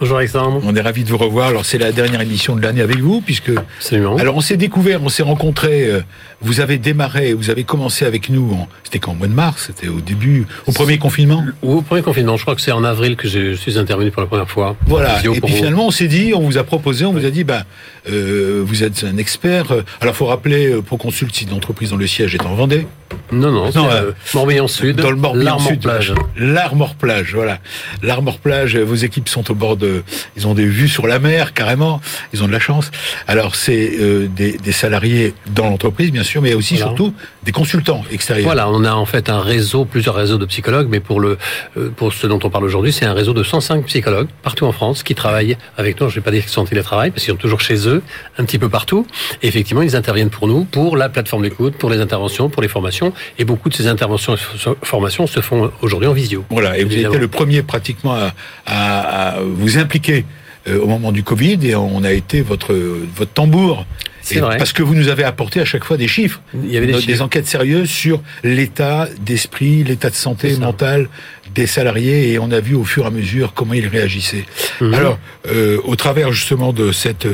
Bonjour 0.00 0.16
Alexandre. 0.16 0.62
On 0.64 0.74
est 0.74 0.80
ravi 0.80 1.04
de 1.04 1.10
vous 1.10 1.18
revoir. 1.18 1.48
Alors 1.48 1.66
c'est 1.66 1.76
la 1.76 1.92
dernière 1.92 2.22
émission 2.22 2.56
de 2.56 2.62
l'année 2.62 2.80
avec 2.80 3.00
vous 3.00 3.20
puisque 3.20 3.50
Absolument. 3.50 4.16
Alors 4.16 4.34
on 4.34 4.40
s'est 4.40 4.56
découvert, 4.56 5.02
on 5.02 5.10
s'est 5.10 5.22
rencontrés. 5.22 5.88
Euh, 5.88 6.00
vous 6.40 6.60
avez 6.60 6.78
démarré, 6.78 7.34
vous 7.34 7.50
avez 7.50 7.64
commencé 7.64 8.06
avec 8.06 8.30
nous. 8.30 8.66
C'était 8.82 8.98
qu'en 8.98 9.14
mois 9.14 9.26
de 9.26 9.34
mars, 9.34 9.64
c'était 9.66 9.88
au 9.88 10.00
début, 10.00 10.46
au 10.66 10.72
premier 10.72 10.96
confinement. 10.96 11.44
Au 11.60 11.82
premier 11.82 12.00
confinement, 12.00 12.38
je 12.38 12.42
crois 12.42 12.54
que 12.54 12.62
c'est 12.62 12.72
en 12.72 12.82
avril 12.82 13.16
que 13.16 13.28
je 13.28 13.52
suis 13.52 13.78
intervenu 13.78 14.10
pour 14.10 14.22
la 14.22 14.26
première 14.26 14.48
fois. 14.48 14.74
Voilà. 14.86 15.20
Et 15.22 15.28
puis 15.28 15.52
finalement, 15.52 15.88
on 15.88 15.90
s'est 15.90 16.08
dit, 16.08 16.32
on 16.34 16.40
vous 16.40 16.56
a 16.56 16.64
proposé, 16.64 17.04
on 17.04 17.12
vous 17.12 17.26
a 17.26 17.30
dit, 17.30 17.44
ben, 17.44 17.64
euh, 18.08 18.62
vous 18.64 18.82
êtes 18.82 19.04
un 19.04 19.18
expert. 19.18 19.66
Alors 20.00 20.16
faut 20.16 20.26
rappeler, 20.26 20.72
euh, 20.72 20.80
Proconsult, 20.80 21.34
si 21.34 21.44
l'entreprise 21.44 21.90
dont 21.90 21.98
le 21.98 22.06
siège 22.06 22.34
est 22.34 22.46
en 22.46 22.54
Vendée. 22.54 22.86
Non, 23.32 23.50
non, 23.50 23.70
non 23.74 23.88
euh, 23.90 24.12
Morbihan 24.34 24.66
Sud. 24.66 24.96
Dans 24.96 25.10
le 25.10 25.16
Morbihan 25.16 25.58
Sud. 25.58 25.82
Plage. 25.82 26.14
L'Armor 26.36 26.94
Plage, 26.94 27.34
voilà. 27.34 27.58
L'Armor 28.02 28.38
Plage, 28.38 28.76
vos 28.76 28.94
équipes 28.94 29.28
sont 29.28 29.50
au 29.50 29.54
bord 29.54 29.76
de, 29.76 29.89
ils 30.36 30.46
ont 30.46 30.54
des 30.54 30.66
vues 30.66 30.88
sur 30.88 31.06
la 31.06 31.18
mer, 31.18 31.54
carrément. 31.54 32.00
Ils 32.32 32.42
ont 32.42 32.46
de 32.46 32.52
la 32.52 32.60
chance. 32.60 32.90
Alors 33.26 33.54
c'est 33.54 33.90
euh, 33.98 34.26
des, 34.28 34.52
des, 34.52 34.72
salariés 34.72 35.34
dans 35.54 35.68
l'entreprise, 35.68 36.10
bien 36.10 36.22
sûr, 36.22 36.42
mais 36.42 36.54
aussi 36.54 36.76
surtout 36.76 37.12
des 37.42 37.52
consultants 37.52 38.02
extérieurs. 38.10 38.46
Voilà, 38.46 38.68
on 38.70 38.84
a 38.84 38.92
en 38.92 39.06
fait 39.06 39.28
un 39.28 39.40
réseau, 39.40 39.84
plusieurs 39.84 40.14
réseaux 40.14 40.38
de 40.38 40.46
psychologues, 40.46 40.88
mais 40.90 41.00
pour 41.00 41.20
le, 41.20 41.38
euh, 41.76 41.90
pour 41.90 42.12
ce 42.12 42.26
dont 42.26 42.40
on 42.42 42.50
parle 42.50 42.64
aujourd'hui, 42.64 42.92
c'est 42.92 43.06
un 43.06 43.12
réseau 43.12 43.32
de 43.32 43.42
105 43.42 43.84
psychologues 43.86 44.28
partout 44.42 44.66
en 44.66 44.72
France 44.72 45.02
qui 45.02 45.14
travaillent 45.14 45.56
avec 45.76 46.00
nous. 46.00 46.08
Je 46.08 46.14
ne 46.14 46.20
vais 46.20 46.24
pas 46.24 46.30
dire 46.30 46.42
qu'ils 46.42 46.50
sont 46.50 46.62
en 46.62 46.66
télétravail 46.66 47.10
parce 47.10 47.24
qu'ils 47.24 47.32
sont 47.32 47.38
toujours 47.38 47.60
chez 47.60 47.88
eux, 47.88 48.02
un 48.38 48.44
petit 48.44 48.58
peu 48.58 48.68
partout. 48.68 49.06
Et 49.42 49.48
effectivement, 49.48 49.82
ils 49.82 49.96
interviennent 49.96 50.30
pour 50.30 50.48
nous, 50.48 50.64
pour 50.64 50.96
la 50.96 51.08
plateforme 51.08 51.42
d'écoute, 51.42 51.74
pour 51.76 51.90
les 51.90 52.00
interventions, 52.00 52.48
pour 52.48 52.62
les 52.62 52.68
formations. 52.68 53.12
Et 53.38 53.44
beaucoup 53.44 53.68
de 53.68 53.74
ces 53.74 53.86
interventions 53.86 54.34
et 54.34 54.38
formations 54.82 55.26
se 55.26 55.40
font 55.40 55.70
aujourd'hui 55.82 56.08
en 56.08 56.12
visio. 56.12 56.44
Voilà, 56.50 56.78
et 56.78 56.84
vous 56.84 56.92
avez 56.92 57.02
été 57.02 57.18
le 57.18 57.28
premier 57.28 57.62
pratiquement 57.62 58.14
à, 58.14 58.32
à, 58.66 59.36
à 59.36 59.40
vous 59.40 59.78
impliquer 59.80 60.24
euh, 60.68 60.78
au 60.80 60.86
moment 60.86 61.12
du 61.12 61.22
Covid 61.22 61.58
et 61.66 61.74
on 61.74 62.04
a 62.04 62.12
été 62.12 62.42
votre, 62.42 62.74
votre 62.74 63.32
tambour. 63.32 63.86
C'est 64.22 64.40
vrai. 64.40 64.58
Parce 64.58 64.74
que 64.74 64.82
vous 64.82 64.94
nous 64.94 65.08
avez 65.08 65.24
apporté 65.24 65.60
à 65.60 65.64
chaque 65.64 65.84
fois 65.84 65.96
des 65.96 66.06
chiffres. 66.06 66.42
Il 66.54 66.70
y 66.70 66.76
avait 66.76 66.86
des, 66.86 67.00
des 67.00 67.22
enquêtes 67.22 67.46
sérieuses 67.46 67.88
sur 67.88 68.22
l'état 68.44 69.08
d'esprit, 69.20 69.82
l'état 69.82 70.10
de 70.10 70.14
santé 70.14 70.56
mentale 70.58 71.08
des 71.54 71.66
salariés 71.66 72.32
et 72.32 72.38
on 72.38 72.50
a 72.50 72.60
vu 72.60 72.74
au 72.74 72.84
fur 72.84 73.04
et 73.04 73.06
à 73.06 73.10
mesure 73.10 73.52
comment 73.54 73.74
ils 73.74 73.88
réagissaient. 73.88 74.44
Mhm. 74.80 74.94
Alors, 74.94 75.18
euh, 75.48 75.78
au 75.84 75.96
travers 75.96 76.32
justement 76.32 76.72
de 76.72 76.92
cette 76.92 77.26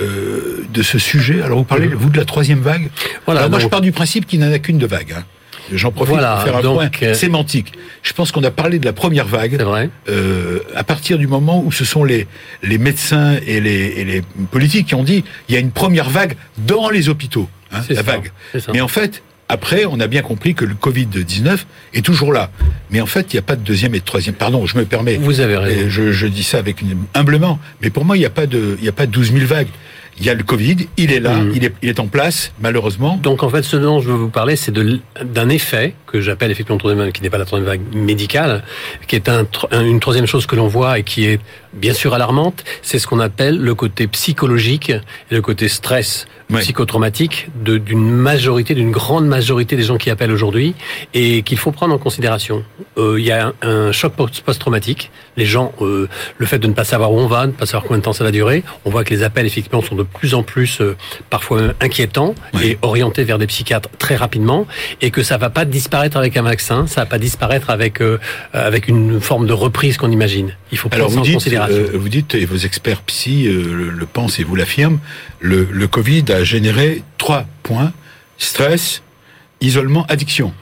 euh, 0.00 0.64
de 0.72 0.82
ce 0.82 0.98
sujet, 0.98 1.42
alors 1.42 1.58
vous 1.58 1.64
parlez 1.64 1.88
mhm. 1.88 1.94
vous 1.94 2.10
de 2.10 2.16
la 2.16 2.24
troisième 2.24 2.60
vague. 2.60 2.88
Voilà. 3.26 3.40
Alors, 3.40 3.50
moi, 3.50 3.58
je 3.58 3.66
pars 3.66 3.80
du 3.80 3.92
principe 3.92 4.26
qu'il 4.26 4.40
n'en 4.40 4.52
a 4.52 4.58
qu'une 4.58 4.78
de 4.78 4.86
vague. 4.86 5.12
Hein. 5.16 5.24
J'en 5.72 5.92
profite 5.92 6.14
pour 6.14 6.42
faire 6.42 6.56
un 6.56 6.62
point 6.62 6.90
euh, 7.02 7.14
sémantique. 7.14 7.72
Je 8.02 8.12
pense 8.12 8.32
qu'on 8.32 8.44
a 8.44 8.50
parlé 8.50 8.78
de 8.78 8.84
la 8.84 8.92
première 8.92 9.26
vague 9.26 9.60
vrai. 9.60 9.90
Euh, 10.08 10.60
à 10.74 10.84
partir 10.84 11.18
du 11.18 11.26
moment 11.26 11.62
où 11.64 11.72
ce 11.72 11.84
sont 11.84 12.04
les, 12.04 12.26
les 12.62 12.78
médecins 12.78 13.36
et 13.46 13.60
les, 13.60 13.94
et 13.96 14.04
les 14.04 14.22
politiques 14.50 14.88
qui 14.88 14.94
ont 14.94 15.04
dit 15.04 15.24
il 15.48 15.54
y 15.54 15.58
a 15.58 15.60
une 15.60 15.70
première 15.70 16.10
vague 16.10 16.36
dans 16.58 16.90
les 16.90 17.08
hôpitaux, 17.08 17.48
hein, 17.72 17.80
la 17.90 18.02
vague. 18.02 18.32
Mais 18.72 18.80
en 18.80 18.88
fait, 18.88 19.22
après, 19.48 19.86
on 19.86 19.98
a 19.98 20.06
bien 20.06 20.22
compris 20.22 20.54
que 20.54 20.64
le 20.64 20.74
Covid-19 20.74 21.58
est 21.94 22.04
toujours 22.04 22.32
là. 22.32 22.50
Mais 22.90 23.00
en 23.00 23.06
fait, 23.06 23.32
il 23.32 23.36
n'y 23.36 23.40
a 23.40 23.42
pas 23.42 23.56
de 23.56 23.62
deuxième 23.62 23.94
et 23.94 24.00
de 24.00 24.04
troisième. 24.04 24.34
Pardon, 24.34 24.66
je 24.66 24.76
me 24.76 24.84
permets. 24.84 25.16
Vous 25.16 25.40
avez 25.40 25.56
raison. 25.56 25.88
Je, 25.88 26.12
je, 26.12 26.26
dis 26.26 26.42
ça 26.42 26.58
avec 26.58 26.82
une, 26.82 26.96
humblement. 27.14 27.58
Mais 27.80 27.88
pour 27.88 28.04
moi, 28.04 28.16
il 28.16 28.20
n'y 28.20 28.26
a 28.26 28.30
pas 28.30 28.46
de, 28.46 28.76
il 28.78 28.82
n'y 28.82 28.88
a 28.88 28.92
pas 28.92 29.06
12 29.06 29.32
000 29.32 29.46
vagues 29.46 29.68
il 30.20 30.26
y 30.26 30.30
a 30.30 30.34
le 30.34 30.42
Covid, 30.42 30.88
il 30.96 31.12
est 31.12 31.20
là, 31.20 31.36
mmh. 31.36 31.52
il, 31.54 31.64
est, 31.64 31.74
il 31.82 31.88
est 31.88 32.00
en 32.00 32.06
place, 32.06 32.52
malheureusement. 32.60 33.18
Donc 33.22 33.42
en 33.42 33.48
fait, 33.48 33.62
ce 33.62 33.76
dont 33.76 34.00
je 34.00 34.08
veux 34.08 34.16
vous 34.16 34.28
parler, 34.28 34.56
c'est 34.56 34.72
d'un 34.72 35.48
effet 35.48 35.94
que 36.06 36.20
j'appelle 36.20 36.50
effectivement 36.50 36.78
troisième 36.78 37.04
vague, 37.04 37.12
qui 37.12 37.22
n'est 37.22 37.30
pas 37.30 37.38
la 37.38 37.44
troisième 37.44 37.68
vague 37.68 37.94
médicale, 37.94 38.64
qui 39.06 39.16
est 39.16 39.28
un, 39.28 39.46
une 39.72 40.00
troisième 40.00 40.26
chose 40.26 40.46
que 40.46 40.56
l'on 40.56 40.68
voit 40.68 40.98
et 40.98 41.02
qui 41.02 41.26
est 41.26 41.40
bien 41.72 41.94
sûr 41.94 42.14
alarmante, 42.14 42.64
c'est 42.82 42.98
ce 42.98 43.06
qu'on 43.06 43.20
appelle 43.20 43.58
le 43.58 43.74
côté 43.74 44.06
psychologique 44.06 44.90
et 44.90 45.34
le 45.34 45.42
côté 45.42 45.68
stress 45.68 46.26
ouais. 46.50 46.60
psychotraumatique 46.60 47.48
d'une 47.54 48.10
majorité, 48.10 48.74
d'une 48.74 48.90
grande 48.90 49.26
majorité 49.26 49.76
des 49.76 49.82
gens 49.82 49.96
qui 49.96 50.10
appellent 50.10 50.32
aujourd'hui 50.32 50.74
et 51.14 51.42
qu'il 51.42 51.58
faut 51.58 51.72
prendre 51.72 51.94
en 51.94 51.98
considération. 51.98 52.64
Euh, 52.96 53.16
il 53.18 53.24
y 53.24 53.32
a 53.32 53.52
un, 53.62 53.68
un 53.68 53.92
choc 53.92 54.14
post-traumatique. 54.14 55.10
Les 55.36 55.46
gens, 55.46 55.72
euh, 55.80 56.08
le 56.36 56.46
fait 56.46 56.58
de 56.58 56.66
ne 56.66 56.72
pas 56.72 56.84
savoir 56.84 57.12
où 57.12 57.18
on 57.18 57.26
va, 57.26 57.42
de 57.42 57.52
ne 57.52 57.56
pas 57.56 57.66
savoir 57.66 57.84
combien 57.84 57.98
de 57.98 58.04
temps 58.04 58.12
ça 58.12 58.24
va 58.24 58.30
durer, 58.30 58.64
on 58.84 58.90
voit 58.90 59.04
que 59.04 59.10
les 59.10 59.22
appels 59.22 59.46
effectivement 59.46 59.82
sont 59.82 59.94
de 59.94 60.02
plus 60.02 60.34
en 60.34 60.42
plus 60.42 60.80
euh, 60.80 60.96
parfois 61.30 61.74
inquiétants 61.80 62.34
et 62.62 62.78
orientés 62.82 63.24
vers 63.24 63.38
des 63.38 63.46
psychiatres 63.46 63.88
très 63.98 64.16
rapidement 64.16 64.66
et 65.00 65.10
que 65.10 65.22
ça 65.22 65.36
va 65.36 65.50
pas 65.50 65.64
disparaître 65.64 66.16
avec 66.16 66.36
un 66.36 66.42
vaccin, 66.42 66.86
ça 66.86 67.02
va 67.02 67.06
pas 67.06 67.18
disparaître 67.18 67.70
avec 67.70 68.00
euh, 68.00 68.18
avec 68.52 68.88
une 68.88 69.20
forme 69.20 69.46
de 69.46 69.52
reprise 69.52 69.96
qu'on 69.96 70.10
imagine. 70.10 70.54
Il 70.72 70.78
faut 70.78 70.88
prendre 70.88 71.04
Alors, 71.04 71.14
ça 71.14 71.20
en 71.20 71.22
dites, 71.22 71.40
Euh, 71.70 71.90
vous 71.94 72.08
dites, 72.08 72.34
et 72.34 72.44
vos 72.44 72.56
experts 72.56 73.02
psy 73.02 73.44
le, 73.44 73.90
le 73.90 74.06
pensent 74.06 74.38
et 74.38 74.44
vous 74.44 74.54
l'affirment, 74.56 74.98
le, 75.40 75.66
le 75.70 75.88
Covid 75.88 76.24
a 76.32 76.44
généré 76.44 77.02
trois 77.18 77.46
points 77.62 77.92
stress, 78.38 79.02
isolement, 79.60 80.06
addiction. 80.08 80.52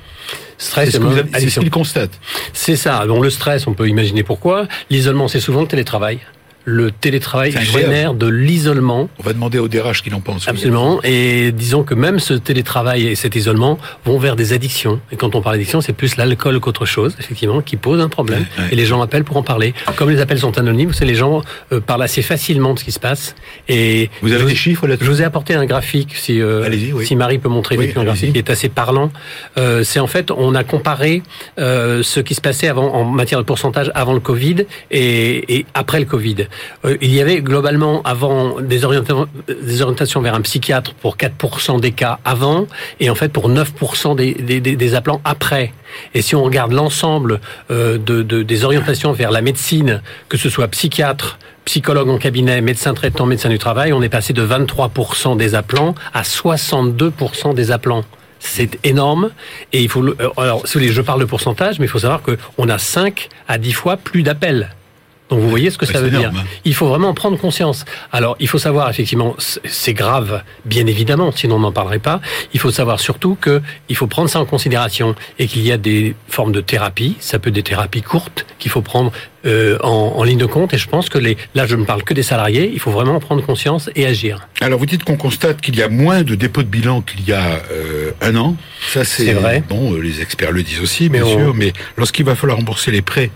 Stress, 0.58 0.90
c'est 0.90 0.98
ce 0.98 1.50
ce 1.50 1.60
qu'ils 1.60 1.70
constatent. 1.70 2.18
C'est 2.54 2.76
ça. 2.76 3.04
Le 3.04 3.30
stress, 3.30 3.66
on 3.66 3.74
peut 3.74 3.88
imaginer 3.88 4.22
pourquoi. 4.22 4.66
L'isolement, 4.88 5.28
c'est 5.28 5.40
souvent 5.40 5.60
le 5.60 5.68
télétravail 5.68 6.20
le 6.66 6.90
télétravail 6.90 7.52
génère 7.52 8.12
de 8.12 8.26
l'isolement. 8.26 9.08
On 9.20 9.22
va 9.22 9.32
demander 9.32 9.58
au 9.60 9.68
DRH 9.68 9.98
ce 9.98 10.02
qu'il 10.02 10.14
en 10.14 10.20
pense. 10.20 10.48
Absolument. 10.48 11.00
Et 11.04 11.52
disons 11.52 11.84
que 11.84 11.94
même 11.94 12.18
ce 12.18 12.34
télétravail 12.34 13.06
et 13.06 13.14
cet 13.14 13.36
isolement 13.36 13.78
vont 14.04 14.18
vers 14.18 14.34
des 14.34 14.52
addictions. 14.52 15.00
Et 15.12 15.16
quand 15.16 15.36
on 15.36 15.42
parle 15.42 15.54
d'addiction, 15.54 15.80
c'est 15.80 15.92
plus 15.92 16.16
l'alcool 16.16 16.58
qu'autre 16.58 16.84
chose, 16.84 17.16
effectivement, 17.20 17.60
qui 17.62 17.76
pose 17.76 18.00
un 18.00 18.08
problème. 18.08 18.46
Ouais, 18.58 18.64
ouais. 18.64 18.68
Et 18.72 18.74
les 18.74 18.84
gens 18.84 19.00
appellent 19.00 19.22
pour 19.22 19.36
en 19.36 19.44
parler. 19.44 19.74
Comme 19.94 20.10
les 20.10 20.20
appels 20.20 20.40
sont 20.40 20.58
anonymes, 20.58 20.92
c'est 20.92 21.04
les 21.04 21.14
gens 21.14 21.42
euh, 21.72 21.80
parlent 21.80 22.02
assez 22.02 22.20
facilement 22.20 22.74
de 22.74 22.80
ce 22.80 22.84
qui 22.84 22.92
se 22.92 22.98
passe. 22.98 23.36
Et 23.68 24.10
vous 24.20 24.32
avez 24.32 24.42
je, 24.42 24.48
des 24.48 24.54
chiffres 24.56 24.88
là 24.88 24.96
Je 25.00 25.08
vous 25.08 25.22
ai 25.22 25.24
apporté 25.24 25.54
un 25.54 25.66
graphique, 25.66 26.16
si, 26.16 26.40
euh, 26.40 26.68
oui. 26.94 27.06
si 27.06 27.14
Marie 27.14 27.38
peut 27.38 27.48
montrer 27.48 27.76
oui, 27.76 27.92
un 27.94 28.02
graphique 28.02 28.32
qui 28.32 28.38
est 28.38 28.50
assez 28.50 28.68
parlant. 28.68 29.12
Euh, 29.56 29.84
c'est 29.84 30.00
en 30.00 30.08
fait, 30.08 30.32
on 30.32 30.56
a 30.56 30.64
comparé 30.64 31.22
euh, 31.60 32.02
ce 32.02 32.18
qui 32.18 32.34
se 32.34 32.40
passait 32.40 32.66
avant 32.66 32.92
en 32.92 33.04
matière 33.04 33.38
de 33.38 33.44
pourcentage 33.44 33.92
avant 33.94 34.14
le 34.14 34.20
Covid 34.20 34.66
et, 34.90 35.58
et 35.58 35.66
après 35.74 36.00
le 36.00 36.06
Covid. 36.06 36.48
Euh, 36.84 36.96
il 37.00 37.14
y 37.14 37.20
avait 37.20 37.40
globalement 37.40 38.02
avant 38.02 38.60
des, 38.60 38.84
orienta 38.84 39.14
des 39.48 39.82
orientations 39.82 40.20
vers 40.20 40.34
un 40.34 40.40
psychiatre 40.40 40.94
pour 40.94 41.16
4% 41.16 41.80
des 41.80 41.92
cas 41.92 42.18
avant 42.24 42.66
et 43.00 43.10
en 43.10 43.14
fait 43.14 43.30
pour 43.30 43.50
9% 43.50 44.16
des, 44.16 44.60
des, 44.60 44.94
appelants 44.94 45.20
après. 45.24 45.72
Et 46.14 46.22
si 46.22 46.34
on 46.34 46.44
regarde 46.44 46.72
l'ensemble 46.72 47.40
euh, 47.70 47.98
de, 47.98 48.22
de, 48.22 48.42
des 48.42 48.64
orientations 48.64 49.12
vers 49.12 49.30
la 49.30 49.42
médecine, 49.42 50.02
que 50.28 50.36
ce 50.36 50.50
soit 50.50 50.68
psychiatre, 50.68 51.38
psychologue 51.66 52.08
en 52.08 52.18
cabinet, 52.18 52.60
médecin 52.60 52.94
traitant, 52.94 53.26
médecin 53.26 53.48
du 53.48 53.58
travail, 53.58 53.92
on 53.92 54.00
est 54.00 54.08
passé 54.08 54.32
de 54.32 54.46
23% 54.46 55.36
des 55.36 55.54
appelants 55.54 55.94
à 56.14 56.22
62% 56.22 57.54
des 57.54 57.70
appelants. 57.70 58.04
C'est 58.38 58.78
énorme 58.84 59.30
et 59.72 59.82
il 59.82 59.88
faut. 59.88 60.04
Alors, 60.36 60.60
vous 60.60 60.72
voulez, 60.72 60.88
je 60.88 61.02
parle 61.02 61.20
de 61.20 61.24
pourcentage, 61.24 61.78
mais 61.78 61.86
il 61.86 61.88
faut 61.88 61.98
savoir 61.98 62.22
qu'on 62.22 62.68
a 62.68 62.78
5 62.78 63.28
à 63.48 63.58
10 63.58 63.72
fois 63.72 63.96
plus 63.96 64.22
d'appels. 64.22 64.70
Donc 65.28 65.40
vous 65.40 65.50
voyez 65.50 65.70
ce 65.70 65.78
que 65.78 65.86
ouais, 65.86 65.92
ça 65.92 66.00
veut 66.00 66.08
énorme, 66.08 66.30
dire. 66.34 66.40
hein. 66.40 66.46
Il 66.64 66.74
faut 66.74 66.86
vraiment 66.86 67.08
en 67.08 67.14
prendre 67.14 67.36
conscience. 67.38 67.84
Alors 68.12 68.36
il 68.38 68.48
faut 68.48 68.58
savoir 68.58 68.88
effectivement, 68.88 69.34
c'est 69.38 69.94
grave, 69.94 70.42
bien 70.64 70.86
évidemment, 70.86 71.32
sinon 71.32 71.56
on 71.56 71.60
n'en 71.60 71.72
parlerait 71.72 71.98
pas. 71.98 72.20
Il 72.54 72.60
faut 72.60 72.70
savoir 72.70 73.00
surtout 73.00 73.36
que 73.40 73.60
il 73.88 73.96
faut 73.96 74.06
prendre 74.06 74.30
ça 74.30 74.38
en 74.40 74.44
considération 74.44 75.14
et 75.38 75.46
qu'il 75.48 75.62
y 75.62 75.72
a 75.72 75.78
des 75.78 76.14
formes 76.28 76.52
de 76.52 76.60
thérapie. 76.60 77.16
Ça 77.20 77.38
peut 77.38 77.48
être 77.48 77.54
des 77.54 77.62
thérapies 77.64 78.02
courtes 78.02 78.46
qu'il 78.58 78.70
faut 78.70 78.82
prendre 78.82 79.10
euh, 79.46 79.78
en, 79.82 80.14
en, 80.16 80.22
ligne 80.24 80.38
de 80.38 80.46
compte. 80.46 80.74
Et 80.74 80.78
je 80.78 80.88
pense 80.88 81.08
que 81.08 81.18
les, 81.18 81.36
là 81.54 81.66
je 81.66 81.74
ne 81.76 81.84
parle 81.84 82.02
que 82.04 82.14
des 82.14 82.22
salariés. 82.22 82.70
Il 82.72 82.78
faut 82.80 82.90
vraiment 82.90 83.16
en 83.16 83.20
prendre 83.20 83.44
conscience 83.44 83.90
et 83.96 84.06
agir. 84.06 84.46
Alors 84.60 84.78
vous 84.78 84.86
dites 84.86 85.02
qu'on 85.04 85.16
constate 85.16 85.60
qu'il 85.60 85.76
y 85.76 85.82
a 85.82 85.88
moins 85.88 86.22
de 86.22 86.34
dépôts 86.36 86.62
de 86.62 86.68
bilan 86.68 87.00
qu'il 87.00 87.26
y 87.28 87.32
a 87.32 87.60
euh, 87.72 88.12
un 88.22 88.36
an. 88.36 88.56
Ça 88.92 89.04
c'est 89.04 89.32
vrai. 89.32 89.62
Bon, 89.68 89.92
euh, 89.94 89.98
les 89.98 90.20
experts 90.20 90.52
le 90.52 90.62
disent 90.62 90.80
aussi, 90.80 91.08
bien 91.08 91.24
mais 91.24 91.30
sûr. 91.30 91.50
On... 91.50 91.52
Mais 91.54 91.72
lorsqu'il 91.96 92.24
va 92.24 92.36
falloir 92.36 92.58
rembourser 92.58 92.90
les 92.92 93.02
prêts 93.02 93.30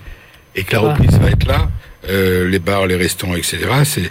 et 0.57 0.65
que 0.65 0.73
la 0.73 0.81
reprise 0.81 1.19
va 1.19 1.31
être 1.31 1.47
là, 1.47 1.69
euh, 2.09 2.49
les 2.49 2.59
bars, 2.59 2.87
les 2.87 2.97
restaurants, 2.97 3.35
etc. 3.35 3.59
C'est, 3.85 4.11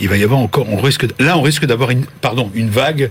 il 0.00 0.08
va 0.08 0.16
y 0.16 0.24
avoir 0.24 0.40
encore, 0.40 0.66
on 0.68 0.76
risque, 0.76 1.06
là, 1.18 1.38
on 1.38 1.42
risque 1.42 1.64
d'avoir 1.66 1.90
une, 1.90 2.04
pardon, 2.20 2.50
une 2.54 2.70
vague. 2.70 3.10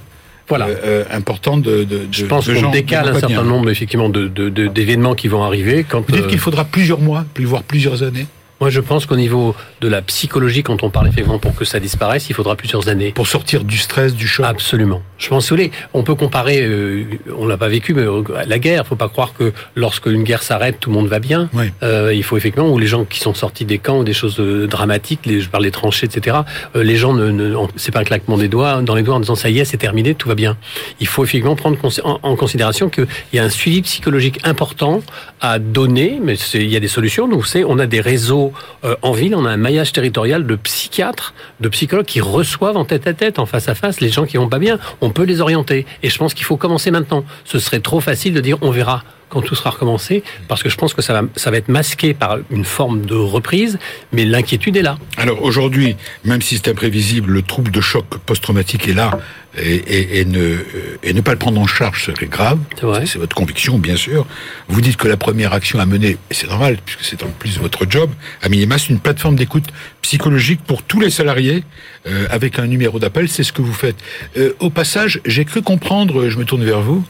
Voilà. 0.50 0.68
Euh, 0.68 1.06
importante 1.12 1.62
de, 1.62 1.86
de, 1.86 2.08
Je 2.12 2.26
pense 2.26 2.48
qu'on 2.48 2.72
décale 2.72 3.08
un 3.08 3.20
certain 3.20 3.44
nombre 3.44 3.70
effectivement 3.70 4.10
de, 4.10 4.28
d'événements 4.68 5.16
qui 5.16 5.30
vont 5.30 5.44
arriver. 5.44 5.86
Quand, 5.88 6.02
Vous 6.06 6.14
dites 6.14 6.26
euh... 6.26 6.28
qu'il 6.28 6.40
faudra 6.40 6.66
plusieurs 6.66 7.00
mois, 7.00 7.26
plus 7.34 7.46
voire 7.46 7.64
plusieurs 7.64 8.04
années. 8.04 8.26
Moi, 8.62 8.70
je 8.70 8.80
pense 8.80 9.08
qu'au 9.08 9.16
niveau 9.16 9.56
de 9.82 9.88
la 9.88 10.04
psychologie, 10.04 10.62
quand 10.62 10.84
on 10.84 10.92
parle 10.92 11.08
effectivement 11.08 11.40
pour 11.40 11.56
que 11.56 11.66
ça 11.66 11.80
disparaisse, 11.80 12.30
il 12.30 12.36
faudra 12.36 12.56
plusieurs 12.56 12.90
années. 12.90 13.12
Pour 13.12 13.26
sortir 13.26 13.64
du 13.64 13.80
stress, 13.80 14.14
du 14.14 14.28
choc. 14.28 14.46
Absolument. 14.46 15.02
Je 15.18 15.30
pense, 15.30 15.50
vous 15.50 15.56
voulez, 15.56 15.72
on 15.96 16.04
peut 16.04 16.14
comparer, 16.14 16.62
euh, 16.62 17.06
on 17.36 17.48
l'a 17.48 17.58
pas 17.58 17.70
vécu, 17.70 17.96
mais 17.96 18.04
euh, 18.04 18.22
la 18.46 18.60
guerre. 18.60 18.86
Faut 18.86 18.96
pas 18.96 19.10
croire 19.10 19.34
que 19.34 19.52
lorsque 19.76 20.06
une 20.06 20.24
guerre 20.24 20.44
s'arrête, 20.44 20.80
tout 20.80 20.92
le 20.92 20.96
monde 20.96 21.08
va 21.08 21.18
bien. 21.18 21.50
Oui. 21.54 21.72
Euh, 21.82 22.14
il 22.14 22.24
faut 22.24 22.38
effectivement, 22.38 22.70
ou 22.70 22.78
les 22.78 22.86
gens 22.86 23.04
qui 23.04 23.20
sont 23.20 23.34
sortis 23.34 23.66
des 23.66 23.80
camps, 23.80 23.98
ou 23.98 24.04
des 24.04 24.14
choses 24.14 24.40
euh, 24.40 24.68
dramatiques, 24.68 25.26
les, 25.26 25.42
je 25.42 25.50
parle 25.50 25.64
des 25.64 25.72
tranchées, 25.72 26.06
etc. 26.06 26.38
Les 26.76 26.98
gens 26.98 27.14
ne, 27.14 27.32
ne 27.32 27.56
c'est 27.78 27.92
pas 27.92 28.02
un 28.02 28.04
claquement 28.04 28.38
des 28.38 28.48
doigts 28.48 28.84
dans 28.84 28.94
les 28.94 29.02
doigts 29.02 29.16
en 29.16 29.22
disant 29.22 29.36
ça 29.36 29.50
y 29.50 29.58
est, 29.58 29.66
c'est 29.66 29.78
terminé, 29.78 30.14
tout 30.14 30.28
va 30.28 30.36
bien. 30.36 30.56
Il 31.00 31.08
faut 31.08 31.24
effectivement 31.24 31.56
prendre 31.56 31.80
en, 32.04 32.20
en 32.22 32.36
considération 32.36 32.90
qu'il 32.90 33.08
y 33.34 33.40
a 33.40 33.44
un 33.44 33.50
suivi 33.50 33.82
psychologique 33.82 34.40
important 34.44 35.02
à 35.40 35.58
donner, 35.58 36.20
mais 36.22 36.36
il 36.54 36.70
y 36.70 36.76
a 36.76 36.80
des 36.80 36.88
solutions. 36.88 37.28
Donc, 37.28 37.48
c'est, 37.48 37.64
on 37.64 37.80
a 37.80 37.88
des 37.88 38.02
réseaux 38.02 38.51
euh, 38.84 38.96
en 39.02 39.12
ville 39.12 39.36
on 39.36 39.46
a 39.46 39.50
un 39.50 39.58
maillage 39.58 39.92
territorial 39.92 40.46
de 40.46 40.56
psychiatres, 40.56 41.34
de 41.60 41.70
psychologues 41.70 42.06
qui 42.06 42.22
reçoivent 42.22 42.78
en 42.78 42.86
tête 42.86 43.08
à 43.08 43.14
tête, 43.14 43.40
en 43.40 43.46
face 43.46 43.68
à 43.68 43.76
face, 43.76 44.02
les 44.02 44.10
gens 44.10 44.26
qui 44.26 44.38
vont 44.38 44.50
pas 44.50 44.60
bien. 44.60 44.80
On 45.02 45.10
peut 45.10 45.24
les 45.24 45.42
orienter. 45.42 45.86
Et 46.04 46.10
je 46.10 46.18
pense 46.18 46.34
qu'il 46.34 46.46
faut 46.46 46.58
commencer 46.58 46.92
maintenant. 46.92 47.24
Ce 47.46 47.60
serait 47.60 47.80
trop 47.80 48.00
facile 48.00 48.34
de 48.34 48.42
dire 48.42 48.58
on 48.62 48.72
verra 48.72 49.04
quand 49.32 49.42
tout 49.42 49.56
sera 49.56 49.70
recommencé, 49.70 50.24
parce 50.50 50.62
que 50.62 50.70
je 50.70 50.76
pense 50.76 50.94
que 50.94 51.02
ça 51.02 51.14
va, 51.14 51.22
ça 51.38 51.52
va 51.52 51.58
être 51.58 51.70
masqué 51.70 52.14
par 52.14 52.38
une 52.50 52.66
forme 52.66 53.06
de 53.06 53.16
reprise, 53.16 53.80
mais 54.12 54.26
l'inquiétude 54.26 54.76
est 54.76 54.82
là. 54.82 54.98
Alors 55.18 55.42
aujourd'hui, 55.42 55.96
même 56.26 56.42
si 56.42 56.58
c'est 56.58 56.68
imprévisible, 56.68 57.32
le 57.32 57.42
trouble 57.42 57.72
de 57.72 57.80
choc 57.80 58.06
post-traumatique 58.26 58.90
est 58.90 58.94
là, 58.94 59.20
et, 59.58 59.76
et, 59.76 60.20
et, 60.20 60.26
ne, 60.26 60.58
et 61.04 61.14
ne 61.14 61.22
pas 61.22 61.32
le 61.32 61.38
prendre 61.38 61.60
en 61.60 61.68
charge 61.68 62.06
serait 62.06 62.28
grave. 62.28 62.60
C'est 63.06 63.18
votre 63.18 63.36
conviction, 63.36 63.78
bien 63.80 63.96
sûr. 63.96 64.26
Vous 64.68 64.82
dites 64.82 64.98
que 64.98 65.08
la 65.08 65.18
première 65.18 65.54
action 65.54 65.80
à 65.80 65.86
mener, 65.86 66.18
et 66.30 66.34
c'est 66.34 66.48
normal, 66.48 66.78
puisque 66.86 67.04
c'est 67.04 67.24
en 67.24 67.30
plus 67.30 67.60
votre 67.60 67.86
job, 67.90 68.10
à 68.42 68.50
minima, 68.50 68.78
c'est 68.78 68.90
une 68.90 69.00
plateforme 69.00 69.36
d'écoute 69.36 69.66
psychologique 70.02 70.62
pour 70.66 70.84
tous 70.84 71.00
les 71.00 71.10
salariés, 71.10 71.64
euh, 72.08 72.28
avec 72.30 72.60
un 72.60 72.68
numéro 72.68 73.00
d'appel, 73.00 73.30
c'est 73.30 73.44
ce 73.44 73.54
que 73.54 73.62
vous 73.62 73.74
faites. 73.74 73.98
Euh, 74.38 74.54
au 74.60 74.70
passage, 74.70 75.22
j'ai 75.26 75.46
cru 75.46 75.62
comprendre, 75.62 76.30
je 76.30 76.38
me 76.38 76.46
tourne 76.46 76.64
vers 76.64 76.82
vous, 76.82 77.04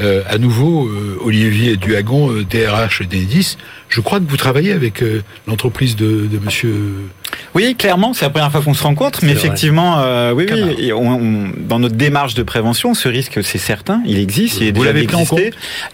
euh, 0.00 0.22
à 0.28 0.38
nouveau, 0.38 0.90
Olivier 1.22 1.76
Duhagon, 1.76 2.32
DRH 2.48 3.02
d'Enedis, 3.02 3.56
je 3.88 4.00
crois 4.00 4.20
que 4.20 4.24
vous 4.28 4.36
travaillez 4.36 4.72
avec 4.72 5.02
l'entreprise 5.46 5.96
de, 5.96 6.26
de 6.26 6.38
monsieur... 6.38 6.74
Oui, 7.54 7.74
clairement, 7.76 8.14
c'est 8.14 8.24
la 8.24 8.30
première 8.30 8.50
fois 8.50 8.62
qu'on 8.62 8.74
se 8.74 8.82
rencontre, 8.82 9.20
mais 9.22 9.32
effectivement, 9.32 9.98
euh, 9.98 10.32
oui, 10.32 10.46
oui, 10.50 10.92
on, 10.92 11.14
on, 11.14 11.50
dans 11.56 11.78
notre 11.78 11.96
démarche 11.96 12.34
de 12.34 12.42
prévention, 12.42 12.94
ce 12.94 13.08
risque, 13.08 13.42
c'est 13.42 13.58
certain, 13.58 14.02
il 14.06 14.18
existe, 14.18 14.60
il 14.60 14.68
est 14.68 14.76
Vous 14.76 14.84
l'avez 14.84 15.04
pris 15.04 15.16
en 15.16 15.24
compte 15.24 15.40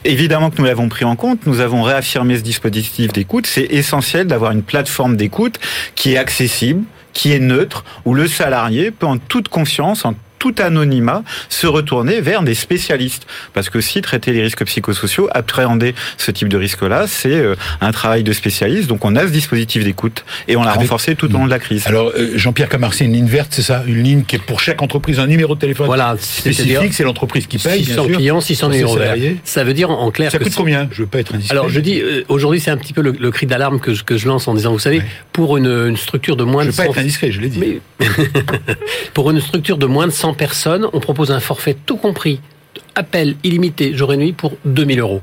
Évidemment 0.05 0.51
que 0.51 0.59
nous 0.59 0.65
l'avons 0.65 0.89
pris 0.89 1.05
en 1.05 1.17
compte, 1.17 1.47
nous 1.47 1.61
avons 1.61 1.83
réaffirmé 1.83 2.37
ce 2.37 2.43
dispositif 2.43 3.13
d'écoute. 3.13 3.47
C'est 3.47 3.65
essentiel 3.71 4.27
d'avoir 4.27 4.53
une 4.53 4.63
plateforme 4.63 5.17
d'écoute 5.17 5.59
qui 5.95 6.15
est 6.15 6.17
accessible, 6.17 6.85
qui 7.13 7.33
est 7.33 7.39
neutre, 7.39 7.85
où 8.05 8.15
le 8.15 8.27
salarié 8.27 8.91
peut 8.91 9.07
en 9.07 9.19
toute 9.19 9.49
confiance, 9.49 10.05
en 10.05 10.15
tout 10.45 10.63
anonymat, 10.63 11.23
se 11.49 11.67
retourner 11.67 12.21
vers 12.21 12.43
des 12.43 12.55
spécialistes. 12.55 13.27
Parce 13.55 13.71
que 13.71 13.81
si 13.81 14.03
traiter 14.03 14.31
les 14.33 14.43
risques 14.43 14.65
psychosociaux, 14.67 15.31
appréhender 15.33 15.95
ce 16.19 16.31
type 16.31 16.49
de 16.49 16.59
risque-là, 16.59 17.07
c'est 17.07 17.43
un 17.81 17.93
travail 17.93 18.23
de 18.25 18.33
spécialiste. 18.35 18.89
Donc 18.89 19.07
on 19.07 19.17
a 19.17 19.27
ce 19.27 19.33
dispositif 19.33 19.85
d'écoute 19.85 20.27
et 20.47 20.57
on 20.57 20.63
l'a 20.63 20.75
renforcé 20.75 21.15
tout 21.15 21.31
au 21.31 21.39
long 21.39 21.47
de 21.47 21.51
la 21.51 21.59
crise. 21.59 21.87
Alors 21.87 22.13
euh, 22.15 22.33
Jean-Pierre 22.37 22.69
Camar, 22.69 22.93
c'est 22.93 23.07
une 23.07 23.15
ligne 23.15 23.27
verte, 23.27 23.53
c'est 23.53 23.63
ça? 23.63 23.85
Une 23.87 24.03
ligne 24.03 24.25
qui 24.25 24.37
est 24.37 24.39
pour 24.39 24.61
chaque 24.61 24.83
entreprise 24.83 25.19
un 25.19 25.27
numéro 25.27 25.55
de 25.55 25.61
téléphone 25.61 25.87
voilà, 25.87 26.15
spécifique, 26.21 26.93
c'est 26.93 27.05
l'entreprise 27.05 27.47
qui 27.47 27.57
paye. 27.57 27.83
600 27.83 28.03
bien 28.03 28.05
sûr, 28.05 28.17
clients, 28.19 28.41
600 28.43 28.69
numéros 28.69 28.97
verts. 28.97 29.17
Ça 29.45 29.65
veut 29.65 29.73
dire 29.73 29.91
en 29.91 30.11
clair 30.11 30.31
ça 30.31 30.39
que 30.39 30.45
coûte 30.45 30.55
combien? 30.55 30.89
Je 30.93 31.03
veux 31.03 31.09
pas 31.09 31.21
être 31.21 31.35
indiscret. 31.35 31.57
Alors 31.57 31.71
je 31.71 31.81
dis 31.81 32.01
euh, 32.01 32.23
aujourd'hui 32.29 32.61
c'est 32.61 32.71
un 32.71 32.77
petit 32.77 32.93
peu 32.93 33.01
le, 33.01 33.13
le 33.19 33.31
cri 33.31 33.47
d'alarme 33.47 33.81
que 33.81 33.95
je, 33.95 34.05
que 34.05 34.19
je 34.19 34.29
lance 34.29 34.47
en 34.47 34.55
disant 34.55 34.73
vous 34.73 34.79
savez 34.79 34.99
ouais. 34.99 35.07
pour 35.33 35.57
une, 35.57 35.89
une, 35.89 35.97
structure 35.97 36.37
de 36.37 36.45
moins 36.45 36.65
je 36.65 36.69
de 36.69 36.73
veux 36.73 36.77
pas 36.77 36.91
être 36.91 36.99
indiscret, 36.99 37.33
je 37.33 37.41
l'ai 37.41 37.49
dit. 37.49 37.59
Mais... 37.59 38.07
pour 39.15 39.31
une 39.31 39.41
structure 39.41 39.79
de 39.79 39.87
moins 39.87 40.07
de 40.07 40.13
100 40.13 40.34
personnes, 40.35 40.87
on 40.93 41.01
propose 41.01 41.31
un 41.31 41.41
forfait 41.41 41.77
tout 41.87 41.97
compris 41.97 42.41
appel 42.95 43.37
illimité 43.43 43.95
jour 43.95 44.13
et 44.13 44.17
nuit 44.17 44.33
pour 44.33 44.53
2000 44.65 45.01
euros. 45.01 45.23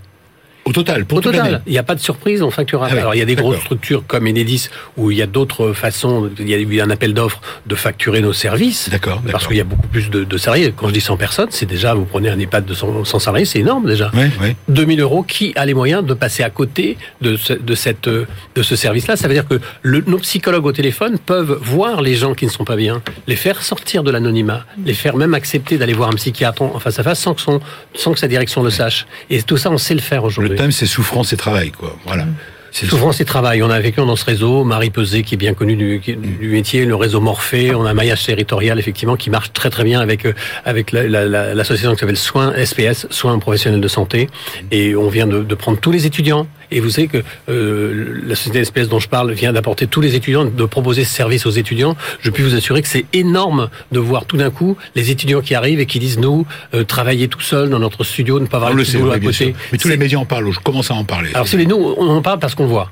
Au 0.63 0.71
total, 0.73 1.05
pour 1.05 1.17
Au 1.17 1.21
total, 1.21 1.61
il 1.65 1.71
n'y 1.71 1.77
a 1.79 1.83
pas 1.83 1.95
de 1.95 1.99
surprise, 1.99 2.43
on 2.43 2.51
facture. 2.51 2.83
Ah 2.83 2.89
oui, 2.91 2.99
Alors 2.99 3.15
il 3.15 3.17
y 3.17 3.21
a 3.21 3.25
des 3.25 3.35
grosses 3.35 3.59
structures 3.59 4.03
comme 4.07 4.27
Enedis 4.27 4.69
où 4.95 5.09
il 5.09 5.17
y 5.17 5.21
a 5.21 5.25
d'autres 5.25 5.73
façons. 5.73 6.29
Il 6.39 6.47
y 6.47 6.53
a 6.53 6.57
eu 6.57 6.81
un 6.81 6.89
appel 6.91 7.13
d'offres 7.15 7.41
de 7.65 7.73
facturer 7.75 8.21
nos 8.21 8.31
services. 8.33 8.89
D'accord, 8.89 9.21
Parce 9.31 9.47
qu'il 9.47 9.57
y 9.57 9.61
a 9.61 9.63
beaucoup 9.63 9.87
plus 9.87 10.09
de, 10.11 10.23
de 10.23 10.37
salariés. 10.37 10.71
Quand 10.75 10.87
je 10.87 10.93
dis 10.93 11.01
100 11.01 11.17
personnes, 11.17 11.47
c'est 11.49 11.65
déjà 11.65 11.93
vous 11.95 12.05
prenez 12.05 12.29
un 12.29 12.37
EHPAD 12.39 12.65
de 12.65 12.73
100, 12.75 13.05
100 13.05 13.19
salariés, 13.19 13.45
c'est 13.45 13.59
énorme 13.59 13.87
déjà. 13.87 14.11
Oui, 14.13 14.25
oui. 14.41 14.55
2000 14.69 14.99
euros, 15.01 15.23
qui 15.23 15.51
a 15.55 15.65
les 15.65 15.73
moyens 15.73 16.05
de 16.05 16.13
passer 16.13 16.43
à 16.43 16.49
côté 16.51 16.97
de 17.21 17.37
ce, 17.37 17.53
de 17.53 17.73
cette, 17.75 18.07
de 18.07 18.27
ce 18.61 18.75
service-là? 18.75 19.15
Ça 19.17 19.27
veut 19.27 19.33
dire 19.33 19.47
que 19.47 19.59
le- 19.81 20.03
nos 20.05 20.19
psychologues 20.19 20.65
au 20.67 20.71
téléphone 20.71 21.17
peuvent 21.17 21.57
voir 21.61 22.01
les 22.03 22.13
gens 22.15 22.35
qui 22.35 22.45
ne 22.45 22.51
sont 22.51 22.65
pas 22.65 22.75
bien, 22.75 23.01
les 23.27 23.35
faire 23.35 23.63
sortir 23.63 24.03
de 24.03 24.11
l'anonymat, 24.11 24.65
les 24.85 24.93
faire 24.93 25.15
même 25.17 25.33
accepter 25.33 25.77
d'aller 25.77 25.93
voir 25.93 26.09
un 26.09 26.13
psychiatre 26.15 26.61
en 26.61 26.71
en 26.75 26.79
face 26.79 26.99
à 26.99 27.03
face 27.03 27.19
sans 27.19 27.33
que, 27.33 27.41
son, 27.41 27.59
sans 27.95 28.13
que 28.13 28.19
sa 28.19 28.27
direction 28.27 28.61
le 28.63 28.69
sache. 28.69 29.07
Et 29.29 29.41
tout 29.41 29.57
ça, 29.57 29.71
on 29.71 29.77
sait 29.79 29.95
le 29.95 29.99
faire 30.01 30.23
aujourd'hui. 30.23 30.51
Thème, 30.61 30.71
c'est 30.71 30.85
souffrance 30.85 31.33
et 31.33 31.37
travail, 31.37 31.71
quoi. 31.71 31.95
Voilà. 32.05 32.25
C'est 32.73 32.85
Souffrance 32.85 33.19
et 33.19 33.25
travail. 33.25 33.61
On 33.63 33.69
a 33.71 33.75
avec 33.75 33.97
nous 33.97 34.05
dans 34.05 34.15
ce 34.15 34.23
réseau 34.23 34.63
Marie 34.63 34.91
Pesé, 34.91 35.23
qui 35.23 35.33
est 35.33 35.37
bien 35.37 35.53
connue 35.55 35.75
du, 35.75 35.99
qui- 35.99 36.15
du 36.15 36.47
métier, 36.49 36.85
le 36.85 36.95
réseau 36.95 37.19
Morphée. 37.19 37.73
On 37.75 37.83
a 37.83 37.89
un 37.89 37.93
maillage 37.93 38.23
territorial, 38.25 38.77
effectivement, 38.79 39.15
qui 39.17 39.29
marche 39.31 39.51
très 39.53 39.69
très 39.71 39.83
bien 39.83 39.99
avec 39.99 40.25
euh, 40.25 40.33
avec 40.63 40.91
la- 40.93 41.07
la- 41.07 41.25
la- 41.25 41.53
l'association 41.55 41.93
qui 41.95 41.99
s'appelle 41.99 42.15
Soins 42.15 42.53
SPS, 42.55 43.07
Soins 43.09 43.37
professionnels 43.39 43.81
de 43.81 43.87
santé. 43.89 44.29
Et 44.71 44.95
on 44.95 45.09
vient 45.09 45.27
de, 45.27 45.41
de 45.43 45.55
prendre 45.55 45.79
tous 45.79 45.91
les 45.91 46.05
étudiants. 46.05 46.47
Et 46.71 46.79
vous 46.79 46.89
savez 46.89 47.07
que 47.07 47.21
euh, 47.49 48.21
la 48.25 48.35
société 48.35 48.63
SPS 48.63 48.87
dont 48.89 48.99
je 48.99 49.07
parle 49.09 49.31
vient 49.33 49.51
d'apporter 49.53 49.87
tous 49.87 50.01
les 50.01 50.15
étudiants, 50.15 50.45
de 50.45 50.65
proposer 50.65 51.03
ce 51.03 51.13
service 51.13 51.45
aux 51.45 51.51
étudiants. 51.51 51.95
Je 52.21 52.29
puis 52.29 52.43
vous 52.43 52.55
assurer 52.55 52.81
que 52.81 52.87
c'est 52.87 53.05
énorme 53.13 53.69
de 53.91 53.99
voir 53.99 54.25
tout 54.25 54.37
d'un 54.37 54.49
coup 54.51 54.77
les 54.95 55.11
étudiants 55.11 55.41
qui 55.41 55.53
arrivent 55.55 55.79
et 55.79 55.85
qui 55.85 55.99
disent 55.99 56.19
nous 56.19 56.45
euh, 56.73 56.83
travailler 56.83 57.27
tout 57.27 57.41
seul 57.41 57.69
dans 57.69 57.79
notre 57.79 58.03
studio, 58.03 58.39
ne 58.39 58.45
pas 58.47 58.57
avoir 58.57 58.71
le 58.71 58.77
le 58.77 58.83
petit 58.83 58.91
sait, 58.91 58.97
à 59.11 59.19
côté. 59.19 59.55
Mais 59.71 59.77
tous 59.77 59.87
C'est- 59.87 59.93
les 59.93 59.97
médias 59.97 60.17
en 60.19 60.25
parlent, 60.25 60.51
je 60.51 60.59
commence 60.59 60.91
à 60.91 60.93
en 60.95 61.03
parler. 61.03 61.29
alors, 61.33 61.45
voulez, 61.45 61.65
nous, 61.65 61.93
on 61.97 62.07
en 62.09 62.21
parle 62.21 62.39
parce 62.39 62.55
qu'on 62.55 62.63
le 62.63 62.69
voit. 62.69 62.91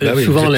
Bah 0.00 0.08
Euh, 0.08 0.12
oui, 0.16 0.24
souvent, 0.24 0.50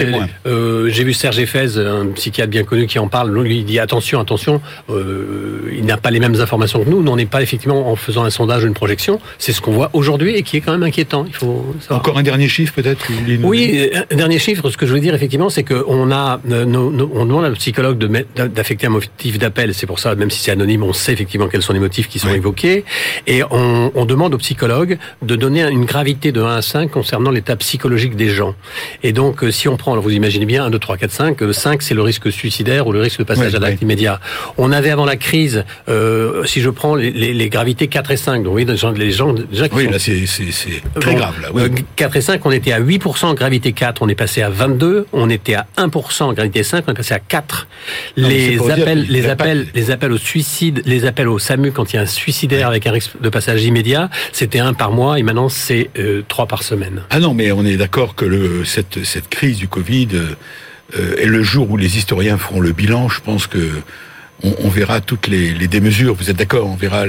euh, 0.46 0.88
j'ai 0.88 1.04
vu 1.04 1.12
Serge 1.12 1.38
Effez, 1.38 1.76
un 1.78 2.06
psychiatre 2.14 2.48
bien 2.50 2.64
connu, 2.64 2.86
qui 2.86 2.98
en 2.98 3.06
parle. 3.08 3.36
Lui, 3.38 3.58
il 3.58 3.64
dit 3.66 3.78
attention, 3.78 4.18
attention. 4.18 4.62
euh, 4.88 5.70
il 5.76 5.84
n'a 5.84 5.98
pas 5.98 6.10
les 6.10 6.20
mêmes 6.20 6.40
informations 6.40 6.82
que 6.82 6.88
nous. 6.88 7.02
Nous, 7.02 7.12
on 7.12 7.16
n'est 7.16 7.26
pas 7.26 7.42
effectivement 7.42 7.90
en 7.90 7.96
faisant 7.96 8.24
un 8.24 8.30
sondage 8.30 8.64
ou 8.64 8.66
une 8.66 8.72
projection. 8.74 9.20
C'est 9.38 9.52
ce 9.52 9.60
qu'on 9.60 9.72
voit 9.72 9.90
aujourd'hui 9.92 10.34
et 10.36 10.42
qui 10.42 10.56
est 10.56 10.60
quand 10.62 10.72
même 10.72 10.82
inquiétant. 10.82 11.24
Il 11.28 11.34
faut 11.34 11.74
savoir. 11.80 11.98
Encore 12.00 12.16
un 12.16 12.22
dernier 12.22 12.48
chiffre, 12.48 12.72
peut-être 12.72 13.06
Oui, 13.42 13.90
euh, 13.94 14.00
un 14.10 14.16
dernier 14.16 14.38
chiffre, 14.38 14.70
ce 14.70 14.76
que 14.78 14.86
je 14.86 14.94
veux 14.94 15.00
dire 15.00 15.14
effectivement, 15.14 15.50
c'est 15.50 15.64
qu'on 15.64 16.10
a, 16.10 16.40
euh, 16.50 16.64
nos- 16.64 16.90
nos- 16.90 17.10
on 17.14 17.26
demande 17.26 17.44
à 17.44 17.50
nos 17.50 17.56
psychologues 17.56 17.98
de 17.98 18.06
mettre- 18.06 18.48
d'affecter 18.48 18.86
un 18.86 18.90
motif 18.90 19.38
d'appel. 19.38 19.74
C'est 19.74 19.86
pour 19.86 19.98
ça, 19.98 20.14
même 20.14 20.30
si 20.30 20.40
c'est 20.40 20.50
anonyme, 20.52 20.82
on 20.82 20.94
sait 20.94 21.12
effectivement 21.12 21.48
quels 21.48 21.62
sont 21.62 21.74
les 21.74 21.78
motifs 21.80 22.08
qui 22.08 22.18
sont 22.18 22.28
Oui. 22.28 22.36
évoqués. 22.36 22.84
Et 23.26 23.42
on, 23.50 23.92
on 23.94 24.04
demande 24.06 24.32
aux 24.34 24.38
psychologues 24.38 24.96
de 25.20 25.36
donner 25.36 25.62
une 25.68 25.84
gravité 25.84 26.32
de 26.32 26.40
1 26.40 26.56
à 26.56 26.62
5 26.62 26.90
concernant 26.90 27.30
l'état 27.30 27.56
psychologique 27.56 28.16
des 28.16 28.30
gens. 28.30 28.54
Et 29.02 29.12
donc, 29.12 29.25
euh, 29.42 29.50
si 29.50 29.68
on 29.68 29.76
prend, 29.76 29.92
alors 29.92 30.02
vous 30.04 30.10
imaginez 30.10 30.46
bien, 30.46 30.64
1, 30.64 30.70
2, 30.70 30.78
3, 30.78 30.96
4, 30.96 31.10
5, 31.10 31.42
euh, 31.42 31.52
5 31.52 31.82
c'est 31.82 31.94
le 31.94 32.02
risque 32.02 32.30
suicidaire 32.32 32.86
ou 32.86 32.92
le 32.92 33.00
risque 33.00 33.18
de 33.18 33.24
passage 33.24 33.50
Oui, 33.52 33.56
à 33.56 33.60
l'acte 33.60 33.78
oui. 33.80 33.84
immédiat. 33.84 34.20
On 34.58 34.72
avait 34.72 34.90
avant 34.90 35.04
la 35.04 35.16
crise, 35.16 35.64
euh, 35.88 36.44
si 36.44 36.60
je 36.60 36.70
prends 36.70 36.94
les, 36.94 37.10
les- 37.10 37.34
les 37.34 37.48
gravités 37.48 37.88
4 37.88 38.10
et 38.10 38.16
5, 38.16 38.42
donc 38.42 38.52
voyez, 38.52 38.66
les 38.66 38.76
gens, 38.76 38.90
les 38.92 39.10
gens 39.10 39.32
déjà 39.32 39.68
qui 39.68 39.74
Oui, 39.76 39.84
sont 39.86 39.90
là, 39.92 39.98
c'est 39.98 40.26
c'est- 40.26 40.50
c'est 40.52 40.82
très 41.00 41.12
Bon, 41.12 41.18
grave, 41.18 41.34
là. 41.42 41.48
oui. 41.52 41.62
euh, 41.62 41.68
4 41.96 42.16
et 42.16 42.20
5, 42.20 42.44
on 42.44 42.50
était 42.50 42.72
à 42.72 42.80
8% 42.80 43.28
en 43.28 43.34
gravité 43.34 43.72
4, 43.72 44.02
on 44.02 44.08
est 44.08 44.14
passé 44.14 44.42
à 44.42 44.50
22, 44.50 45.06
on 45.12 45.30
était 45.30 45.54
à 45.54 45.66
1% 45.76 46.26
en 46.28 46.32
gravité 46.32 46.62
5, 46.62 46.84
on 46.86 46.92
est 46.92 46.94
passé 46.94 47.14
à 47.14 47.18
4. 47.20 47.66
Non, 48.16 48.28
Les 48.28 48.58
appels, 48.70 49.06
les 49.08 49.22
pas 49.22 49.30
appels, 49.30 49.66
que- 49.66 49.76
les 49.78 49.90
appels 49.90 50.12
au 50.12 50.18
suicide, 50.18 50.82
les 50.86 51.04
appels 51.06 51.28
au 51.28 51.38
SAMU 51.38 51.72
quand 51.72 51.92
il 51.92 51.96
y 51.96 51.98
a 51.98 52.02
un 52.02 52.06
suicidaire 52.06 52.68
avec 52.68 52.86
un 52.86 52.92
risque 52.92 53.12
de 53.20 53.28
passage 53.28 53.64
immédiat, 53.64 54.10
c'était 54.32 54.58
un 54.58 54.74
par 54.74 54.90
mois 54.92 55.18
et 55.18 55.22
maintenant 55.22 55.48
c'est 55.48 55.88
euh, 55.98 56.22
trois 56.28 56.46
par 56.46 56.62
semaine. 56.62 57.02
Ah 57.10 57.20
non, 57.20 57.32
mais 57.32 57.52
on 57.52 57.64
est 57.64 57.76
d'accord 57.76 58.14
que 58.14 58.24
le, 58.24 58.64
cette, 58.64 59.04
cette 59.04 59.15
crise 59.20 59.58
du 59.58 59.68
Covid 59.68 60.08
euh, 60.14 60.36
euh, 60.98 61.16
est 61.16 61.26
le 61.26 61.42
jour 61.42 61.70
où 61.70 61.76
les 61.76 61.96
historiens 61.96 62.38
feront 62.38 62.60
le 62.60 62.72
bilan. 62.72 63.08
Je 63.08 63.20
pense 63.20 63.46
que 63.46 63.70
on, 64.42 64.68
verra 64.68 65.00
toutes 65.00 65.28
les, 65.28 65.66
démesures. 65.66 66.14
Vous 66.14 66.28
êtes 66.28 66.36
d'accord 66.36 66.68
On 66.68 66.76
verra. 66.76 67.04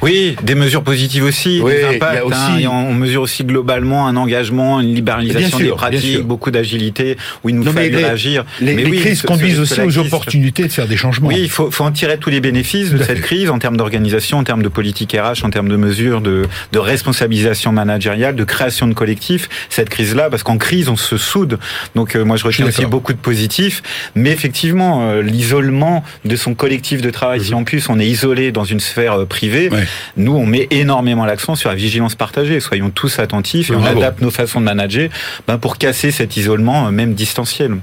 Oui, 0.00 0.36
des 0.42 0.54
mesures 0.54 0.82
positives 0.84 1.24
aussi, 1.24 1.60
Oui, 1.62 1.72
des 1.72 1.84
impacts. 1.96 2.22
aussi- 2.24 2.36
hein, 2.36 2.58
et 2.60 2.66
on, 2.68 2.94
mesure 2.94 3.22
aussi 3.22 3.42
globalement 3.44 4.06
un 4.06 4.16
engagement, 4.16 4.80
une 4.80 4.94
libéralisation 4.94 5.58
sûr, 5.58 5.66
des 5.66 5.72
pratiques, 5.72 6.22
beaucoup 6.22 6.50
d'agilité, 6.52 7.16
où 7.42 7.48
il 7.48 7.56
nous 7.56 7.64
fallait 7.72 7.88
réagir. 7.94 8.44
Les, 8.60 8.74
Mais 8.74 8.84
les 8.84 8.90
oui, 8.90 8.98
crises 9.00 9.22
ce- 9.22 9.26
conduisent 9.26 9.56
ce- 9.64 9.80
aussi 9.80 9.80
aux 9.80 9.98
opportunités 9.98 10.62
de 10.64 10.68
faire 10.72 10.86
des 10.86 10.96
changements. 10.96 11.28
Oui, 11.28 11.36
il 11.40 11.50
faut, 11.50 11.70
faut 11.72 11.84
en 11.84 11.90
tirer 11.90 12.18
tous 12.18 12.30
les 12.30 12.40
bénéfices 12.40 12.90
de 12.90 13.02
cette 13.02 13.22
crise 13.22 13.50
en 13.50 13.58
termes 13.58 13.76
d'organisation, 13.76 14.38
en 14.38 14.44
termes 14.44 14.62
de 14.62 14.68
politique 14.68 15.16
RH, 15.18 15.44
en 15.44 15.50
termes 15.50 15.68
de 15.68 15.76
mesures 15.76 16.20
de, 16.20 16.44
de 16.72 16.78
responsabilisation 16.78 17.72
managériale, 17.72 18.36
de 18.36 18.44
création 18.44 18.86
de 18.86 18.94
collectifs. 18.94 19.48
Cette 19.68 19.88
crise-là, 19.88 20.30
parce 20.30 20.44
qu'en 20.44 20.58
crise, 20.58 20.88
on 20.88 20.96
se 20.96 21.16
soude. 21.16 21.58
Donc 21.96 22.14
euh, 22.14 22.24
moi, 22.24 22.36
je 22.36 22.44
retiens 22.44 22.66
aussi 22.66 22.86
beaucoup 22.86 23.12
de 23.12 23.18
positifs. 23.18 23.82
Mais 24.14 24.30
effectivement, 24.30 25.10
euh, 25.10 25.22
l'isolement 25.22 26.04
de 26.24 26.36
son 26.36 26.54
collectif 26.54 27.02
de 27.02 27.10
travail, 27.10 27.40
si 27.42 27.54
en 27.54 27.64
plus 27.64 27.88
on 27.88 27.98
est 27.98 28.06
isolé 28.06 28.52
dans 28.52 28.64
une 28.64 28.80
sphère 28.80 29.14
euh, 29.20 29.24
privée, 29.24 29.68
Ouais. 29.70 29.86
Nous, 30.16 30.34
on 30.34 30.46
met 30.46 30.66
énormément 30.70 31.24
l'accent 31.24 31.54
sur 31.54 31.70
la 31.70 31.76
vigilance 31.76 32.14
partagée. 32.14 32.60
Soyons 32.60 32.90
tous 32.90 33.18
attentifs 33.18 33.70
et 33.70 33.74
on 33.74 33.80
Bravo. 33.80 33.98
adapte 33.98 34.20
nos 34.20 34.30
façons 34.30 34.60
de 34.60 34.64
manager 34.64 35.10
ben, 35.46 35.58
pour 35.58 35.78
casser 35.78 36.10
cet 36.10 36.36
isolement, 36.36 36.86
euh, 36.86 36.90
même 36.90 37.14
distanciel. 37.14 37.78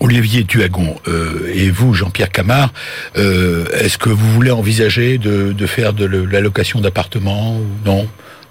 Olivier 0.00 0.44
Tuagon 0.44 0.96
euh, 1.08 1.50
et 1.54 1.70
vous, 1.70 1.94
Jean-Pierre 1.94 2.30
Camard, 2.30 2.72
euh, 3.16 3.64
est-ce 3.72 3.96
que 3.96 4.10
vous 4.10 4.32
voulez 4.32 4.50
envisager 4.50 5.16
de, 5.18 5.52
de 5.52 5.66
faire 5.66 5.94
de 5.94 6.04
l'allocation 6.04 6.80
d'appartements 6.80 7.56
ou 7.56 7.66
non? 7.86 8.06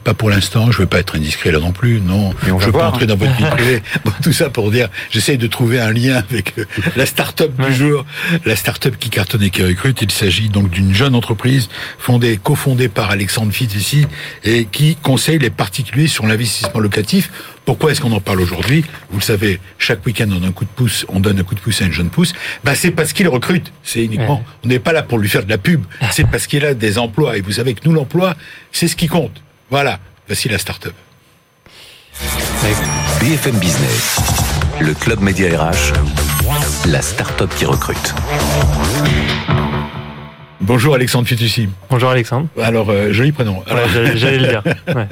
Pas 0.08 0.14
pour 0.14 0.30
l'instant, 0.30 0.72
je 0.72 0.78
veux 0.78 0.86
pas 0.86 0.99
être 0.99 1.18
indiscret 1.18 1.51
là 1.51 1.60
non 1.60 1.74
plus, 1.74 1.99
non. 1.99 2.34
Je 2.41 2.53
veux 2.53 2.72
pas 2.72 2.88
entrer 2.88 3.08
dans 3.08 3.18
votre 3.18 3.36
vie 3.36 3.43
privée. 3.43 3.84
Bon, 4.05 4.14
tout 4.24 4.32
ça 4.32 4.49
pour 4.49 4.72
dire, 4.72 4.88
j'essaye 5.10 5.38
de 5.38 5.47
trouver 5.47 5.82
un 5.82 5.91
lien 5.91 6.16
avec 6.16 6.58
euh, 6.58 6.66
la 6.95 7.05
start-up 7.05 7.51
du 7.60 7.74
jour, 7.74 8.05
la 8.45 8.55
start-up 8.55 8.95
qui 8.97 9.10
cartonne 9.10 9.43
et 9.43 9.49
qui 9.49 9.64
recrute. 9.64 10.01
Il 10.01 10.12
s'agit 10.12 10.47
donc 10.47 10.70
d'une 10.70 10.93
jeune 10.93 11.14
entreprise 11.14 11.68
fondée, 11.99 12.39
cofondée 12.41 12.88
par 12.88 13.12
Alexandre 13.12 13.51
Fitz 13.51 13.76
ici 13.76 14.08
et 14.45 14.64
qui 14.64 14.95
conseille 14.95 15.39
les 15.39 15.49
particuliers 15.49 16.08
sur 16.08 16.26
l'investissement 16.26 16.80
locatif. 16.80 17.30
Pourquoi 17.66 17.91
est-ce 17.91 17.99
qu'on 17.99 18.14
en 18.14 18.22
parle 18.22 18.39
aujourd'hui? 18.39 18.86
Vous 19.10 19.20
le 19.20 19.24
savez, 19.24 19.60
chaque 19.78 20.05
week-end 20.05 20.28
on 20.30 20.36
donne 20.36 20.45
un 20.45 20.51
coup 20.53 20.64
de 20.64 20.70
pouce, 20.70 21.05
on 21.10 21.20
donne 21.20 21.38
un 21.38 21.43
coup 21.43 21.55
de 21.55 21.60
pouce 21.60 21.82
à 21.82 21.86
une 21.86 21.91
jeune 21.91 22.10
pousse. 22.10 22.32
Bah 22.64 22.76
c'est 22.76 22.91
parce 22.91 23.12
qu'il 23.12 23.28
recrute. 23.28 23.74
C'est 23.84 24.05
uniquement. 24.05 24.41
On 24.64 24.70
n'est 24.70 24.80
pas 24.80 24.93
là 24.93 25.03
pour 25.03 25.18
lui 25.18 25.28
faire 25.28 25.43
de 25.43 25.49
la 25.49 25.58
pub. 25.58 25.84
C'est 26.12 26.30
parce 26.30 26.47
qu'il 26.47 26.64
a 26.64 26.74
des 26.74 26.97
emplois. 26.97 27.36
Et 27.36 27.41
vous 27.41 27.51
savez 27.51 27.74
que 27.74 27.82
nous 27.84 27.93
l'emploi, 27.93 28.38
c'est 28.72 28.88
ce 28.88 28.95
qui 28.95 29.08
compte. 29.08 29.41
Voilà. 29.70 29.99
Voici 30.28 30.49
la 30.49 30.57
start-up. 30.57 30.93
BFM 33.22 33.57
Business, 33.59 34.18
le 34.82 34.93
club 34.93 35.22
média 35.22 35.47
RH, 35.49 35.93
la 36.89 37.01
start-up 37.01 37.49
qui 37.57 37.65
recrute. 37.65 38.13
Bonjour 40.59 40.95
Alexandre 40.95 41.28
Fitoussi. 41.28 41.70
Bonjour 41.89 42.09
Alexandre. 42.09 42.47
Alors, 42.61 42.89
euh, 42.89 43.13
joli 43.13 43.32
prénom. 43.32 43.63
Alors, 43.68 43.86
Ouais, 43.86 44.18
j'allais- 44.18 44.38
le 44.39 44.47
dire. 44.47 44.63
Ouais. 44.95 45.07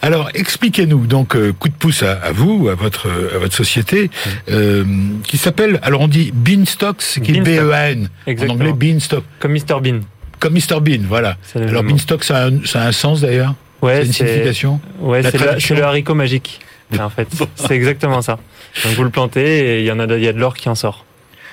alors, 0.00 0.30
expliquez-nous 0.34 1.06
donc 1.06 1.36
euh, 1.36 1.52
coup 1.52 1.68
de 1.68 1.74
pouce 1.74 2.02
à, 2.02 2.12
à 2.12 2.32
vous, 2.32 2.68
à 2.68 2.74
votre 2.74 3.08
à 3.34 3.38
votre 3.38 3.54
société, 3.54 4.10
euh, 4.50 4.84
qui 5.24 5.36
s'appelle, 5.36 5.78
alors 5.82 6.00
on 6.00 6.08
dit 6.08 6.30
Beanstock, 6.32 7.02
c'est 7.02 7.20
qui 7.20 7.32
est 7.32 7.40
Beanstalk. 7.40 7.60
B-E-A-N. 7.66 8.08
En 8.26 8.30
Exactement. 8.30 8.54
anglais, 8.54 8.72
Beanstock. 8.72 9.24
Comme 9.40 9.52
Mr 9.52 9.80
Bean. 9.82 10.00
Comme 10.38 10.54
Mr 10.54 10.80
Bean, 10.80 11.02
voilà. 11.06 11.36
Alors 11.54 11.82
même. 11.82 11.88
Beanstock, 11.92 12.24
ça 12.24 12.38
a 12.38 12.46
un, 12.46 12.64
ça 12.64 12.82
a 12.82 12.86
un 12.86 12.92
sens 12.92 13.20
d'ailleurs? 13.20 13.54
Ouais, 13.82 14.00
C'est 14.00 14.06
une 14.06 14.12
signification 14.12 14.80
ouais, 15.00 15.22
c'est 15.22 15.74
le, 15.74 15.82
haricot 15.84 16.14
magique. 16.14 16.60
En 16.98 17.10
fait, 17.10 17.28
c'est 17.54 17.74
exactement 17.74 18.22
ça. 18.22 18.38
Donc 18.84 18.94
vous 18.94 19.04
le 19.04 19.10
plantez 19.10 19.76
et 19.76 19.80
il 19.80 19.84
y 19.86 19.92
en 19.92 19.98
a, 20.00 20.06
de- 20.06 20.16
il 20.16 20.24
y 20.24 20.28
a 20.28 20.32
de 20.32 20.38
l'or 20.38 20.54
qui 20.56 20.68
en 20.68 20.74
sort. 20.74 21.04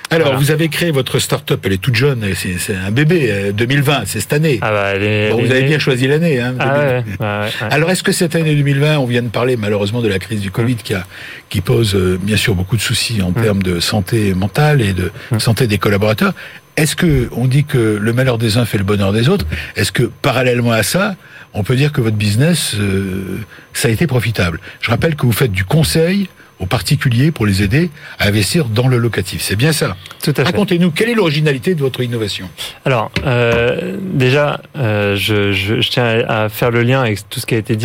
Alors, 0.08 0.28
Voilà. 0.28 0.38
vous 0.38 0.52
avez 0.52 0.68
créé 0.68 0.92
votre 0.92 1.18
start-up, 1.18 1.60
elle 1.64 1.72
est 1.72 1.80
toute 1.82 1.96
jeune, 1.96 2.24
c'est 2.36 2.76
un 2.76 2.92
bébé, 2.92 3.26
euh, 3.28 3.50
2020, 3.52 4.02
c'est 4.06 4.20
cette 4.20 4.32
année. 4.32 4.60
Ah 4.62 4.70
bah, 4.70 4.94
est- 4.94 5.30
Bon, 5.32 5.42
vous 5.44 5.50
avez 5.50 5.64
bien 5.64 5.80
choisi 5.80 6.06
l'année. 6.06 6.38
Hein, 6.40 6.54
Ah 6.60 6.64
2020. 6.64 6.78
ouais, 6.78 6.94
ouais, 7.02 7.16
ouais, 7.18 7.26
ouais. 7.46 7.72
Alors, 7.74 7.90
est-ce 7.90 8.04
que 8.04 8.12
cette 8.12 8.36
année 8.36 8.54
2020, 8.54 8.98
on 8.98 9.06
vient 9.06 9.22
de 9.22 9.28
parler 9.30 9.56
malheureusement 9.56 10.02
de 10.02 10.08
la 10.08 10.20
crise 10.20 10.40
du 10.40 10.52
Covid 10.52 10.76
qui, 10.76 10.94
a, 10.94 11.04
qui 11.48 11.60
pose 11.60 11.96
euh, 11.96 12.20
bien 12.22 12.36
sûr 12.36 12.54
beaucoup 12.54 12.76
de 12.76 12.80
soucis 12.82 13.20
en 13.20 13.32
termes 13.32 13.62
de 13.64 13.80
santé 13.80 14.32
mentale 14.34 14.80
et 14.80 14.92
de 14.92 15.10
Mm. 15.32 15.40
santé 15.40 15.66
des 15.66 15.78
collaborateurs. 15.78 16.34
Est-ce 16.76 16.94
que 16.94 17.28
on 17.32 17.46
dit 17.48 17.64
que 17.64 17.98
le 18.00 18.12
malheur 18.12 18.38
des 18.38 18.58
uns 18.58 18.64
fait 18.64 18.78
le 18.78 18.84
bonheur 18.84 19.12
des 19.12 19.28
autres 19.28 19.46
Est-ce 19.74 19.90
que 19.90 20.04
parallèlement 20.04 20.70
à 20.70 20.84
ça, 20.84 21.16
on 21.56 21.62
peut 21.64 21.76
dire 21.76 21.90
que 21.92 22.00
votre 22.00 22.16
business, 22.16 22.74
euh, 22.78 23.38
ça 23.72 23.88
a 23.88 23.90
été 23.90 24.06
profitable 24.06 24.60
Je 24.80 24.90
rappelle 24.90 25.16
que 25.16 25.26
vous 25.26 25.32
faites 25.32 25.52
du 25.52 25.64
conseil 25.64 26.28
aux 26.58 26.64
particuliers 26.64 27.32
pour 27.32 27.44
les 27.44 27.62
aider 27.62 27.90
à 28.18 28.28
investir 28.28 28.64
dans 28.64 28.88
le 28.88 28.96
locatif. 28.96 29.42
C'est 29.42 29.56
bien 29.56 29.72
ça? 29.72 29.94
Tout 30.22 30.30
à 30.30 30.34
fait. 30.36 30.42
Racontez-nous, 30.44 30.90
quelle 30.90 31.10
est 31.10 31.14
l'originalité 31.14 31.74
de 31.74 31.80
votre 31.80 32.00
innovation? 32.02 32.48
Alors, 32.86 33.10
euh, 33.26 33.98
déjà, 34.00 34.60
euh, 34.78 35.16
je, 35.16 35.52
je, 35.52 35.82
je 35.82 35.90
tiens 35.90 36.06
à 36.26 36.48
faire 36.48 36.70
le 36.70 36.82
lien 36.82 37.02
avec 37.02 37.28
tout 37.28 37.40
ce 37.40 37.46
qui 37.46 37.54
a 37.56 37.58
été 37.58 37.76
dit. 37.76 37.84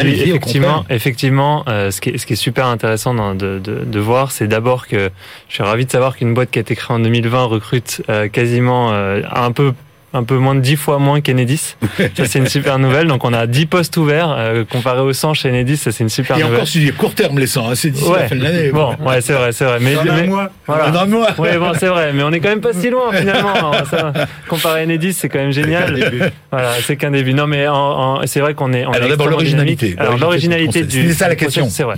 Effectivement, 0.89 1.65
euh, 1.67 1.91
ce, 1.91 1.99
qui 1.99 2.11
est, 2.11 2.17
ce 2.17 2.25
qui 2.25 2.31
est 2.33 2.37
super 2.37 2.65
intéressant 2.67 3.13
dans- 3.13 3.35
de, 3.35 3.59
de, 3.59 3.83
de 3.83 3.99
voir, 3.99 4.31
c'est 4.31 4.47
d'abord 4.47 4.87
que 4.87 5.09
je 5.49 5.53
suis 5.53 5.63
ravi 5.63 5.85
de 5.85 5.91
savoir 5.91 6.15
qu'une 6.15 6.33
boîte 6.33 6.51
qui 6.51 6.59
a 6.59 6.61
été 6.61 6.73
créée 6.75 6.95
en 6.95 6.99
2020 6.99 7.43
recrute 7.43 8.01
quasiment 8.31 8.93
un 8.93 9.51
peu 9.51 9.73
un 10.13 10.23
peu 10.23 10.35
moins 10.37 10.55
de 10.55 10.59
10 10.59 10.75
fois 10.75 10.99
moins 10.99 11.21
qu'Enedis. 11.21 11.75
ça, 12.17 12.25
c'est 12.25 12.39
une 12.39 12.47
super 12.47 12.79
nouvelle. 12.79 13.07
Donc, 13.07 13.23
on 13.23 13.33
a 13.33 13.47
10 13.47 13.65
postes 13.67 13.95
ouverts, 13.97 14.35
euh, 14.37 14.65
comparé 14.65 14.99
aux 15.01 15.13
100 15.13 15.33
chez 15.33 15.49
Enedis, 15.49 15.77
ça, 15.77 15.91
c'est 15.91 16.03
une 16.03 16.09
super 16.09 16.37
Et 16.37 16.41
nouvelle. 16.41 16.55
encore, 16.57 16.67
c'est 16.67 16.91
court 16.97 17.13
terme, 17.15 17.39
les 17.39 17.47
100, 17.47 17.69
hein, 17.69 17.75
c'est 17.75 17.89
d'ici 17.91 18.09
Ouais. 18.09 18.19
la 18.19 18.27
fin 18.27 18.35
de 18.35 18.43
l'année. 18.43 18.69
Bon, 18.71 18.95
ouais, 19.05 19.21
c'est 19.21 19.33
vrai, 19.33 19.51
c'est 19.53 19.63
vrai. 19.65 19.77
Mais, 19.79 19.93
Dans 19.93 20.01
un 20.01 20.05
mais- 20.15 20.27
mois. 20.27 20.49
voilà. 20.67 20.89
Dans 20.91 20.99
un 20.99 21.05
mois. 21.05 21.27
Ouais, 21.37 21.57
bon, 21.57 21.71
c'est 21.79 21.87
vrai. 21.87 22.11
Mais 22.13 22.23
on 22.23 22.31
est 22.31 22.39
quand 22.39 22.49
même 22.49 22.61
pas 22.61 22.73
si 22.73 22.89
loin, 22.89 23.11
finalement. 23.13 23.53
Alors, 23.53 23.85
ça, 23.87 24.11
comparé 24.49 24.81
à 24.81 24.83
Enedis, 24.83 25.13
c'est 25.13 25.29
quand 25.29 25.39
même 25.39 25.51
génial. 25.51 26.31
Voilà, 26.51 26.71
c'est 26.81 26.97
qu'un 26.97 27.11
début. 27.11 27.33
Non, 27.33 27.47
mais 27.47 27.67
en- 27.67 27.75
en- 27.75 28.27
c'est 28.27 28.39
vrai 28.41 28.53
qu'on 28.53 28.73
est. 28.73 28.85
on 28.85 28.91
Alors 28.91 29.07
d'abord, 29.09 29.27
l'originalité. 29.27 29.95
Alors, 29.97 30.17
L'originalité 30.17 30.83
du. 30.83 31.07
C'est 31.07 31.13
ça 31.13 31.27
la 31.29 31.35
question. 31.35 31.69
C'est 31.69 31.83
vrai. 31.83 31.95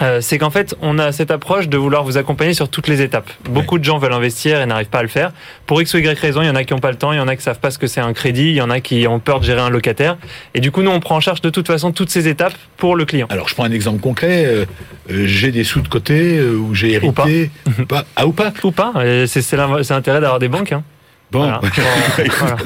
Euh, 0.00 0.20
c'est 0.20 0.38
qu'en 0.38 0.50
fait, 0.50 0.76
on 0.80 0.98
a 0.98 1.12
cette 1.12 1.30
approche 1.30 1.68
de 1.68 1.76
vouloir 1.76 2.04
vous 2.04 2.16
accompagner 2.18 2.54
sur 2.54 2.68
toutes 2.68 2.88
les 2.88 3.02
étapes. 3.02 3.30
Beaucoup 3.50 3.78
de 3.78 3.84
gens 3.84 3.98
veulent 3.98 4.12
investir 4.12 4.60
et 4.60 4.66
n'arrivent 4.66 4.88
pas 4.88 5.00
à 5.00 5.02
le 5.02 5.08
faire. 5.08 5.32
Pour 5.66 5.80
X 5.82 5.92
ou 5.94 5.98
Y 5.98 6.18
raison, 6.18 6.42
il 6.42 6.46
y 6.46 6.50
en 6.50 6.54
a 6.54 6.64
qui 6.64 6.72
n'ont 6.72 6.78
pas 6.80 6.90
le 6.90 6.96
temps, 6.96 7.12
il 7.12 7.16
y 7.16 7.20
en 7.20 7.28
a 7.28 7.36
qui 7.36 7.42
savent 7.42 7.58
pas 7.58 7.70
ce 7.70 7.78
que 7.78 7.86
c'est 7.86 8.00
un 8.00 8.12
crédit, 8.12 8.50
il 8.50 8.54
y 8.54 8.60
en 8.60 8.70
a 8.70 8.80
qui 8.80 9.06
ont 9.08 9.18
peur 9.18 9.40
de 9.40 9.44
gérer 9.44 9.60
un 9.60 9.70
locataire. 9.70 10.16
Et 10.54 10.60
du 10.60 10.70
coup, 10.70 10.82
nous, 10.82 10.90
on 10.90 11.00
prend 11.00 11.16
en 11.16 11.20
charge 11.20 11.40
de 11.40 11.50
toute 11.50 11.66
façon 11.66 11.92
toutes 11.92 12.10
ces 12.10 12.28
étapes 12.28 12.54
pour 12.76 12.96
le 12.96 13.04
client. 13.04 13.26
Alors, 13.30 13.48
je 13.48 13.54
prends 13.54 13.64
un 13.64 13.72
exemple 13.72 14.00
concret. 14.00 14.44
euh, 14.46 14.64
euh, 15.10 15.26
j'ai 15.26 15.50
des 15.50 15.64
sous 15.64 15.80
de 15.80 15.88
côté 15.88 16.38
euh, 16.38 16.54
ou 16.54 16.74
j'ai 16.74 16.92
hérité. 16.92 17.50
Ou 17.66 17.84
pas. 17.84 18.04
Ah, 18.16 18.26
ou 18.26 18.32
pas 18.32 18.52
Ou 18.64 18.70
pas. 18.70 18.92
C'est 19.26 19.52
l'intérêt 19.56 20.20
d'avoir 20.20 20.38
des 20.38 20.48
banques. 20.48 20.72
Hein. 20.72 20.82
Bon, 21.30 21.40
Voilà. 21.40 21.60
Bon, 21.60 21.68
voilà. 22.38 22.56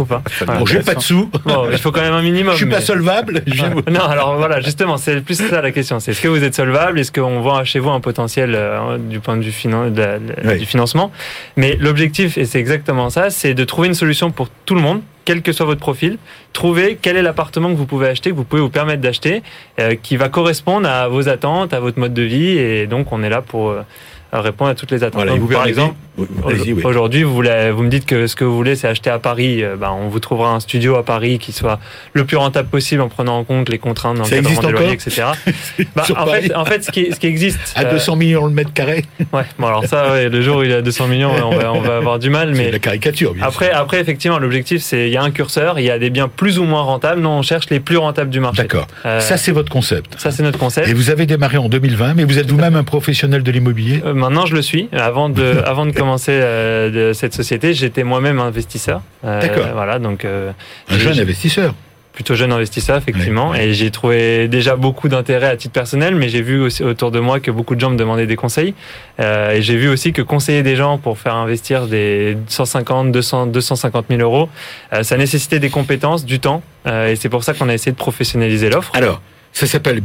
Ou 0.00 0.04
pas. 0.04 0.22
Voilà. 0.40 0.58
bon 0.60 0.66
j'ai 0.66 0.80
pas 0.80 0.94
de 0.94 1.00
sous. 1.00 1.30
Bon, 1.44 1.68
il 1.70 1.78
faut 1.78 1.92
quand 1.92 2.00
même 2.00 2.12
un 2.12 2.22
minimum. 2.22 2.52
Je 2.52 2.58
suis 2.58 2.66
pas 2.66 2.80
solvable. 2.80 3.42
Non, 3.90 4.00
alors 4.02 4.36
voilà, 4.36 4.60
justement, 4.60 4.96
c'est 4.96 5.20
plus 5.20 5.36
ça 5.36 5.60
la 5.62 5.70
question. 5.70 6.00
C'est 6.00 6.10
est-ce 6.10 6.20
que 6.20 6.28
vous 6.28 6.42
êtes 6.42 6.54
solvable? 6.54 6.98
Est-ce 6.98 7.12
qu'on 7.12 7.40
voit 7.40 7.62
chez 7.64 7.78
vous 7.78 7.90
un 7.90 8.00
potentiel 8.00 8.54
euh, 8.56 8.98
du 8.98 9.20
point 9.20 9.36
de 9.36 9.42
vue 9.42 9.52
finan- 9.52 9.92
de 9.92 10.00
la- 10.00 10.18
de- 10.18 10.32
Oui. 10.44 10.58
du 10.58 10.66
financement? 10.66 11.12
Mais 11.56 11.76
l'objectif, 11.80 12.36
et 12.36 12.44
c'est 12.46 12.58
exactement 12.58 13.10
ça, 13.10 13.30
c'est 13.30 13.54
de 13.54 13.64
trouver 13.64 13.86
une 13.88 13.94
solution 13.94 14.30
pour 14.32 14.48
tout 14.66 14.74
le 14.74 14.80
monde, 14.80 15.02
quel 15.24 15.42
que 15.42 15.52
soit 15.52 15.66
votre 15.66 15.80
profil. 15.80 16.18
Trouver 16.52 16.98
quel 17.00 17.16
est 17.16 17.22
l'appartement 17.22 17.68
que 17.70 17.76
vous 17.76 17.86
pouvez 17.86 18.08
acheter, 18.08 18.30
que 18.30 18.34
vous 18.34 18.42
pouvez 18.44 18.62
vous 18.62 18.70
permettre 18.70 19.02
d'acheter, 19.02 19.42
euh, 19.78 19.94
qui 20.02 20.16
va 20.16 20.28
correspondre 20.28 20.88
à 20.88 21.06
vos 21.06 21.28
attentes, 21.28 21.72
à 21.72 21.78
votre 21.78 22.00
mode 22.00 22.14
de 22.14 22.22
vie. 22.22 22.58
Et 22.58 22.88
donc, 22.88 23.12
on 23.12 23.22
est 23.22 23.28
là 23.30 23.40
pour 23.40 23.70
euh, 23.70 23.82
répondre 24.32 24.70
à 24.70 24.74
toutes 24.74 24.90
les 24.90 25.04
attentes. 25.04 25.14
Voilà, 25.14 25.32
Donc, 25.32 25.40
vous 25.42 25.46
par 25.48 25.66
exemple, 25.66 25.94
Oui. 26.44 26.82
Aujourd'hui, 26.84 27.22
vous, 27.22 27.42
me 27.42 27.88
dites 27.88 28.06
que 28.06 28.26
ce 28.26 28.36
que 28.36 28.44
vous 28.44 28.54
voulez, 28.54 28.76
c'est 28.76 28.88
acheter 28.88 29.10
à 29.10 29.18
Paris. 29.18 29.62
Euh, 29.62 29.76
ben, 29.76 29.90
on 29.90 30.08
vous 30.08 30.20
trouvera 30.20 30.52
un 30.52 30.60
studio 30.60 30.96
à 30.96 31.04
Paris 31.04 31.38
qui 31.38 31.52
soit 31.52 31.78
le 32.12 32.24
plus 32.24 32.36
rentable 32.36 32.68
possible 32.68 33.00
en 33.00 33.08
prenant 33.08 33.38
en 33.38 33.44
compte 33.44 33.68
les 33.68 33.78
contraintes 33.78 34.18
d'encadrement 34.18 34.60
des 34.60 34.72
loyers, 34.72 34.92
etc. 34.92 35.22
Bah, 35.94 36.04
en, 36.16 36.26
fait, 36.26 36.54
en 36.54 36.64
fait, 36.64 36.84
ce 36.84 36.90
qui, 36.90 37.12
ce 37.12 37.18
qui 37.18 37.26
existe. 37.26 37.58
À 37.74 37.84
euh, 37.84 37.92
200 37.92 38.16
millions 38.16 38.46
le 38.46 38.52
mètre 38.52 38.72
carré. 38.72 39.04
ouais, 39.32 39.42
bon, 39.58 39.66
alors 39.66 39.84
ça, 39.86 40.12
ouais, 40.12 40.28
le 40.28 40.42
jour 40.42 40.58
où 40.58 40.62
il 40.62 40.72
a 40.72 40.82
200 40.82 41.08
millions, 41.08 41.30
on 41.30 41.56
va, 41.56 41.72
on 41.72 41.80
va 41.80 41.96
avoir 41.96 42.18
du 42.18 42.30
mal. 42.30 42.50
C'est 42.54 42.62
Mais 42.62 42.70
la 42.70 42.78
caricature, 42.78 43.34
bien 43.34 43.44
après, 43.44 43.66
sûr. 43.66 43.76
après, 43.76 44.00
effectivement, 44.00 44.38
l'objectif, 44.38 44.82
c'est 44.82 45.06
il 45.08 45.12
y 45.12 45.16
a 45.16 45.22
un 45.22 45.30
curseur, 45.30 45.78
il 45.78 45.84
y 45.84 45.90
a 45.90 45.98
des 45.98 46.10
biens 46.10 46.28
plus 46.28 46.58
ou 46.58 46.64
moins 46.64 46.82
rentables. 46.82 47.20
Nous, 47.20 47.28
on 47.28 47.42
cherche 47.42 47.70
les 47.70 47.80
plus 47.80 47.96
rentables 47.96 48.30
du 48.30 48.40
marché. 48.40 48.62
D'accord. 48.62 48.86
Euh, 49.06 49.20
Ça, 49.20 49.36
c'est 49.36 49.52
votre 49.52 49.70
concept. 49.70 50.14
ça, 50.18 50.30
c'est 50.30 50.42
notre 50.42 50.58
concept. 50.58 50.88
Et 50.88 50.94
vous 50.94 51.10
avez 51.10 51.26
démarré 51.26 51.58
en 51.58 51.68
2020, 51.68 52.14
mais 52.14 52.24
vous 52.24 52.38
êtes 52.38 52.50
vous-même 52.50 52.76
un 52.76 52.84
professionnel 52.84 53.42
de 53.42 53.50
l'immobilier? 53.50 54.02
Euh, 54.04 54.14
maintenant, 54.14 54.46
je 54.46 54.54
le 54.54 54.62
suis. 54.62 54.88
Avant 54.92 55.28
de, 55.28 55.56
avant 55.66 55.86
de 55.86 55.92
commencer 55.92 56.09
euh, 56.28 56.90
de 56.90 57.12
cette 57.12 57.34
société, 57.34 57.74
j'étais 57.74 58.02
moi-même 58.04 58.38
investisseur. 58.40 59.02
Euh, 59.24 59.40
D'accord. 59.40 59.66
Voilà, 59.74 59.98
donc 59.98 60.24
euh, 60.24 60.52
Un 60.88 60.98
jeune 60.98 61.18
investisseur. 61.18 61.74
plutôt 62.12 62.34
jeune 62.34 62.52
investisseur 62.52 62.96
effectivement 62.98 63.54
et 63.54 63.72
j'ai 63.72 63.90
trouvé 63.90 64.48
déjà 64.48 64.74
beaucoup 64.76 65.08
d'intérêt 65.08 65.46
à 65.46 65.56
titre 65.56 65.72
personnel 65.72 66.14
mais 66.16 66.28
j'ai 66.28 66.42
vu 66.42 66.60
aussi 66.60 66.82
autour 66.82 67.10
de 67.12 67.20
moi 67.20 67.38
que 67.40 67.50
beaucoup 67.52 67.74
de 67.76 67.80
gens 67.80 67.90
me 67.90 67.96
demandaient 67.96 68.26
des 68.26 68.36
conseils 68.36 68.74
Euh, 69.20 69.52
et 69.56 69.62
j'ai 69.62 69.76
vu 69.76 69.88
aussi 69.88 70.12
que 70.12 70.22
conseiller 70.22 70.62
des 70.62 70.76
gens 70.76 70.98
pour 70.98 71.18
faire 71.18 71.34
investir 71.34 71.86
des 71.86 72.36
150 72.48 73.12
200 73.12 73.46
250 73.46 74.06
000 74.10 74.20
euros 74.22 74.48
euh, 74.92 75.02
ça 75.02 75.16
nécessitait 75.16 75.60
des 75.60 75.70
compétences 75.70 76.24
du 76.24 76.40
temps 76.40 76.62
euh, 76.86 77.10
et 77.12 77.16
c'est 77.16 77.28
pour 77.28 77.44
ça 77.44 77.54
qu'on 77.54 77.68
a 77.68 77.74
essayé 77.74 77.92
de 77.92 77.96
professionnaliser 77.98 78.70
l'offre 78.70 78.90
Alors, 78.94 79.20
ça 79.52 79.66
s'appelle 79.66 80.00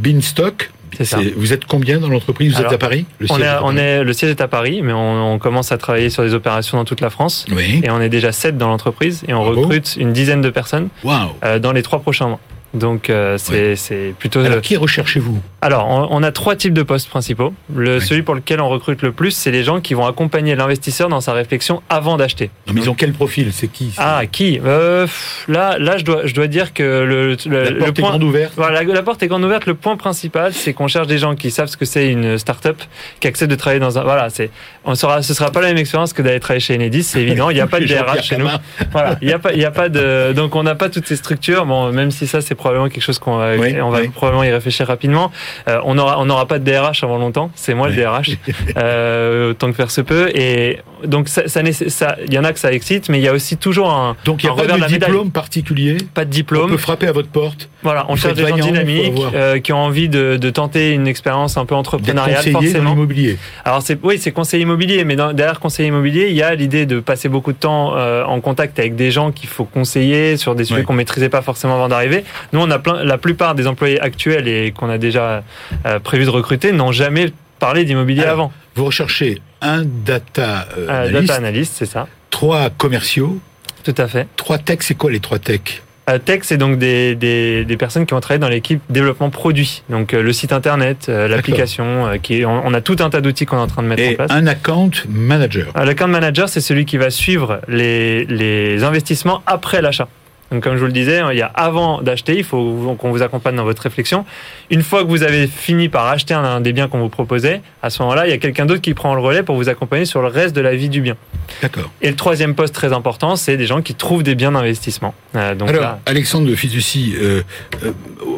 ça. 1.05 1.17
Vous 1.35 1.51
êtes 1.51 1.65
combien 1.65 1.99
dans 1.99 2.07
l'entreprise? 2.07 2.53
Vous 2.53 2.59
Alors, 2.59 2.71
êtes 2.71 2.75
à 2.81 2.87
Paris 2.87 3.05
Le 3.19 3.27
on 3.29 3.35
siège 3.35 3.45
est, 3.45 3.49
à 3.49 3.59
on 3.63 3.65
Paris 3.67 3.79
est 3.79 4.03
le 4.03 4.13
siège 4.13 4.31
est 4.31 4.41
à 4.41 4.47
Paris 4.47 4.81
mais 4.81 4.93
on, 4.93 5.33
on 5.33 5.39
commence 5.39 5.71
à 5.73 5.77
travailler 5.77 6.09
sur 6.09 6.23
des 6.23 6.33
opérations 6.33 6.77
dans 6.77 6.85
toute 6.85 7.01
la 7.01 7.09
France 7.09 7.45
Oui. 7.51 7.81
et 7.83 7.89
on 7.89 7.99
est 8.01 8.07
déjà 8.09 8.31
7 8.31 8.57
dans 8.57 8.69
l'entreprise 8.69 9.23
et 9.27 9.33
on 9.33 9.43
Bravo. 9.43 9.61
recrute 9.63 9.95
une 9.97 10.13
dizaine 10.13 10.41
de 10.41 10.49
personnes 10.49 10.87
Waouh. 11.03 11.31
euh, 11.43 11.59
dans 11.59 11.73
les 11.73 11.81
trois 11.81 11.99
prochains 11.99 12.27
mois 12.27 12.39
donc 12.75 13.09
euh, 13.09 13.37
c'est 13.37 14.13
plutôt 14.17 14.39
Alors, 14.41 14.61
qui 14.61 14.77
recherchez-vous? 14.77 15.39
Alors, 15.61 15.87
on 15.89 16.07
on 16.11 16.23
a 16.23 16.31
trois 16.31 16.55
types 16.55 16.73
de 16.73 16.83
postes 16.83 17.09
principaux. 17.09 17.53
Le, 17.73 17.97
Oui. 17.97 18.01
Celui 18.05 18.21
pour 18.21 18.35
lequel 18.35 18.61
on 18.61 18.69
recrute 18.69 19.01
le 19.01 19.11
plus, 19.11 19.31
c'est 19.31 19.51
les 19.51 19.63
gens 19.63 19.81
qui 19.81 19.93
vont 19.93 20.05
accompagner 20.05 20.55
l'investisseur 20.55 21.09
dans 21.09 21.21
sa 21.21 21.33
réflexion 21.33 21.81
avant 21.89 22.17
d'acheter. 22.17 22.51
Mais 22.71 22.81
ils 22.81 22.89
ont 22.89 22.93
quel 22.93 23.13
profil? 23.13 23.51
C'est 23.51 23.67
qui? 23.67 23.93
Ah, 23.97 24.21
qui? 24.31 24.59
Euh, 24.63 25.07
Là, 25.47 25.77
là, 25.79 25.97
je 25.97 26.03
dois, 26.05 26.21
je 26.25 26.33
dois 26.33 26.47
dire 26.47 26.73
que 26.73 26.83
le, 26.83 27.35
le, 27.47 27.63
La 27.63 27.69
le 27.69 27.77
porte 27.79 27.99
est 27.99 28.01
grande 28.01 28.23
ouverte. 28.23 28.53
Voilà, 28.55 28.83
la, 28.83 28.93
la 28.93 29.03
porte 29.03 29.23
est 29.23 29.27
grande 29.27 29.43
ouverte. 29.43 29.65
Le 29.65 29.73
point 29.75 29.97
principal, 29.97 30.53
c'est 30.53 30.73
qu'on 30.73 30.87
cherche 30.87 31.07
des 31.07 31.17
gens 31.17 31.35
qui 31.35 31.51
savent 31.51 31.67
ce 31.67 31.77
que 31.77 31.85
c'est 31.85 32.09
une 32.11 32.37
start-up, 32.37 32.81
qui 33.19 33.27
acceptent 33.27 33.51
de 33.51 33.55
travailler 33.55 33.79
dans 33.79 33.97
un. 33.97 34.03
Voilà, 34.03 34.29
c'est. 34.29 34.49
On 34.83 34.95
sera, 34.95 35.21
ce 35.21 35.33
sera 35.33 35.51
pas 35.51 35.61
la 35.61 35.67
même 35.67 35.77
expérience 35.77 36.13
que 36.13 36.21
d'aller 36.21 36.39
travailler 36.39 36.59
chez 36.61 36.75
Enedis, 36.75 37.03
c'est 37.03 37.21
évident. 37.21 37.49
Il 37.49 37.55
n'y 37.55 37.61
a 37.61 37.67
pas 37.75 37.79
de 37.79 37.85
DRH 37.85 38.23
chez 38.23 38.37
nous. 38.37 38.47
Voilà, 38.91 39.17
il 39.21 39.29
y 39.29 39.33
a 39.33 39.39
pas, 39.39 39.53
il 39.53 39.59
y 39.59 39.65
a 39.65 39.71
pas 39.71 39.89
de. 39.89 40.33
Donc 40.33 40.55
on 40.55 40.63
n'a 40.63 40.75
pas 40.75 40.89
toutes 40.89 41.07
ces 41.07 41.15
structures. 41.15 41.65
Bon, 41.65 41.91
même 41.91 42.11
si 42.11 42.27
ça, 42.27 42.41
c'est 42.41 42.55
probablement 42.65 42.89
quelque 42.89 43.03
chose 43.03 43.19
qu'on 43.19 43.37
va, 43.37 43.55
Oui, 43.57 43.75
on 43.79 43.91
va 43.91 43.99
oui. 44.01 44.07
probablement 44.09 44.43
y 44.43 44.49
réfléchir 44.51 44.87
rapidement. 44.87 45.31
Euh, 45.67 45.79
on 45.85 45.99
aura, 45.99 46.19
on 46.19 46.25
n'aura 46.25 46.47
pas 46.47 46.57
de 46.57 46.63
DRH 46.63 47.03
avant 47.03 47.19
longtemps. 47.19 47.51
C'est 47.53 47.75
moi 47.75 47.89
Oui. 47.89 47.95
le 47.95 48.01
DRH, 48.01 48.31
euh, 48.77 49.51
autant 49.51 49.67
que 49.69 49.75
faire 49.75 49.91
se 49.91 50.01
peut. 50.01 50.31
Et 50.33 50.79
donc 51.03 51.27
ça, 51.29 51.47
ça, 51.47 51.61
nécess- 51.61 51.89
ça- 51.89 52.15
il 52.25 52.33
y 52.33 52.39
en 52.39 52.43
a 52.43 52.53
que 52.53 52.57
ça 52.59 52.71
excite, 52.73 53.07
mais 53.09 53.19
il 53.19 53.23
y 53.23 53.27
a 53.27 53.33
aussi 53.33 53.57
toujours 53.57 53.91
un. 53.93 54.15
Donc, 54.25 54.43
il 54.43 54.47
n'y 54.47 54.51
a 54.51 54.55
pas 54.55 54.65
de 54.65 54.87
diplôme 54.87 55.29
particulier 55.29 55.97
Pas 56.15 56.25
de 56.25 56.29
On 56.29 56.31
diplôme. 56.31 56.69
peut 56.71 56.77
frapper 56.77 57.07
à 57.07 57.11
votre 57.11 57.29
porte. 57.29 57.69
Voilà, 57.83 58.07
on 58.09 58.15
cherche 58.15 58.33
des 58.33 58.47
gens 58.47 58.55
dynamiques 58.57 59.13
euh, 59.35 59.59
qui 59.59 59.71
ont 59.71 59.77
envie 59.77 60.09
de, 60.09 60.37
de 60.37 60.49
tenter 60.49 60.91
une 60.93 61.07
expérience 61.07 61.55
un 61.57 61.65
peu 61.65 61.75
entrepreneuriale, 61.75 62.37
conseiller 62.37 62.53
dans 62.53 62.61
forcément. 62.61 62.89
l'immobilier. 62.91 63.37
Alors 63.63 63.83
c'est 63.83 63.99
oui, 64.01 64.17
c'est 64.17 64.31
conseiller 64.31 64.63
immobilier, 64.63 65.03
mais 65.03 65.15
dans- 65.15 65.33
derrière 65.33 65.59
conseiller 65.59 65.89
immobilier, 65.89 66.29
il 66.29 66.35
y 66.35 66.41
a 66.41 66.55
l'idée 66.55 66.87
de 66.87 66.99
passer 66.99 67.29
beaucoup 67.29 67.51
de 67.53 67.57
temps 67.59 67.93
en 67.95 68.41
contact 68.41 68.79
avec 68.79 68.95
des 68.95 69.11
gens 69.11 69.31
qu'il 69.31 69.49
faut 69.49 69.65
conseiller 69.65 70.35
sur 70.37 70.55
des 70.55 70.63
sujets 70.65 70.81
qu'on 70.83 70.93
maîtrisait 70.93 71.29
pas 71.29 71.43
forcément 71.43 71.75
avant 71.75 71.89
d'arriver. 71.89 72.23
Nous, 72.53 72.59
on 72.59 72.69
a 72.71 72.79
plein, 72.79 73.03
la 73.03 73.17
plupart 73.17 73.55
des 73.55 73.67
employés 73.67 73.99
actuels 73.99 74.47
et 74.47 74.71
qu'on 74.71 74.89
a 74.89 74.97
déjà 74.97 75.43
euh, 75.85 75.99
prévu 75.99 76.25
de 76.25 76.29
recruter 76.29 76.71
n'ont 76.71 76.91
jamais 76.91 77.31
parlé 77.59 77.85
d'immobilier 77.85 78.23
avant. 78.25 78.51
Vous 78.75 78.85
recherchez 78.85 79.41
un 79.61 79.83
data 79.85 80.67
euh, 80.77 80.89
analyst, 80.89 81.27
data 81.27 81.35
analyst, 81.35 81.73
c'est 81.77 81.85
ça, 81.85 82.07
trois 82.29 82.69
commerciaux, 82.69 83.39
tout 83.83 83.95
à 83.97 84.07
fait. 84.07 84.27
trois 84.35 84.57
techs. 84.57 84.83
C'est 84.83 84.95
quoi 84.95 85.11
les 85.11 85.19
trois 85.19 85.39
techs? 85.39 85.81
Euh, 86.07 86.19
tech, 86.19 86.41
c'est 86.43 86.57
donc 86.57 86.77
des, 86.77 87.15
des, 87.15 87.65
des 87.65 87.77
personnes 87.77 88.05
qui 88.05 88.13
ont 88.13 88.19
travaillé 88.19 88.37
dans 88.39 88.47
l'équipe 88.47 88.79
développement 88.89 89.31
produit, 89.31 89.81
donc 89.89 90.13
euh, 90.13 90.21
le 90.21 90.33
site 90.33 90.53
internet, 90.53 91.07
euh, 91.09 91.27
l'application, 91.27 92.05
euh, 92.05 92.17
qui 92.17 92.45
on, 92.45 92.61
on 92.63 92.73
a 92.75 92.81
tout 92.81 92.97
un 92.99 93.09
tas 93.09 93.21
d'outils 93.21 93.47
qu'on 93.47 93.57
est 93.57 93.61
en 93.61 93.65
train 93.65 93.81
de 93.81 93.87
mettre 93.87 94.03
en 94.03 94.11
Et 94.11 94.13
place. 94.13 94.29
un 94.29 94.45
account 94.45 94.91
manager. 95.09 95.71
L'account 95.75 96.07
manager, 96.09 96.47
c'est 96.47 96.61
celui 96.61 96.85
qui 96.85 96.97
va 96.97 97.09
suivre 97.09 97.59
les, 97.67 98.25
les 98.25 98.83
investissements 98.83 99.41
après 99.47 99.81
l'achat. 99.81 100.07
Donc, 100.51 100.63
comme 100.63 100.75
je 100.75 100.79
vous 100.79 100.85
le 100.85 100.91
disais, 100.91 101.21
il 101.31 101.37
y 101.37 101.41
a 101.41 101.47
avant 101.47 102.01
d'acheter, 102.01 102.37
il 102.37 102.43
faut 102.43 102.95
qu'on 102.99 103.11
vous 103.11 103.23
accompagne 103.23 103.55
dans 103.55 103.63
votre 103.63 103.81
réflexion. 103.81 104.25
Une 104.69 104.83
fois 104.83 105.03
que 105.03 105.07
vous 105.07 105.23
avez 105.23 105.47
fini 105.47 105.89
par 105.89 106.07
acheter 106.07 106.33
un, 106.33 106.61
des 106.61 106.73
biens 106.73 106.87
qu'on 106.87 106.99
vous 106.99 107.09
proposait, 107.09 107.61
à 107.81 107.89
ce 107.89 108.01
moment-là, 108.03 108.27
il 108.27 108.29
y 108.29 108.33
a 108.33 108.37
quelqu'un 108.37 108.65
d'autre 108.65 108.81
qui 108.81 108.93
prend 108.93 109.15
le 109.15 109.21
relais 109.21 109.43
pour 109.43 109.55
vous 109.55 109.69
accompagner 109.69 110.05
sur 110.05 110.21
le 110.21 110.27
reste 110.27 110.55
de 110.55 110.61
la 110.61 110.75
vie 110.75 110.89
du 110.89 111.01
bien. 111.01 111.15
D'accord. 111.61 111.89
Et 112.01 112.09
le 112.09 112.15
troisième 112.15 112.55
poste 112.55 112.73
très 112.73 112.93
important, 112.93 113.35
c'est 113.35 113.57
des 113.57 113.65
gens 113.65 113.81
qui 113.81 113.95
trouvent 113.95 114.23
des 114.23 114.35
biens 114.35 114.51
d'investissement. 114.51 115.13
Euh, 115.35 115.55
donc 115.55 115.69
Alors, 115.69 115.81
là, 115.81 115.99
Alexandre 116.05 116.47
de 116.47 116.53
euh, 116.53 117.41
euh, 117.83 117.91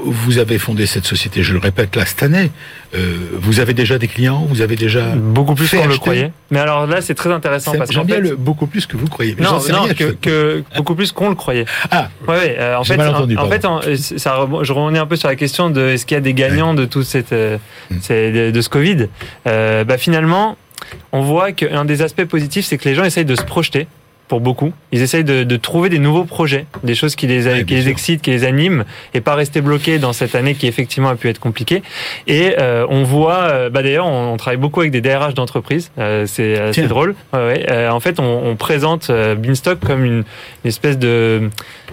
vous 0.05 0.37
avez 0.37 0.57
fondé 0.57 0.85
cette 0.85 1.05
société, 1.05 1.43
je 1.43 1.53
le 1.53 1.59
répète 1.59 1.95
là, 1.95 2.05
cette 2.05 2.23
année. 2.23 2.51
Vous 3.33 3.59
avez 3.59 3.73
déjà 3.73 3.97
des 3.99 4.07
clients 4.07 4.45
Vous 4.49 4.61
avez 4.61 4.75
déjà... 4.75 5.09
beaucoup 5.15 5.53
plus 5.55 5.69
qu'on 5.69 5.87
le 5.87 5.97
croyait. 5.97 6.31
Mais 6.49 6.59
alors 6.59 6.87
là, 6.87 7.01
c'est 7.01 7.15
très 7.15 7.31
intéressant 7.31 7.73
parce 7.77 7.91
J'aime 7.91 8.05
bien 8.05 8.15
fait, 8.15 8.21
le 8.21 8.35
beaucoup 8.35 8.65
plus 8.65 8.85
que 8.85 8.97
vous 8.97 9.07
croyez. 9.07 9.35
mais 9.37 9.45
non, 9.45 9.59
non, 9.69 9.83
rien. 9.83 9.93
que, 9.93 10.15
que 10.19 10.63
beaucoup 10.75 10.95
plus 10.95 11.11
qu'on 11.11 11.29
le 11.29 11.35
croyait. 11.35 11.65
Ah, 11.91 11.96
Ouais, 12.27 12.33
ouais, 12.35 12.55
euh, 12.59 12.75
en 12.77 12.83
fait, 12.83 12.97
mal 12.97 13.09
entendu, 13.09 13.37
en, 13.37 13.47
fait, 13.49 13.65
en- 13.65 13.81
ça, 13.95 14.47
je 14.61 14.73
revenais 14.73 14.99
un 14.99 15.05
peu 15.05 15.15
sur 15.15 15.27
la 15.29 15.35
question 15.35 15.69
de 15.69 15.81
est-ce 15.89 16.05
qu'il 16.05 16.15
y 16.15 16.17
a 16.17 16.21
des 16.21 16.33
gagnants 16.33 16.73
de 16.73 16.85
tout 16.85 17.03
cette, 17.03 17.33
euh, 17.33 17.57
Mm. 17.91 17.95
de, 18.09 18.51
de 18.51 18.61
ce 18.61 18.69
Covid. 18.69 19.07
Euh, 19.47 19.83
bah, 19.83 19.97
finalement, 19.97 20.57
on 21.11 21.21
voit 21.21 21.51
qu'un 21.51 21.85
des 21.85 22.01
aspects 22.01 22.25
positifs, 22.25 22.65
c'est 22.65 22.77
que 22.77 22.87
les 22.87 22.95
gens 22.95 23.03
essayent 23.03 23.25
de 23.25 23.35
se 23.35 23.43
projeter. 23.43 23.87
Pour 24.27 24.41
beaucoup, 24.41 24.73
ils 24.91 25.01
essayent 25.01 25.23
de, 25.23 25.45
de 25.45 25.55
trouver 25.55 25.87
des 25.87 25.99
nouveaux 25.99 26.25
projets, 26.25 26.65
des 26.83 26.95
choses 26.95 27.15
qui 27.15 27.27
les, 27.27 27.47
Ouais, 27.47 27.63
qui 27.63 27.75
les 27.75 27.83
sûr. 27.83 27.91
excitent, 27.91 28.21
qui 28.21 28.31
les 28.31 28.43
animent, 28.43 28.83
et 29.13 29.21
pas 29.21 29.35
rester 29.35 29.61
bloqués 29.61 29.99
dans 29.99 30.11
cette 30.11 30.35
année 30.35 30.53
qui 30.53 30.67
effectivement 30.67 31.07
a 31.07 31.15
pu 31.15 31.29
être 31.29 31.39
compliquée. 31.39 31.81
Et 32.27 32.55
euh, 32.59 32.85
on 32.89 33.03
voit, 33.03 33.43
euh, 33.43 33.69
bah 33.69 33.83
d'ailleurs, 33.83 34.05
on, 34.05 34.33
on 34.33 34.35
travaille 34.35 34.57
beaucoup 34.57 34.81
avec 34.81 34.91
des 34.91 34.99
DRH 34.99 35.33
d'entreprises. 35.33 35.91
Euh, 35.97 36.25
c'est 36.27 36.87
drôle. 36.89 37.15
Ouais, 37.31 37.39
ouais. 37.39 37.65
Euh, 37.71 37.89
en 37.89 38.01
fait, 38.01 38.19
on, 38.19 38.49
on 38.49 38.57
présente 38.57 39.09
euh, 39.11 39.35
Beanstalk 39.35 39.79
comme 39.79 40.03
une, 40.03 40.25
une 40.65 40.67
espèce 40.67 40.99
de 40.99 41.49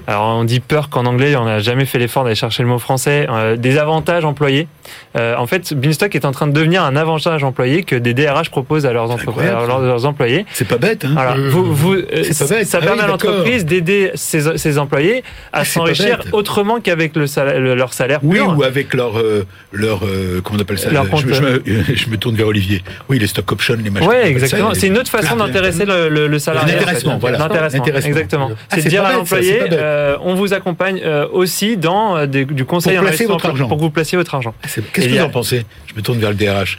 alors 0.07 0.37
on 0.37 0.45
dit 0.45 0.61
peur 0.61 0.89
qu'en 0.91 1.07
anglais, 1.07 1.35
on 1.37 1.45
n'a 1.45 1.61
jamais 1.61 1.85
fait 1.85 1.99
l'effort 1.99 2.25
d'aller 2.25 2.35
chercher 2.37 2.63
le 2.63 2.69
mot 2.69 2.79
français. 2.79 3.27
Euh, 3.31 3.57
des 3.57 3.79
avantages 3.79 4.25
employés. 4.25 4.69
Euh, 5.17 5.35
en 5.37 5.47
fait, 5.47 5.73
Beanstalk 5.75 6.15
est 6.15 6.25
en 6.25 6.33
train 6.33 6.47
de 6.47 6.53
devenir 6.53 6.83
un 6.83 6.97
avantage 6.97 7.43
employé 7.45 7.83
que 7.85 7.97
des 7.97 8.13
DRH 8.15 8.51
proposent 8.51 8.85
à 8.87 8.93
leurs, 8.93 9.11
entreprises, 9.11 9.29
incroyable, 9.49 9.63
à 9.63 9.67
leurs, 9.67 9.81
leurs 9.81 10.07
employés. 10.07 10.45
c'est 10.53 10.69
pas 10.69 10.77
bête, 10.79 11.05
hein 11.05 11.15
Alors, 11.17 11.37
vous, 11.51 11.75
vous, 11.75 11.95
euh, 11.95 12.05
c'est 12.31 12.47
pas 12.49 12.55
bête. 12.57 12.67
ça 12.67 12.79
Ah 12.83 12.85
permet 12.85 12.99
oui, 13.01 13.05
à 13.05 13.09
l'entreprise 13.09 13.65
d'aider 13.65 14.11
ses, 14.15 14.59
ses 14.59 14.79
employés 14.79 15.23
à 15.53 15.61
Ah, 15.61 15.65
s'enrichir 15.65 16.21
autrement 16.33 16.81
qu'avec 16.81 17.17
le 17.17 17.27
salaire, 17.27 17.61
le- 17.61 17.75
leur 17.75 17.93
salaire 17.95 18.21
Oui, 18.23 18.37
pur. 18.39 18.55
ou 18.59 18.63
avec 18.63 18.93
leur, 18.95 19.19
euh, 19.19 19.47
leur 19.73 20.01
euh, 20.05 20.41
comment 20.43 20.59
on 20.59 20.63
appelle 20.63 20.79
ça? 20.79 20.91
Leur 20.91 21.07
je, 21.17 21.33
je 21.33 21.41
me, 21.43 21.63
je 21.95 22.09
me 22.11 22.17
tourne 22.17 22.35
vers 22.37 22.47
Olivier. 22.49 22.83
Oui, 23.09 23.19
les 23.19 23.27
stock 23.27 23.51
options, 23.53 23.75
les 23.83 23.91
Ouais, 24.07 24.17
appelle 24.19 24.31
exactement. 24.33 24.75
C'est 24.75 24.89
une 24.89 24.99
autre 24.99 25.11
façon 25.11 25.37
d'intéresser 25.37 25.85
le, 25.87 26.09
le, 26.09 26.27
le 26.27 26.39
salarié. 26.39 26.75
L'intéressement, 26.75 27.15
en 27.15 27.19
voilà. 27.19 27.39
L'intéressement, 27.39 27.85
exactement. 27.87 28.51
Ah, 28.71 28.77
c'est 28.79 28.89
dire 28.89 29.05
à 29.05 29.13
l'employé. 29.13 29.61
Euh, 29.95 30.17
on 30.21 30.35
vous 30.35 30.53
accompagne 30.55 31.01
euh, 31.05 31.27
aussi 31.33 31.77
dans 31.77 32.17
euh, 32.17 32.27
des- 32.27 32.45
du 32.45 32.65
conseil 32.65 32.97
Pour 32.97 33.07
en 33.31 33.33
votre 33.35 33.47
argent. 33.47 33.69
pour 33.69 33.77
que 33.79 33.83
vous 33.83 33.91
placiez 33.91 34.17
votre 34.19 34.35
argent. 34.35 34.55
Qu'est-ce 34.63 34.81
que 35.07 35.11
vous 35.13 35.19
a- 35.19 35.25
en 35.25 35.31
pensez? 35.31 35.65
Je 35.87 35.95
me 35.95 36.03
tourne 36.03 36.19
vers 36.19 36.31
le 36.31 36.37
DRH. 36.37 36.79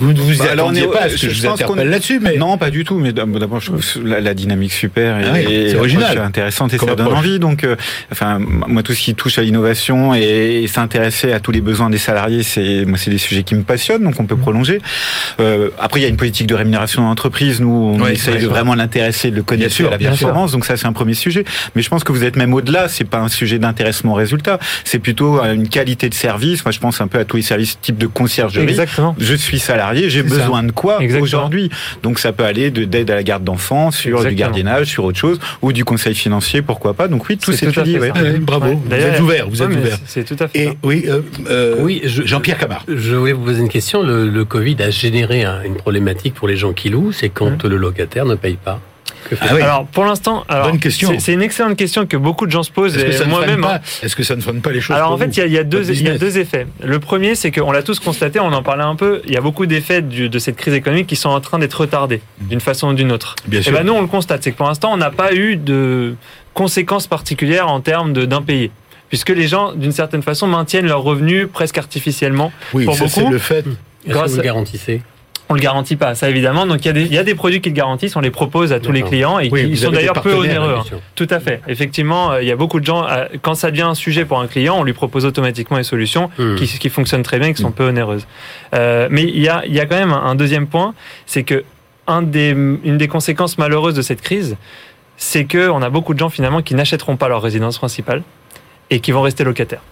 Vous 0.00 0.12
ne 0.12 0.20
vous 0.20 0.38
Bah, 0.38 0.44
alors, 0.52 0.66
attendiez 0.66 0.86
pas 0.86 1.02
à 1.02 1.08
ce 1.08 1.14
que 1.14 1.18
je 1.22 1.30
je 1.30 1.42
vous 1.42 1.48
pense 1.48 1.58
qu'on- 1.62 1.72
interpelle 1.72 1.90
là-dessus, 1.90 2.20
mais 2.22 2.36
Non, 2.36 2.56
pas 2.56 2.70
du 2.70 2.84
tout. 2.84 2.98
Mais 2.98 3.12
d'abord, 3.12 3.60
je 3.60 3.66
trouve 3.72 3.82
la, 4.04 4.20
la 4.20 4.34
dynamique 4.34 4.72
super 4.72 5.18
et, 5.18 5.24
Ah 5.26 5.32
oui, 5.34 5.52
et 5.52 5.74
original. 5.76 6.18
intéressante 6.18 6.72
et 6.72 6.76
Comme 6.76 6.90
ça 6.90 6.94
donne 6.94 7.08
envie. 7.08 7.38
Donc, 7.38 7.64
euh, 7.64 7.76
enfin, 8.12 8.38
moi, 8.40 8.82
tout 8.82 8.92
ce 8.92 9.00
qui 9.00 9.14
touche 9.14 9.38
à 9.38 9.42
l'innovation 9.42 10.14
et, 10.14 10.62
et 10.62 10.66
s'intéresser 10.68 11.32
à 11.32 11.40
tous 11.40 11.50
les 11.50 11.60
besoins 11.60 11.90
des 11.90 11.98
salariés, 11.98 12.42
c'est 12.42 12.84
moi, 12.84 12.96
c'est 12.98 13.10
des 13.10 13.18
sujets 13.18 13.42
qui 13.42 13.54
me 13.54 13.62
passionnent. 13.62 14.04
Donc, 14.04 14.20
on 14.20 14.24
peut 14.26 14.36
prolonger. 14.36 14.80
Euh, 15.40 15.70
après, 15.80 16.00
il 16.00 16.02
y 16.04 16.06
a 16.06 16.08
une 16.08 16.16
politique 16.16 16.46
de 16.46 16.54
rémunération 16.54 17.02
dans 17.02 17.08
l'entreprise. 17.08 17.60
Nous, 17.60 17.96
on 17.98 18.06
essaye 18.06 18.38
de 18.40 18.46
vraiment 18.46 18.74
l'intéresser, 18.74 19.30
de 19.30 19.36
le 19.36 19.42
connaître 19.42 19.72
sûr, 19.74 19.88
à 19.88 19.90
la 19.92 19.98
sûr. 19.98 20.08
performance. 20.10 20.52
Donc, 20.52 20.64
ça, 20.64 20.76
c'est 20.76 20.86
un 20.86 20.92
premier 20.92 21.14
sujet. 21.14 21.44
Mais 21.74 21.82
je 21.82 21.88
pense 21.88 22.04
que 22.04 22.12
vous 22.12 22.24
êtes 22.24 22.36
même 22.36 22.54
au-delà. 22.54 22.88
C'est 22.88 23.04
pas 23.04 23.18
un 23.18 23.28
sujet 23.28 23.58
d'intéressement 23.58 24.12
au 24.12 24.16
résultat. 24.16 24.58
C'est 24.84 24.98
plutôt 25.00 25.40
euh, 25.42 25.54
une 25.54 25.68
qualité 25.68 26.08
de 26.08 26.14
service. 26.14 26.64
Moi, 26.64 26.72
je 26.72 26.78
pense 26.78 27.00
un 27.00 27.08
peu 27.08 27.18
à 27.18 27.24
tous 27.24 27.36
les 27.36 27.42
services 27.42 27.78
type 27.80 27.98
de 27.98 28.06
conciergerie. 28.06 28.62
Exactement. 28.68 29.16
Je 29.18 29.34
suis 29.34 29.58
salarié, 29.58 29.87
j'ai 29.94 30.22
ça. 30.22 30.28
besoin 30.36 30.62
de 30.62 30.72
quoi 30.72 30.98
aujourd'hui 31.20 31.70
Donc 32.02 32.18
ça 32.18 32.32
peut 32.32 32.44
aller 32.44 32.70
de 32.70 32.84
d'aide 32.84 33.10
à 33.10 33.14
la 33.14 33.22
garde 33.22 33.44
d'enfants, 33.44 33.90
sur 33.90 34.24
du 34.24 34.34
gardiennage, 34.34 34.86
sur 34.88 35.04
autre 35.04 35.18
chose, 35.18 35.38
ou 35.62 35.72
du 35.72 35.84
conseil 35.84 36.14
financier, 36.14 36.62
pourquoi 36.62 36.94
pas. 36.94 37.08
Donc 37.08 37.28
oui, 37.28 37.36
tout 37.38 37.50
ouais. 37.50 37.56
ça. 37.56 37.82
Ouais, 38.22 38.32
bravo. 38.38 38.66
Ouais. 38.66 38.78
Vous 38.84 38.94
êtes 38.94 39.20
ouvert, 39.20 39.48
vous 39.48 39.62
êtes 39.62 39.68
ouvert. 39.68 39.98
C'est 40.06 40.24
tout 40.24 40.36
à 40.42 40.48
fait. 40.48 40.58
Et 40.58 40.66
ça. 40.66 40.72
oui, 40.82 41.04
euh, 41.08 41.20
euh, 41.50 41.76
Oui, 41.80 42.00
je- 42.04 42.22
Jean-Pierre 42.24 42.58
Camard. 42.58 42.84
Je 42.88 43.14
voulais 43.14 43.32
vous 43.32 43.44
poser 43.44 43.60
une 43.60 43.68
question. 43.68 44.02
Le, 44.02 44.28
le 44.28 44.44
Covid 44.44 44.76
a 44.82 44.90
généré 44.90 45.44
un- 45.44 45.62
une 45.62 45.76
problématique 45.76 46.34
pour 46.34 46.48
les 46.48 46.56
gens 46.56 46.72
qui 46.72 46.88
louent, 46.88 47.12
c'est 47.12 47.28
quand 47.28 47.64
le 47.64 47.76
locataire 47.76 48.26
ne 48.26 48.34
paye 48.34 48.56
pas. 48.62 48.80
Ah 49.40 49.46
oui. 49.54 49.60
Alors 49.62 49.86
pour 49.86 50.04
l'instant, 50.04 50.44
alors, 50.48 50.68
Bonne 50.70 50.78
question. 50.80 51.18
c'est- 51.18 51.32
une 51.32 51.42
excellente 51.42 51.76
question 51.76 52.06
que 52.06 52.16
beaucoup 52.16 52.46
de 52.46 52.50
gens 52.50 52.62
se 52.62 52.70
posent. 52.70 52.96
Est-ce 52.96 53.04
que 53.04 53.10
et 53.10 53.12
ça 53.12 53.24
ne 53.26 53.30
freine 53.30 53.46
Moi-même. 53.60 53.64
hein. 53.64 53.78
pas 53.78 54.06
Est-ce 54.06 54.16
que 54.16 54.22
ça 54.22 54.36
ne 54.36 54.40
freine 54.40 54.60
pas 54.60 54.72
les 54.72 54.80
choses 54.80 54.96
Alors 54.96 55.12
en 55.12 55.18
fait, 55.18 55.26
il 55.36 55.38
y 55.38 55.42
a, 55.42 55.46
il 55.46 55.52
y 55.52 55.58
a 55.58 55.64
deux, 55.64 55.78
Votre 55.80 55.90
il 55.90 55.96
y 56.04 56.08
a 56.08 56.12
business. 56.12 56.20
deux 56.34 56.38
effets. 56.40 56.66
Le 56.82 56.98
premier, 56.98 57.34
c'est 57.34 57.50
qu'on 57.50 57.70
l'a 57.72 57.82
tous 57.82 57.98
constaté, 58.00 58.40
on 58.40 58.52
en 58.52 58.62
parlait 58.62 58.84
un 58.84 58.96
peu. 58.96 59.20
Il 59.26 59.32
y 59.32 59.36
a 59.36 59.40
beaucoup 59.40 59.66
d'effets 59.66 60.02
de 60.02 60.38
cette 60.38 60.56
crise 60.56 60.74
économique 60.74 61.06
qui 61.06 61.16
sont 61.16 61.28
en 61.30 61.40
train 61.40 61.58
d'être 61.58 61.74
retardés 61.80 62.20
d'une 62.40 62.60
façon 62.60 62.88
ou 62.88 62.94
d'une 62.94 63.12
autre. 63.12 63.34
Bien 63.46 63.60
Et 63.60 63.62
sûr. 63.62 63.72
ben 63.72 63.84
nous, 63.84 63.92
on 63.92 64.00
le 64.00 64.06
constate, 64.08 64.42
c'est 64.44 64.52
que 64.52 64.56
pour 64.56 64.66
l'instant, 64.66 64.92
on 64.92 64.96
n'a 64.96 65.10
pas 65.10 65.34
eu 65.34 65.56
de 65.56 66.14
conséquences 66.54 67.06
particulières 67.06 67.68
en 67.68 67.80
termes 67.80 68.12
d'impayés. 68.12 68.70
Puisque 69.10 69.30
les 69.30 69.48
gens, 69.48 69.72
d'une 69.72 69.92
certaine 69.92 70.22
façon, 70.22 70.46
maintiennent 70.46 70.86
leurs 70.86 71.02
revenus 71.02 71.46
presque 71.52 71.78
artificiellement. 71.78 72.52
Oui, 72.74 72.84
pour 72.84 72.94
ça 72.96 73.08
c'est 73.08 73.20
beaucoup, 73.20 73.32
le 73.32 73.38
fait. 73.38 73.58
Est-ce 73.58 74.06
que 74.06 74.10
Grâce 74.10 74.30
vous 74.32 74.36
le 74.38 74.42
garantissez 74.42 75.02
On 75.50 75.54
le 75.54 75.60
garantit 75.60 75.96
pas, 75.96 76.14
ça 76.14 76.28
évidemment. 76.28 76.66
Donc 76.66 76.84
il 76.84 76.86
y, 76.86 76.90
a 76.90 76.92
des, 76.92 77.04
il 77.04 77.12
y 77.14 77.18
a 77.18 77.24
des 77.24 77.34
produits 77.34 77.60
qui 77.62 77.70
le 77.70 77.74
garantissent, 77.74 78.16
on 78.16 78.20
les 78.20 78.30
propose 78.30 78.72
à 78.72 78.80
tous 78.80 78.92
les 78.92 79.02
clients 79.02 79.38
et 79.38 79.48
Oui, 79.50 79.70
qui 79.70 79.76
sont 79.78 79.90
d'ailleurs 79.90 80.20
peu 80.20 80.34
onéreux. 80.34 80.74
hein. 80.78 80.96
Tout 81.14 81.26
à 81.30 81.40
fait. 81.40 81.62
Effectivement, 81.68 82.32
euh, 82.32 82.42
il 82.42 82.48
y 82.48 82.52
a 82.52 82.56
beaucoup 82.56 82.80
de 82.80 82.84
gens, 82.84 83.06
euh, 83.08 83.24
quand 83.40 83.54
ça 83.54 83.70
devient 83.70 83.82
un 83.82 83.94
sujet 83.94 84.26
pour 84.26 84.40
un 84.40 84.46
client, 84.46 84.76
on 84.78 84.84
lui 84.84 84.92
propose 84.92 85.24
automatiquement 85.24 85.78
des 85.78 85.84
solutions 85.84 86.30
Hmm. 86.38 86.56
qui, 86.56 86.66
qui 86.66 86.88
fonctionnent 86.90 87.22
très 87.22 87.38
bien 87.38 87.48
et 87.48 87.54
qui 87.54 87.62
sont 87.62 87.70
peu 87.70 87.88
onéreuses. 87.88 88.26
Euh, 88.74 89.08
mais 89.10 89.22
il 89.22 89.40
y 89.40 89.48
a, 89.48 89.64
y 89.66 89.80
a 89.80 89.86
quand 89.86 89.96
même 89.96 90.12
un, 90.12 90.22
un 90.26 90.34
deuxième 90.34 90.66
point, 90.66 90.94
c'est 91.24 91.44
que 91.44 91.64
un 92.06 92.20
des, 92.22 92.50
une 92.50 92.98
des 92.98 93.08
conséquences 93.08 93.56
malheureuses 93.58 93.94
de 93.94 94.02
cette 94.02 94.20
crise, 94.20 94.56
c'est 95.16 95.44
qu'on 95.46 95.80
a 95.82 95.90
beaucoup 95.90 96.12
de 96.14 96.18
gens 96.18 96.28
finalement 96.28 96.60
qui 96.62 96.74
n'achèteront 96.74 97.16
pas 97.16 97.28
leur 97.28 97.42
résidence 97.42 97.78
principale 97.78 98.22
et 98.90 99.00
qui 99.00 99.12
vont 99.12 99.22
rester 99.22 99.44
locataires. 99.44 99.82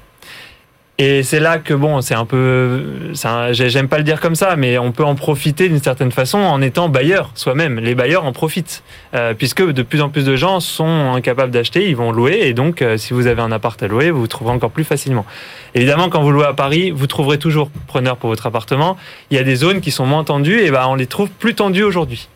Et 0.98 1.22
c'est 1.22 1.40
là 1.40 1.58
que 1.58 1.74
bon, 1.74 2.00
c'est 2.00 2.14
un 2.14 2.24
peu, 2.24 3.12
j'aime 3.52 3.86
pas 3.86 3.98
le 3.98 4.04
dire 4.04 4.18
comme 4.18 4.34
ça, 4.34 4.56
mais 4.56 4.78
on 4.78 4.92
peut 4.92 5.04
en 5.04 5.14
profiter 5.14 5.68
d'une 5.68 5.82
certaine 5.82 6.10
façon 6.10 6.38
en 6.38 6.62
étant 6.62 6.88
bailleur 6.88 7.30
soi-même. 7.34 7.80
Les 7.80 7.94
bailleurs 7.94 8.24
en 8.24 8.32
profitent, 8.32 8.82
euh, 9.14 9.34
puisque 9.34 9.62
de 9.62 9.82
plus 9.82 10.00
en 10.00 10.08
plus 10.08 10.24
de 10.24 10.36
gens 10.36 10.58
sont 10.58 11.12
incapables 11.14 11.50
d'acheter, 11.50 11.86
ils 11.86 11.96
vont 11.96 12.12
louer, 12.12 12.40
et 12.44 12.54
donc 12.54 12.80
euh, 12.80 12.96
si 12.96 13.12
vous 13.12 13.26
avez 13.26 13.42
un 13.42 13.52
appart 13.52 13.82
à 13.82 13.88
louer, 13.88 14.10
vous 14.10 14.20
vous 14.20 14.26
trouverez 14.26 14.54
encore 14.54 14.70
plus 14.70 14.84
facilement. 14.84 15.26
Évidemment, 15.74 16.08
quand 16.08 16.22
vous 16.22 16.32
louez 16.32 16.46
à 16.46 16.54
Paris, 16.54 16.92
vous 16.92 17.06
trouverez 17.06 17.38
toujours 17.38 17.68
preneur 17.86 18.16
pour 18.16 18.30
votre 18.30 18.46
appartement. 18.46 18.96
Il 19.30 19.36
y 19.36 19.40
a 19.40 19.44
des 19.44 19.56
zones 19.56 19.82
qui 19.82 19.90
sont 19.90 20.06
moins 20.06 20.24
tendues, 20.24 20.60
et 20.60 20.70
ben 20.70 20.86
on 20.88 20.94
les 20.94 21.06
trouve 21.06 21.28
plus 21.28 21.54
tendues 21.54 21.82
aujourd'hui. 21.82 22.26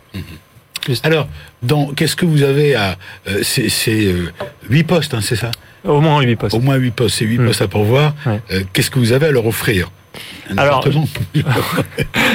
Alors, 1.02 1.28
dans 1.62 1.88
qu'est-ce 1.88 2.16
que 2.16 2.26
vous 2.26 2.42
avez 2.42 2.74
à 2.74 2.96
euh, 3.28 3.40
C'est 3.42 3.68
euh, 4.06 4.32
huit 4.68 4.84
postes, 4.84 5.14
hein, 5.14 5.20
c'est 5.22 5.36
ça? 5.36 5.50
Au 5.84 6.00
moins 6.00 6.20
8 6.22 6.36
postes. 6.36 6.54
Au 6.54 6.60
moins 6.60 6.76
huit 6.76 6.90
postes, 6.90 7.16
c'est 7.18 7.24
huit 7.24 7.38
Hmm. 7.38 7.46
postes 7.46 7.62
à 7.62 7.68
pourvoir. 7.68 8.14
Ouais. 8.26 8.40
Euh, 8.52 8.62
qu'est-ce 8.72 8.90
que 8.90 8.98
vous 8.98 9.12
avez 9.12 9.26
à 9.26 9.30
leur 9.30 9.46
offrir? 9.46 9.90
Alors, 10.56 10.84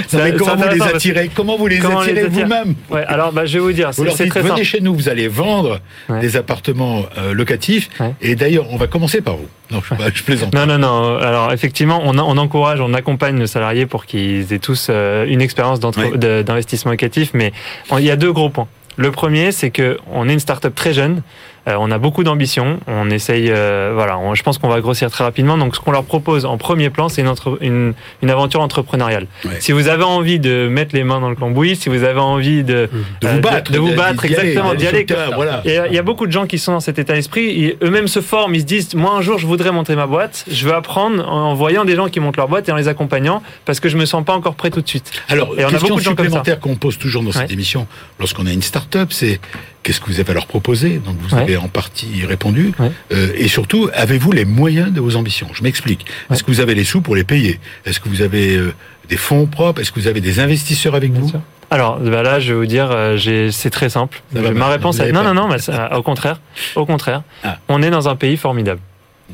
Ça- 0.07 0.17
mais 0.17 0.31
c'est 0.31 0.37
comment 0.37 0.55
vous 0.55 0.69
les 0.75 0.81
attirez 0.81 1.29
Comment 1.33 1.57
vous 1.57 1.67
les 1.67 1.79
Comment 1.79 1.99
attirez 1.99 2.21
attire 2.21 2.31
vous-même 2.45 2.75
Ouais, 2.89 3.03
alors 3.07 3.33
bah, 3.33 3.45
je 3.45 3.53
vais 3.57 3.59
vous 3.63 3.71
dire, 3.73 3.89
Vous 3.89 3.93
c'est 3.93 4.03
leur 4.05 4.15
dites, 4.15 4.29
très 4.29 4.39
venez 4.41 4.49
simple. 4.51 4.63
chez 4.63 4.81
nous, 4.81 4.93
vous 4.93 5.09
allez 5.09 5.27
vendre 5.27 5.79
Ouais. 6.09 6.19
des 6.21 6.37
appartements 6.37 7.03
euh, 7.17 7.33
locatifs. 7.33 7.89
Ouais. 7.99 8.13
Et 8.21 8.35
d'ailleurs, 8.35 8.65
on 8.71 8.77
va 8.77 8.87
commencer 8.87 9.21
par 9.21 9.35
vous. 9.37 9.47
Non, 9.71 9.81
je, 9.81 9.95
je 10.13 10.23
plaisante. 10.23 10.53
Non, 10.53 10.65
non, 10.65 10.77
non. 10.77 11.17
Alors 11.17 11.51
effectivement, 11.51 12.01
on, 12.03 12.17
on 12.17 12.37
encourage, 12.37 12.79
on 12.79 12.93
accompagne 12.93 13.35
nos 13.35 13.47
salariés 13.47 13.85
pour 13.85 14.05
qu'ils 14.05 14.51
aient 14.53 14.59
tous 14.59 14.87
euh, 14.89 15.25
une 15.27 15.41
expérience 15.41 15.79
d'investissement 15.79 16.91
locatif. 16.91 17.31
Mais 17.33 17.51
il 17.97 18.03
y 18.05 18.11
a 18.11 18.15
deux 18.15 18.31
gros 18.31 18.49
points. 18.49 18.67
Le 18.97 19.11
premier, 19.11 19.51
c'est 19.51 19.71
que 19.71 19.97
on 20.11 20.29
est 20.29 20.33
une 20.33 20.39
start-up 20.39 20.73
très 20.73 20.93
jeune. 20.93 21.21
Euh, 21.67 21.75
on 21.79 21.89
a 21.91 21.97
beaucoup 21.97 22.23
d'ambition. 22.23 22.79
On 22.87 23.09
essaye, 23.09 23.47
euh, 23.49 23.91
voilà. 23.95 24.17
on- 24.19 24.35
je 24.35 24.43
pense 24.43 24.57
qu'on 24.59 24.67
va 24.69 24.79
grossir 24.81 25.09
très 25.09 25.23
rapidement. 25.23 25.57
Donc, 25.57 25.75
ce 25.75 25.81
qu'on 25.81 25.91
leur 25.91 26.03
propose 26.03 26.45
en 26.45 26.57
premier 26.57 26.89
plan, 26.91 27.09
c'est 27.09 27.21
une, 27.21 27.33
une, 27.61 27.93
une 28.21 28.29
aventure 28.29 28.61
entrepreneuriale. 28.61 29.27
Ouais. 29.43 29.51
Si 29.59 29.71
vous 29.71 29.87
avez 29.87 30.03
envie 30.03 30.39
de 30.39 30.67
mettre 30.67 30.95
les 30.95 31.03
mains 31.03 31.19
dans 31.19 31.29
le 31.29 31.35
cambouis, 31.35 31.75
si 31.75 31.89
vous 31.89 32.03
avez 32.03 32.19
envie 32.19 32.63
de, 32.63 32.89
De 33.21 33.27
euh, 33.27 33.33
vous 33.35 33.39
battre. 33.41 33.71
de, 33.71 33.79
vous 33.79 33.93
battre, 33.95 34.25
exactement, 34.25 34.75
d'y 34.75 34.85
aller. 34.87 35.05
Voilà. 35.33 35.61
Et 35.65 35.79
euh, 35.79 35.87
il 35.87 35.93
y 35.95 35.99
a 35.99 36.03
beaucoup 36.03 36.27
de 36.27 36.31
gens 36.31 36.45
qui 36.45 36.59
sont 36.59 36.73
dans 36.73 36.79
cet 36.79 36.99
état 36.99 37.13
d'esprit. 37.13 37.75
Eux-mêmes 37.81 38.07
se 38.07 38.21
forment. 38.21 38.53
Ils 38.55 38.61
se 38.61 38.65
disent 38.65 38.93
Moi, 38.93 39.11
un 39.11 39.21
jour, 39.21 39.37
je 39.39 39.47
voudrais 39.47 39.71
monter 39.71 39.95
ma 39.95 40.05
boîte. 40.07 40.45
Je 40.49 40.65
veux 40.67 40.73
apprendre 40.75 41.27
en, 41.27 41.53
voyant 41.55 41.83
des 41.85 41.95
gens 41.95 42.09
qui 42.09 42.19
montent 42.19 42.37
leur 42.37 42.47
boîte 42.47 42.69
et 42.69 42.71
en 42.71 42.75
les 42.75 42.87
accompagnant 42.87 43.41
parce 43.65 43.79
que 43.79 43.89
je 43.89 43.97
me 43.97 44.05
sens 44.05 44.23
pas 44.23 44.33
encore 44.33 44.55
prêt 44.55 44.69
tout 44.69 44.81
de 44.81 44.87
suite. 44.87 45.11
Alors, 45.29 45.53
Et 45.57 45.63
on 45.65 45.67
a 45.67 45.71
question 45.71 45.87
beaucoup 45.89 45.99
de 46.01 46.05
supplémentaire 46.05 46.59
qu'on 46.59 46.75
pose 46.75 46.97
toujours 46.99 47.23
dans 47.23 47.31
cette 47.31 47.47
Ouais. 47.47 47.53
émission 47.53 47.87
lorsqu'on 48.19 48.45
a 48.45 48.51
une 48.51 48.61
start-up, 48.61 49.09
c'est 49.11 49.39
qu'est-ce 49.83 49.99
que 50.01 50.07
vous 50.07 50.19
avez 50.19 50.31
à 50.31 50.33
leur 50.33 50.47
proposer? 50.47 50.97
Donc, 51.03 51.15
vous 51.19 51.35
Ouais. 51.35 51.41
avez 51.43 51.54
en 51.57 51.67
partie 51.67 52.25
répondu. 52.25 52.71
Ouais. 52.79 52.91
Euh, 53.13 53.29
et 53.35 53.47
surtout, 53.47 53.89
avez-vous 53.93 54.31
les 54.31 54.45
moyens 54.45 54.91
de 54.91 54.99
vos 55.01 55.15
ambitions? 55.15 55.47
Je 55.53 55.63
m'explique. 55.63 56.05
Est-ce 56.31 56.43
que 56.43 56.51
vous 56.51 56.59
avez 56.61 56.75
les 56.75 56.83
sous 56.83 57.01
pour 57.01 57.15
les 57.15 57.23
payer? 57.23 57.59
Est-ce 57.85 57.99
que 57.99 58.09
vous 58.09 58.21
avez 58.21 58.55
euh, 58.55 58.73
des 59.09 59.17
fonds 59.17 59.45
propres? 59.45 59.81
Est-ce 59.81 59.91
que 59.91 59.99
vous 59.99 60.07
avez 60.07 60.21
des 60.21 60.39
investisseurs 60.39 60.95
avec 60.95 61.11
vous? 61.11 61.29
sûr. 61.29 61.41
Alors 61.71 61.97
bah 61.99 62.21
là, 62.21 62.39
je 62.39 62.53
vais 62.53 62.59
vous 62.59 62.65
dire, 62.67 62.89
euh, 62.91 63.49
c'est 63.51 63.69
très 63.71 63.89
simple. 63.89 64.21
Ma 64.33 64.67
réponse 64.67 64.99
est 64.99 65.11
non, 65.11 65.23
non, 65.23 65.33
non, 65.33 65.47
mais 65.47 65.57
ça- 65.57 65.97
au 65.97 66.03
contraire, 66.03 66.39
au 66.75 66.85
contraire, 66.85 67.23
Ah. 67.43 67.57
on 67.69 67.81
est 67.81 67.89
dans 67.89 68.07
un 68.07 68.15
pays 68.15 68.37
formidable. 68.37 68.79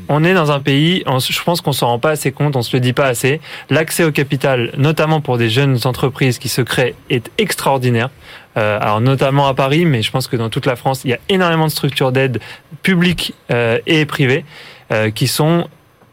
On 0.08 0.24
est 0.24 0.34
dans 0.34 0.50
un 0.50 0.60
pays, 0.60 1.04
je 1.06 1.42
pense 1.42 1.60
qu'on 1.60 1.72
s'en 1.72 1.88
rend 1.88 1.98
pas 1.98 2.10
assez 2.10 2.32
compte, 2.32 2.56
on 2.56 2.62
se 2.62 2.74
le 2.74 2.80
dit 2.80 2.92
pas 2.92 3.06
assez. 3.06 3.40
L'accès 3.68 4.04
au 4.04 4.12
capital, 4.12 4.72
notamment 4.76 5.20
pour 5.20 5.36
des 5.36 5.50
jeunes 5.50 5.78
entreprises 5.84 6.38
qui 6.38 6.48
se 6.48 6.62
créent, 6.62 6.94
est 7.10 7.30
extraordinaire. 7.38 8.10
Euh, 8.56 8.78
alors 8.80 9.00
notamment 9.00 9.46
à 9.46 9.54
Paris, 9.54 9.84
mais 9.84 10.02
je 10.02 10.10
pense 10.10 10.28
que 10.28 10.36
dans 10.36 10.50
toute 10.50 10.66
la 10.66 10.76
France, 10.76 11.02
il 11.04 11.10
y 11.10 11.14
a 11.14 11.18
énormément 11.28 11.66
de 11.66 11.70
structures 11.70 12.12
d'aide 12.12 12.40
publiques 12.82 13.34
euh, 13.50 13.78
et 13.86 14.04
privées 14.06 14.44
euh, 14.92 15.10
qui 15.10 15.26
sont 15.26 15.68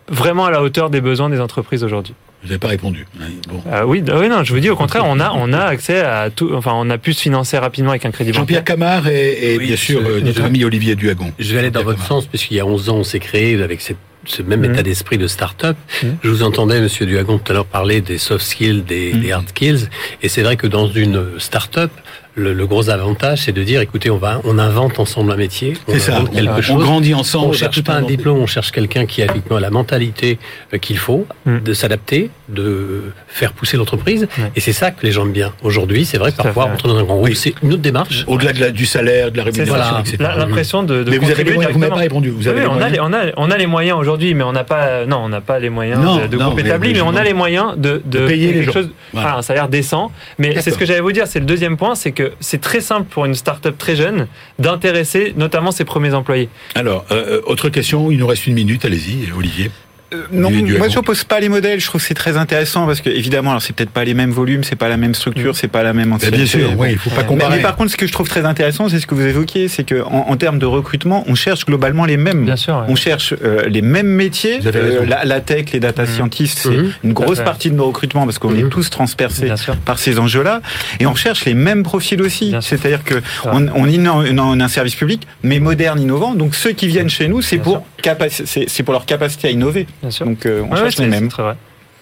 vraiment 0.07 0.45
à 0.45 0.51
la 0.51 0.61
hauteur 0.61 0.89
des 0.89 1.01
besoins 1.01 1.29
des 1.29 1.39
entreprises 1.39 1.83
aujourd'hui. 1.83 2.15
Vous 2.41 2.47
n'avez 2.47 2.59
pas 2.59 2.69
répondu. 2.69 3.05
Ouais, 3.19 3.25
Bon. 3.49 3.61
Euh, 3.67 3.83
oui, 3.85 4.01
oui, 4.07 4.29
non, 4.29 4.43
je 4.45 4.53
vous 4.53 4.59
dis 4.61 4.69
au 4.69 4.75
contraire, 4.77 5.03
on 5.05 5.19
a, 5.19 5.31
on 5.35 5.51
a 5.51 5.59
accès 5.59 5.99
à 5.99 6.29
tout, 6.29 6.51
enfin, 6.53 6.71
on 6.75 6.89
a 6.89 6.97
pu 6.97 7.11
se 7.13 7.21
financer 7.21 7.57
rapidement 7.57 7.89
avec 7.91 8.05
un 8.05 8.11
crédit 8.11 8.31
bancaire. 8.31 8.41
Jean-Pierre 8.43 8.63
Camard 8.63 9.07
et, 9.09 9.53
et 9.53 9.57
Oui, 9.57 9.67
bien 9.67 9.75
sûr 9.75 10.01
je- 10.01 10.09
euh, 10.09 10.21
notre 10.21 10.37
je- 10.39 10.43
ami 10.43 10.63
Olivier 10.63 10.95
Duhagon. 10.95 11.33
Je 11.37 11.51
vais 11.53 11.59
aller 11.59 11.71
dans 11.71 11.83
votre 11.83 12.01
sens, 12.05 12.25
puisqu'il 12.27 12.55
y 12.55 12.59
a 12.61 12.65
11 12.65 12.89
ans, 12.89 12.95
on 12.97 13.03
s'est 13.03 13.19
créé 13.19 13.61
avec 13.61 13.81
cette- 13.81 13.97
ce 14.25 14.41
même 14.41 14.61
Mhm. 14.61 14.73
état 14.73 14.83
d'esprit 14.83 15.17
de 15.17 15.27
start-up. 15.27 15.75
Mhm. 16.03 16.17
Je 16.23 16.29
vous 16.29 16.43
entendais, 16.43 16.79
Monsieur 16.79 17.05
Duhagon, 17.05 17.39
tout 17.39 17.51
à 17.51 17.55
l'heure 17.55 17.65
parler 17.65 17.99
des 18.01 18.17
soft 18.17 18.45
skills, 18.45 18.83
des, 18.83 19.13
Mhm. 19.13 19.21
des 19.21 19.31
hard 19.33 19.49
skills. 19.49 19.89
Et 20.21 20.29
c'est 20.29 20.41
vrai 20.43 20.55
que 20.55 20.67
dans 20.67 20.87
une 20.87 21.39
start-up, 21.39 21.91
le, 22.35 22.53
le 22.53 22.67
gros 22.67 22.89
avantage, 22.89 23.39
c'est 23.43 23.51
de 23.51 23.63
dire, 23.63 23.81
écoutez, 23.81 24.09
on 24.09 24.17
va, 24.17 24.39
on 24.45 24.57
invente 24.59 24.99
ensemble 24.99 25.31
un 25.31 25.35
métier. 25.35 25.73
On 25.87 25.93
C'est 25.93 25.99
ça. 25.99 26.21
quelque 26.33 26.71
On, 26.71 26.75
on 26.75 26.79
grandit 26.79 27.13
ensemble. 27.13 27.47
On 27.47 27.49
on 27.49 27.53
cherche 27.53 27.81
pas 27.83 27.93
un 27.93 27.97
inventer. 27.97 28.15
diplôme, 28.17 28.37
on 28.37 28.45
cherche 28.45 28.71
quelqu'un 28.71 29.05
qui 29.05 29.21
a 29.21 29.25
effectivement 29.25 29.59
la 29.59 29.69
mentalité 29.69 30.39
euh, 30.73 30.77
qu'il 30.77 30.97
faut, 30.97 31.25
Mm. 31.45 31.59
de 31.59 31.73
s'adapter, 31.73 32.29
de 32.49 33.01
faire 33.27 33.51
pousser 33.53 33.77
l'entreprise. 33.77 34.27
Ouais. 34.37 34.51
Et 34.55 34.59
c'est 34.59 34.73
ça 34.73 34.91
que 34.91 35.05
les 35.05 35.11
gens 35.11 35.25
aiment 35.25 35.31
bien. 35.31 35.53
Aujourd'hui, 35.63 36.05
c'est 36.05 36.17
vrai, 36.17 36.31
parfois, 36.31 36.65
fait. 36.65 36.69
rentrer 36.71 36.87
dans 36.89 36.97
un 36.97 37.03
grand 37.03 37.15
groupe, 37.15 37.29
Oui. 37.29 37.35
c'est 37.35 37.53
une 37.63 37.73
autre 37.73 37.81
démarche. 37.81 38.23
Au-delà 38.27 38.53
de 38.53 38.59
la- 38.59 38.71
du 38.71 38.85
salaire, 38.85 39.31
de 39.31 39.37
la 39.37 39.43
C'est 39.45 39.49
rémunération, 39.61 39.95
Voilà. 39.95 39.99
etc. 40.07 40.29
L'impression 40.37 40.83
de, 40.83 41.03
de 41.03 41.09
Mais 41.09 41.17
vous 41.17 41.23
avez 41.25 41.43
les 41.43 41.51
contribuer 41.51 41.55
moyens, 41.55 41.73
vous 41.73 41.79
m'avez 41.79 41.89
directement. 41.91 41.95
pas 41.95 42.01
répondu. 42.01 42.29
Vous 42.29 42.47
avez 42.47 42.59
Oui, 42.61 42.65
les 42.65 42.69
on, 42.69 42.81
a 42.81 42.89
les, 42.89 42.99
on, 42.99 43.13
a, 43.13 43.19
on 43.37 43.51
a 43.51 43.57
les 43.57 43.65
moyens 43.67 43.97
aujourd'hui. 43.99 44.33
mais 44.33 44.43
on 44.43 44.51
n'a 44.51 44.63
pas, 44.63 45.05
non, 45.05 45.17
on 45.23 45.29
n'a 45.29 45.41
pas 45.41 45.59
les 45.59 45.69
moyens 45.69 45.99
Non, 46.01 46.17
de, 46.17 46.27
de 46.27 46.37
non, 46.37 46.45
groupe 46.45 46.57
mais- 46.61 46.67
établi, 46.69 46.93
mais 46.93 47.01
on 47.01 47.15
a 47.15 47.23
les 47.23 47.33
moyens 47.33 47.73
de, 47.77 47.97
payer 48.27 48.53
quelque 48.53 48.71
chose, 48.71 48.89
un 49.15 49.41
salaire 49.41 49.67
décent. 49.69 50.11
Mais 50.37 50.55
c'est 50.61 50.71
ce 50.71 50.77
que 50.77 50.85
j'allais 50.85 51.01
vous 51.01 51.11
dire, 51.11 51.27
c'est 51.27 51.39
le 51.39 51.45
deuxième 51.45 51.75
point, 51.77 51.95
c'est 51.95 52.11
c'est 52.39 52.61
très 52.61 52.81
simple 52.81 53.07
pour 53.09 53.25
une 53.25 53.35
start-up 53.35 53.77
très 53.77 53.95
jeune 53.95 54.27
d'intéresser 54.57 55.33
notamment 55.37 55.71
ses 55.71 55.85
premiers 55.85 56.13
employés. 56.13 56.49
Alors, 56.75 57.05
euh, 57.11 57.41
autre 57.45 57.69
question, 57.69 58.11
il 58.11 58.19
nous 58.19 58.27
reste 58.27 58.47
une 58.47 58.53
minute, 58.53 58.85
allez-y, 58.85 59.31
Olivier. 59.31 59.71
Euh, 60.13 60.23
non, 60.31 60.49
moi 60.49 60.87
je 60.89 60.95
n'oppose 60.95 61.23
pas 61.23 61.39
les 61.39 61.49
modèles. 61.49 61.79
Je 61.79 61.85
trouve 61.85 62.01
que 62.01 62.07
c'est 62.07 62.13
très 62.15 62.35
intéressant 62.37 62.87
parce 62.87 62.99
que 63.01 63.09
évidemment, 63.09 63.51
alors 63.51 63.61
c'est 63.61 63.73
peut-être 63.73 63.91
pas 63.91 64.03
les 64.03 64.13
mêmes 64.15 64.31
volumes, 64.31 64.63
c'est 64.63 64.75
pas 64.75 64.89
la 64.89 64.97
même 64.97 65.13
structure, 65.13 65.55
c'est 65.55 65.67
pas 65.67 65.83
la 65.83 65.93
même 65.93 66.09
Bah, 66.09 66.15
ancienneté. 66.15 66.37
bien 66.37 66.45
sûr, 66.47 66.73
oui, 66.77 66.89
il 66.93 66.97
faut 66.97 67.09
pas 67.11 67.23
comparer. 67.23 67.57
mais 67.57 67.61
par 67.61 67.75
contre, 67.75 67.91
ce 67.91 67.97
que 67.97 68.07
je 68.07 68.11
trouve 68.11 68.27
très 68.27 68.45
intéressant, 68.45 68.89
c'est 68.89 68.99
ce 68.99 69.05
que 69.07 69.13
vous 69.13 69.25
évoquiez, 69.25 69.67
c'est 69.67 69.83
que 69.83 70.01
en, 70.01 70.25
en 70.29 70.37
termes 70.37 70.57
de 70.57 70.65
recrutement, 70.65 71.23
on 71.27 71.35
cherche 71.35 71.65
globalement 71.65 72.05
les 72.05 72.17
mêmes. 72.17 72.45
Bien 72.45 72.55
sûr. 72.55 72.75
ouais. 72.75 72.85
On 72.87 72.95
cherche 72.95 73.33
euh, 73.43 73.63
les 73.67 73.81
mêmes 73.83 74.07
métiers. 74.07 74.59
Vous 74.59 74.67
avez 74.67 74.79
raison. 74.79 75.05
la, 75.07 75.25
la 75.25 75.41
tech, 75.41 75.65
les 75.73 75.79
data 75.79 76.03
Mhm. 76.03 76.07
scientists, 76.09 76.59
c'est 76.63 76.69
Mhm. 76.69 76.91
une 77.03 77.13
grosse 77.13 77.41
partie 77.41 77.69
de 77.69 77.75
nos 77.75 77.85
recrutements 77.85 78.25
parce 78.25 78.39
qu'on 78.39 78.49
Mhm. 78.51 78.65
est 78.65 78.69
tous 78.69 78.89
transpercés 78.89 79.51
par 79.85 79.99
ces 79.99 80.17
enjeux-là. 80.17 80.61
Et 80.99 81.05
on 81.05 81.11
recherche 81.13 81.45
les 81.45 81.53
mêmes 81.53 81.83
profils 81.83 82.21
aussi. 82.21 82.55
C'est-à-dire 82.61 83.03
que 83.03 83.15
on, 83.45 83.67
on 83.75 83.85
est 83.87 83.97
dans, 83.97 84.23
dans 84.33 84.51
un 84.59 84.67
service 84.67 84.95
public, 84.95 85.27
mais 85.43 85.59
moderne, 85.59 85.99
innovant. 86.01 86.33
Donc 86.33 86.55
ceux 86.55 86.71
qui 86.71 86.87
viennent 86.87 87.09
chez 87.09 87.27
nous, 87.27 87.41
c'est 87.41 87.57
pour, 87.59 87.85
c'est 88.31 88.83
pour 88.83 88.93
leur 88.93 89.05
capacité 89.05 89.49
à 89.49 89.51
innover. 89.51 89.85
Bien 90.01 90.11
sûr. 90.11 90.25
Donc 90.25 90.45
euh, 90.45 90.61
on 90.63 90.71
Ouais, 90.71 90.77
cherche 90.77 90.97
les 90.97 91.07
mêmes. 91.07 91.29
très 91.29 91.43
vrai. 91.43 91.55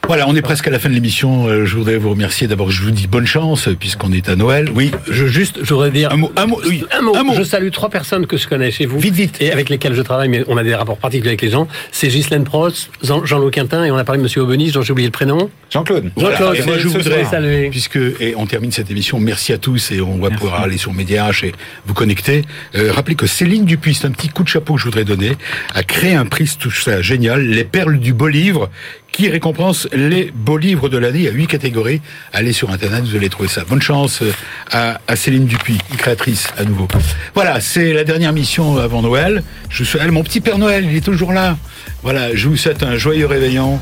Voilà, 0.08 0.26
on 0.30 0.36
est 0.38 0.42
presque 0.42 0.66
à 0.68 0.72
la 0.72 0.80
fin 0.80 0.88
de 0.88 0.94
l'émission. 0.94 1.48
Euh, 1.48 1.66
Je 1.66 1.76
voudrais 1.76 1.98
vous 1.98 2.10
remercier. 2.12 2.48
D'abord, 2.48 2.72
je 2.72 2.82
vous 2.82 2.92
dis 2.92 3.08
bonne 3.08 3.26
chance, 3.28 3.68
euh, 3.68 3.76
puisqu'on 3.76 4.14
est 4.14 4.30
à 4.30 4.38
Noël. 4.38 4.70
Oui, 4.74 4.92
je 5.10 5.26
juste. 5.26 5.60
Je 5.64 5.74
voudrais 5.74 5.92
dire 5.92 6.12
Un 6.14 6.16
mot, 6.16 6.32
un 6.38 6.46
mot, 6.46 6.62
oui, 6.66 6.86
un 6.98 7.02
mot. 7.02 7.14
un 7.16 7.24
mot. 7.24 7.34
Je 7.36 7.44
salue 7.44 7.70
trois 7.72 7.90
personnes 7.90 8.26
que 8.26 8.38
je 8.38 8.48
connais 8.48 8.72
chez 8.72 8.86
vous. 8.86 9.00
Vite, 9.00 9.14
vite. 9.16 9.38
Et 9.42 9.52
avec 9.52 9.68
lesquelles 9.70 9.94
je 9.96 10.02
travaille, 10.02 10.30
mais 10.30 10.46
on 10.48 10.56
a 10.56 10.64
des 10.64 10.74
rapports 10.76 10.98
particuliers 10.98 11.32
avec 11.32 11.42
les 11.42 11.50
gens. 11.50 11.68
C'est 11.92 12.08
Ghislaine 12.08 12.46
Prost, 12.46 12.90
Jean- 13.04 13.26
Jean-Loup 13.26 13.52
Quintin, 13.52 13.84
et 13.84 13.92
on 13.92 13.98
a 13.98 14.06
parlé 14.06 14.20
de 14.20 14.24
Monsieur 14.24 14.42
Aubeny, 14.44 14.72
dont 14.72 14.82
j'ai 14.82 14.94
oublié 14.94 15.08
le 15.10 15.12
prénom. 15.12 15.50
Jean-Claude. 15.72 16.10
Jean-Claude, 16.18 16.58
moi, 16.66 16.78
je 16.78 16.88
voudrais 16.88 17.20
soir. 17.24 17.32
Saluer. 17.32 17.70
puisque 17.70 17.98
et 17.98 18.34
on 18.38 18.46
termine 18.46 18.72
cette 18.72 18.90
émission. 18.90 19.20
Merci 19.20 19.52
à 19.52 19.58
tous 19.58 19.92
et 19.92 20.00
on 20.00 20.14
va 20.18 20.30
Merci. 20.30 20.36
pouvoir 20.38 20.62
aller 20.62 20.78
sur 20.78 20.94
Média 20.94 21.30
H 21.30 21.48
et 21.48 21.52
vous 21.86 21.94
connecter. 21.94 22.44
Euh, 22.76 22.94
rappelez 22.94 23.16
que 23.16 23.28
Céline 23.28 23.66
Dupuis, 23.66 23.96
c'est 23.96 24.08
un 24.08 24.12
petit 24.12 24.30
coup 24.30 24.44
de 24.44 24.48
chapeau 24.48 24.76
que 24.76 24.80
je 24.80 24.86
voudrais 24.86 25.04
donner, 25.04 25.34
a 25.76 25.84
créé 25.84 26.14
un 26.16 26.26
prix, 26.26 26.50
tout 26.58 26.72
ça 26.72 27.02
génial, 27.02 27.42
les 27.46 27.66
perles 27.66 28.00
du 28.00 28.14
beau 28.14 28.30
livre, 28.30 28.70
qui 29.12 29.30
récompense 29.30 29.88
les 29.94 30.32
beaux 30.34 30.58
livres 30.58 30.90
de 30.90 30.98
l'année. 30.98 31.20
Il 31.20 31.26
y 31.26 31.28
a 31.28 31.32
huit 31.32 31.48
catégories. 31.48 32.02
Allez 32.34 32.54
sur 32.54 32.70
Internet, 32.72 33.04
vous 33.04 33.16
allez 33.16 33.30
trouver 33.30 33.50
ça. 33.50 33.64
Bonne 33.68 33.82
chance 33.82 34.22
euh, 34.22 34.32
à, 34.72 35.00
à 35.08 35.16
Céline 35.16 35.46
Dupuis, 35.46 35.80
créatrice 35.98 36.48
à 36.58 36.64
nouveau. 36.64 36.88
Voilà, 37.34 37.60
c'est 37.60 37.94
la 37.94 38.04
dernière 38.04 38.34
mission 38.34 38.78
avant 38.78 39.02
Noël. 39.02 39.44
Je 39.70 39.84
suis 39.84 40.00
mon 40.12 40.24
petit 40.24 40.42
Père 40.42 40.58
Noël, 40.58 40.86
il 40.86 40.96
est 40.96 41.02
toujours 41.02 41.34
là. 41.34 41.58
Voilà, 42.04 42.36
je 42.36 42.48
vous 42.48 42.58
souhaite 42.58 42.84
un 42.84 42.98
joyeux 42.98 43.26
réveillon. 43.26 43.80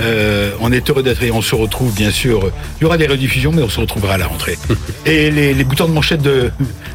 Euh, 0.00 0.50
on 0.60 0.72
est 0.72 0.90
heureux 0.90 1.02
d'être 1.02 1.22
et 1.22 1.30
on 1.30 1.42
se 1.42 1.54
retrouve 1.54 1.94
bien 1.94 2.10
sûr. 2.10 2.50
Il 2.78 2.82
y 2.82 2.86
aura 2.86 2.98
des 2.98 3.06
rediffusions, 3.06 3.52
mais 3.52 3.62
on 3.62 3.68
se 3.68 3.80
retrouvera 3.80 4.14
à 4.14 4.18
la 4.18 4.26
rentrée. 4.26 4.58
Et 5.06 5.30
les, 5.30 5.54
les 5.54 5.64
boutons 5.64 5.86
de 5.86 5.92
manchette 5.92 6.22
de, 6.22 6.50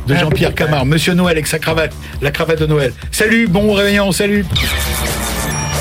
de 0.07 0.15
Jean-Pierre 0.15 0.53
Camard, 0.53 0.85
Monsieur 0.85 1.13
Noël 1.13 1.37
avec 1.37 1.47
sa 1.47 1.59
cravate, 1.59 1.93
la 2.21 2.31
cravate 2.31 2.59
de 2.59 2.65
Noël. 2.65 2.93
Salut, 3.11 3.47
bon 3.47 3.73
réveillon, 3.73 4.11
salut. 4.11 4.45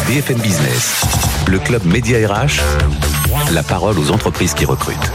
BFM 0.06 0.38
Business, 0.38 1.02
le 1.46 1.58
club 1.58 1.84
Média 1.84 2.18
RH, 2.26 2.60
la 3.52 3.62
parole 3.62 3.98
aux 3.98 4.10
entreprises 4.10 4.54
qui 4.54 4.64
recrutent. 4.64 5.12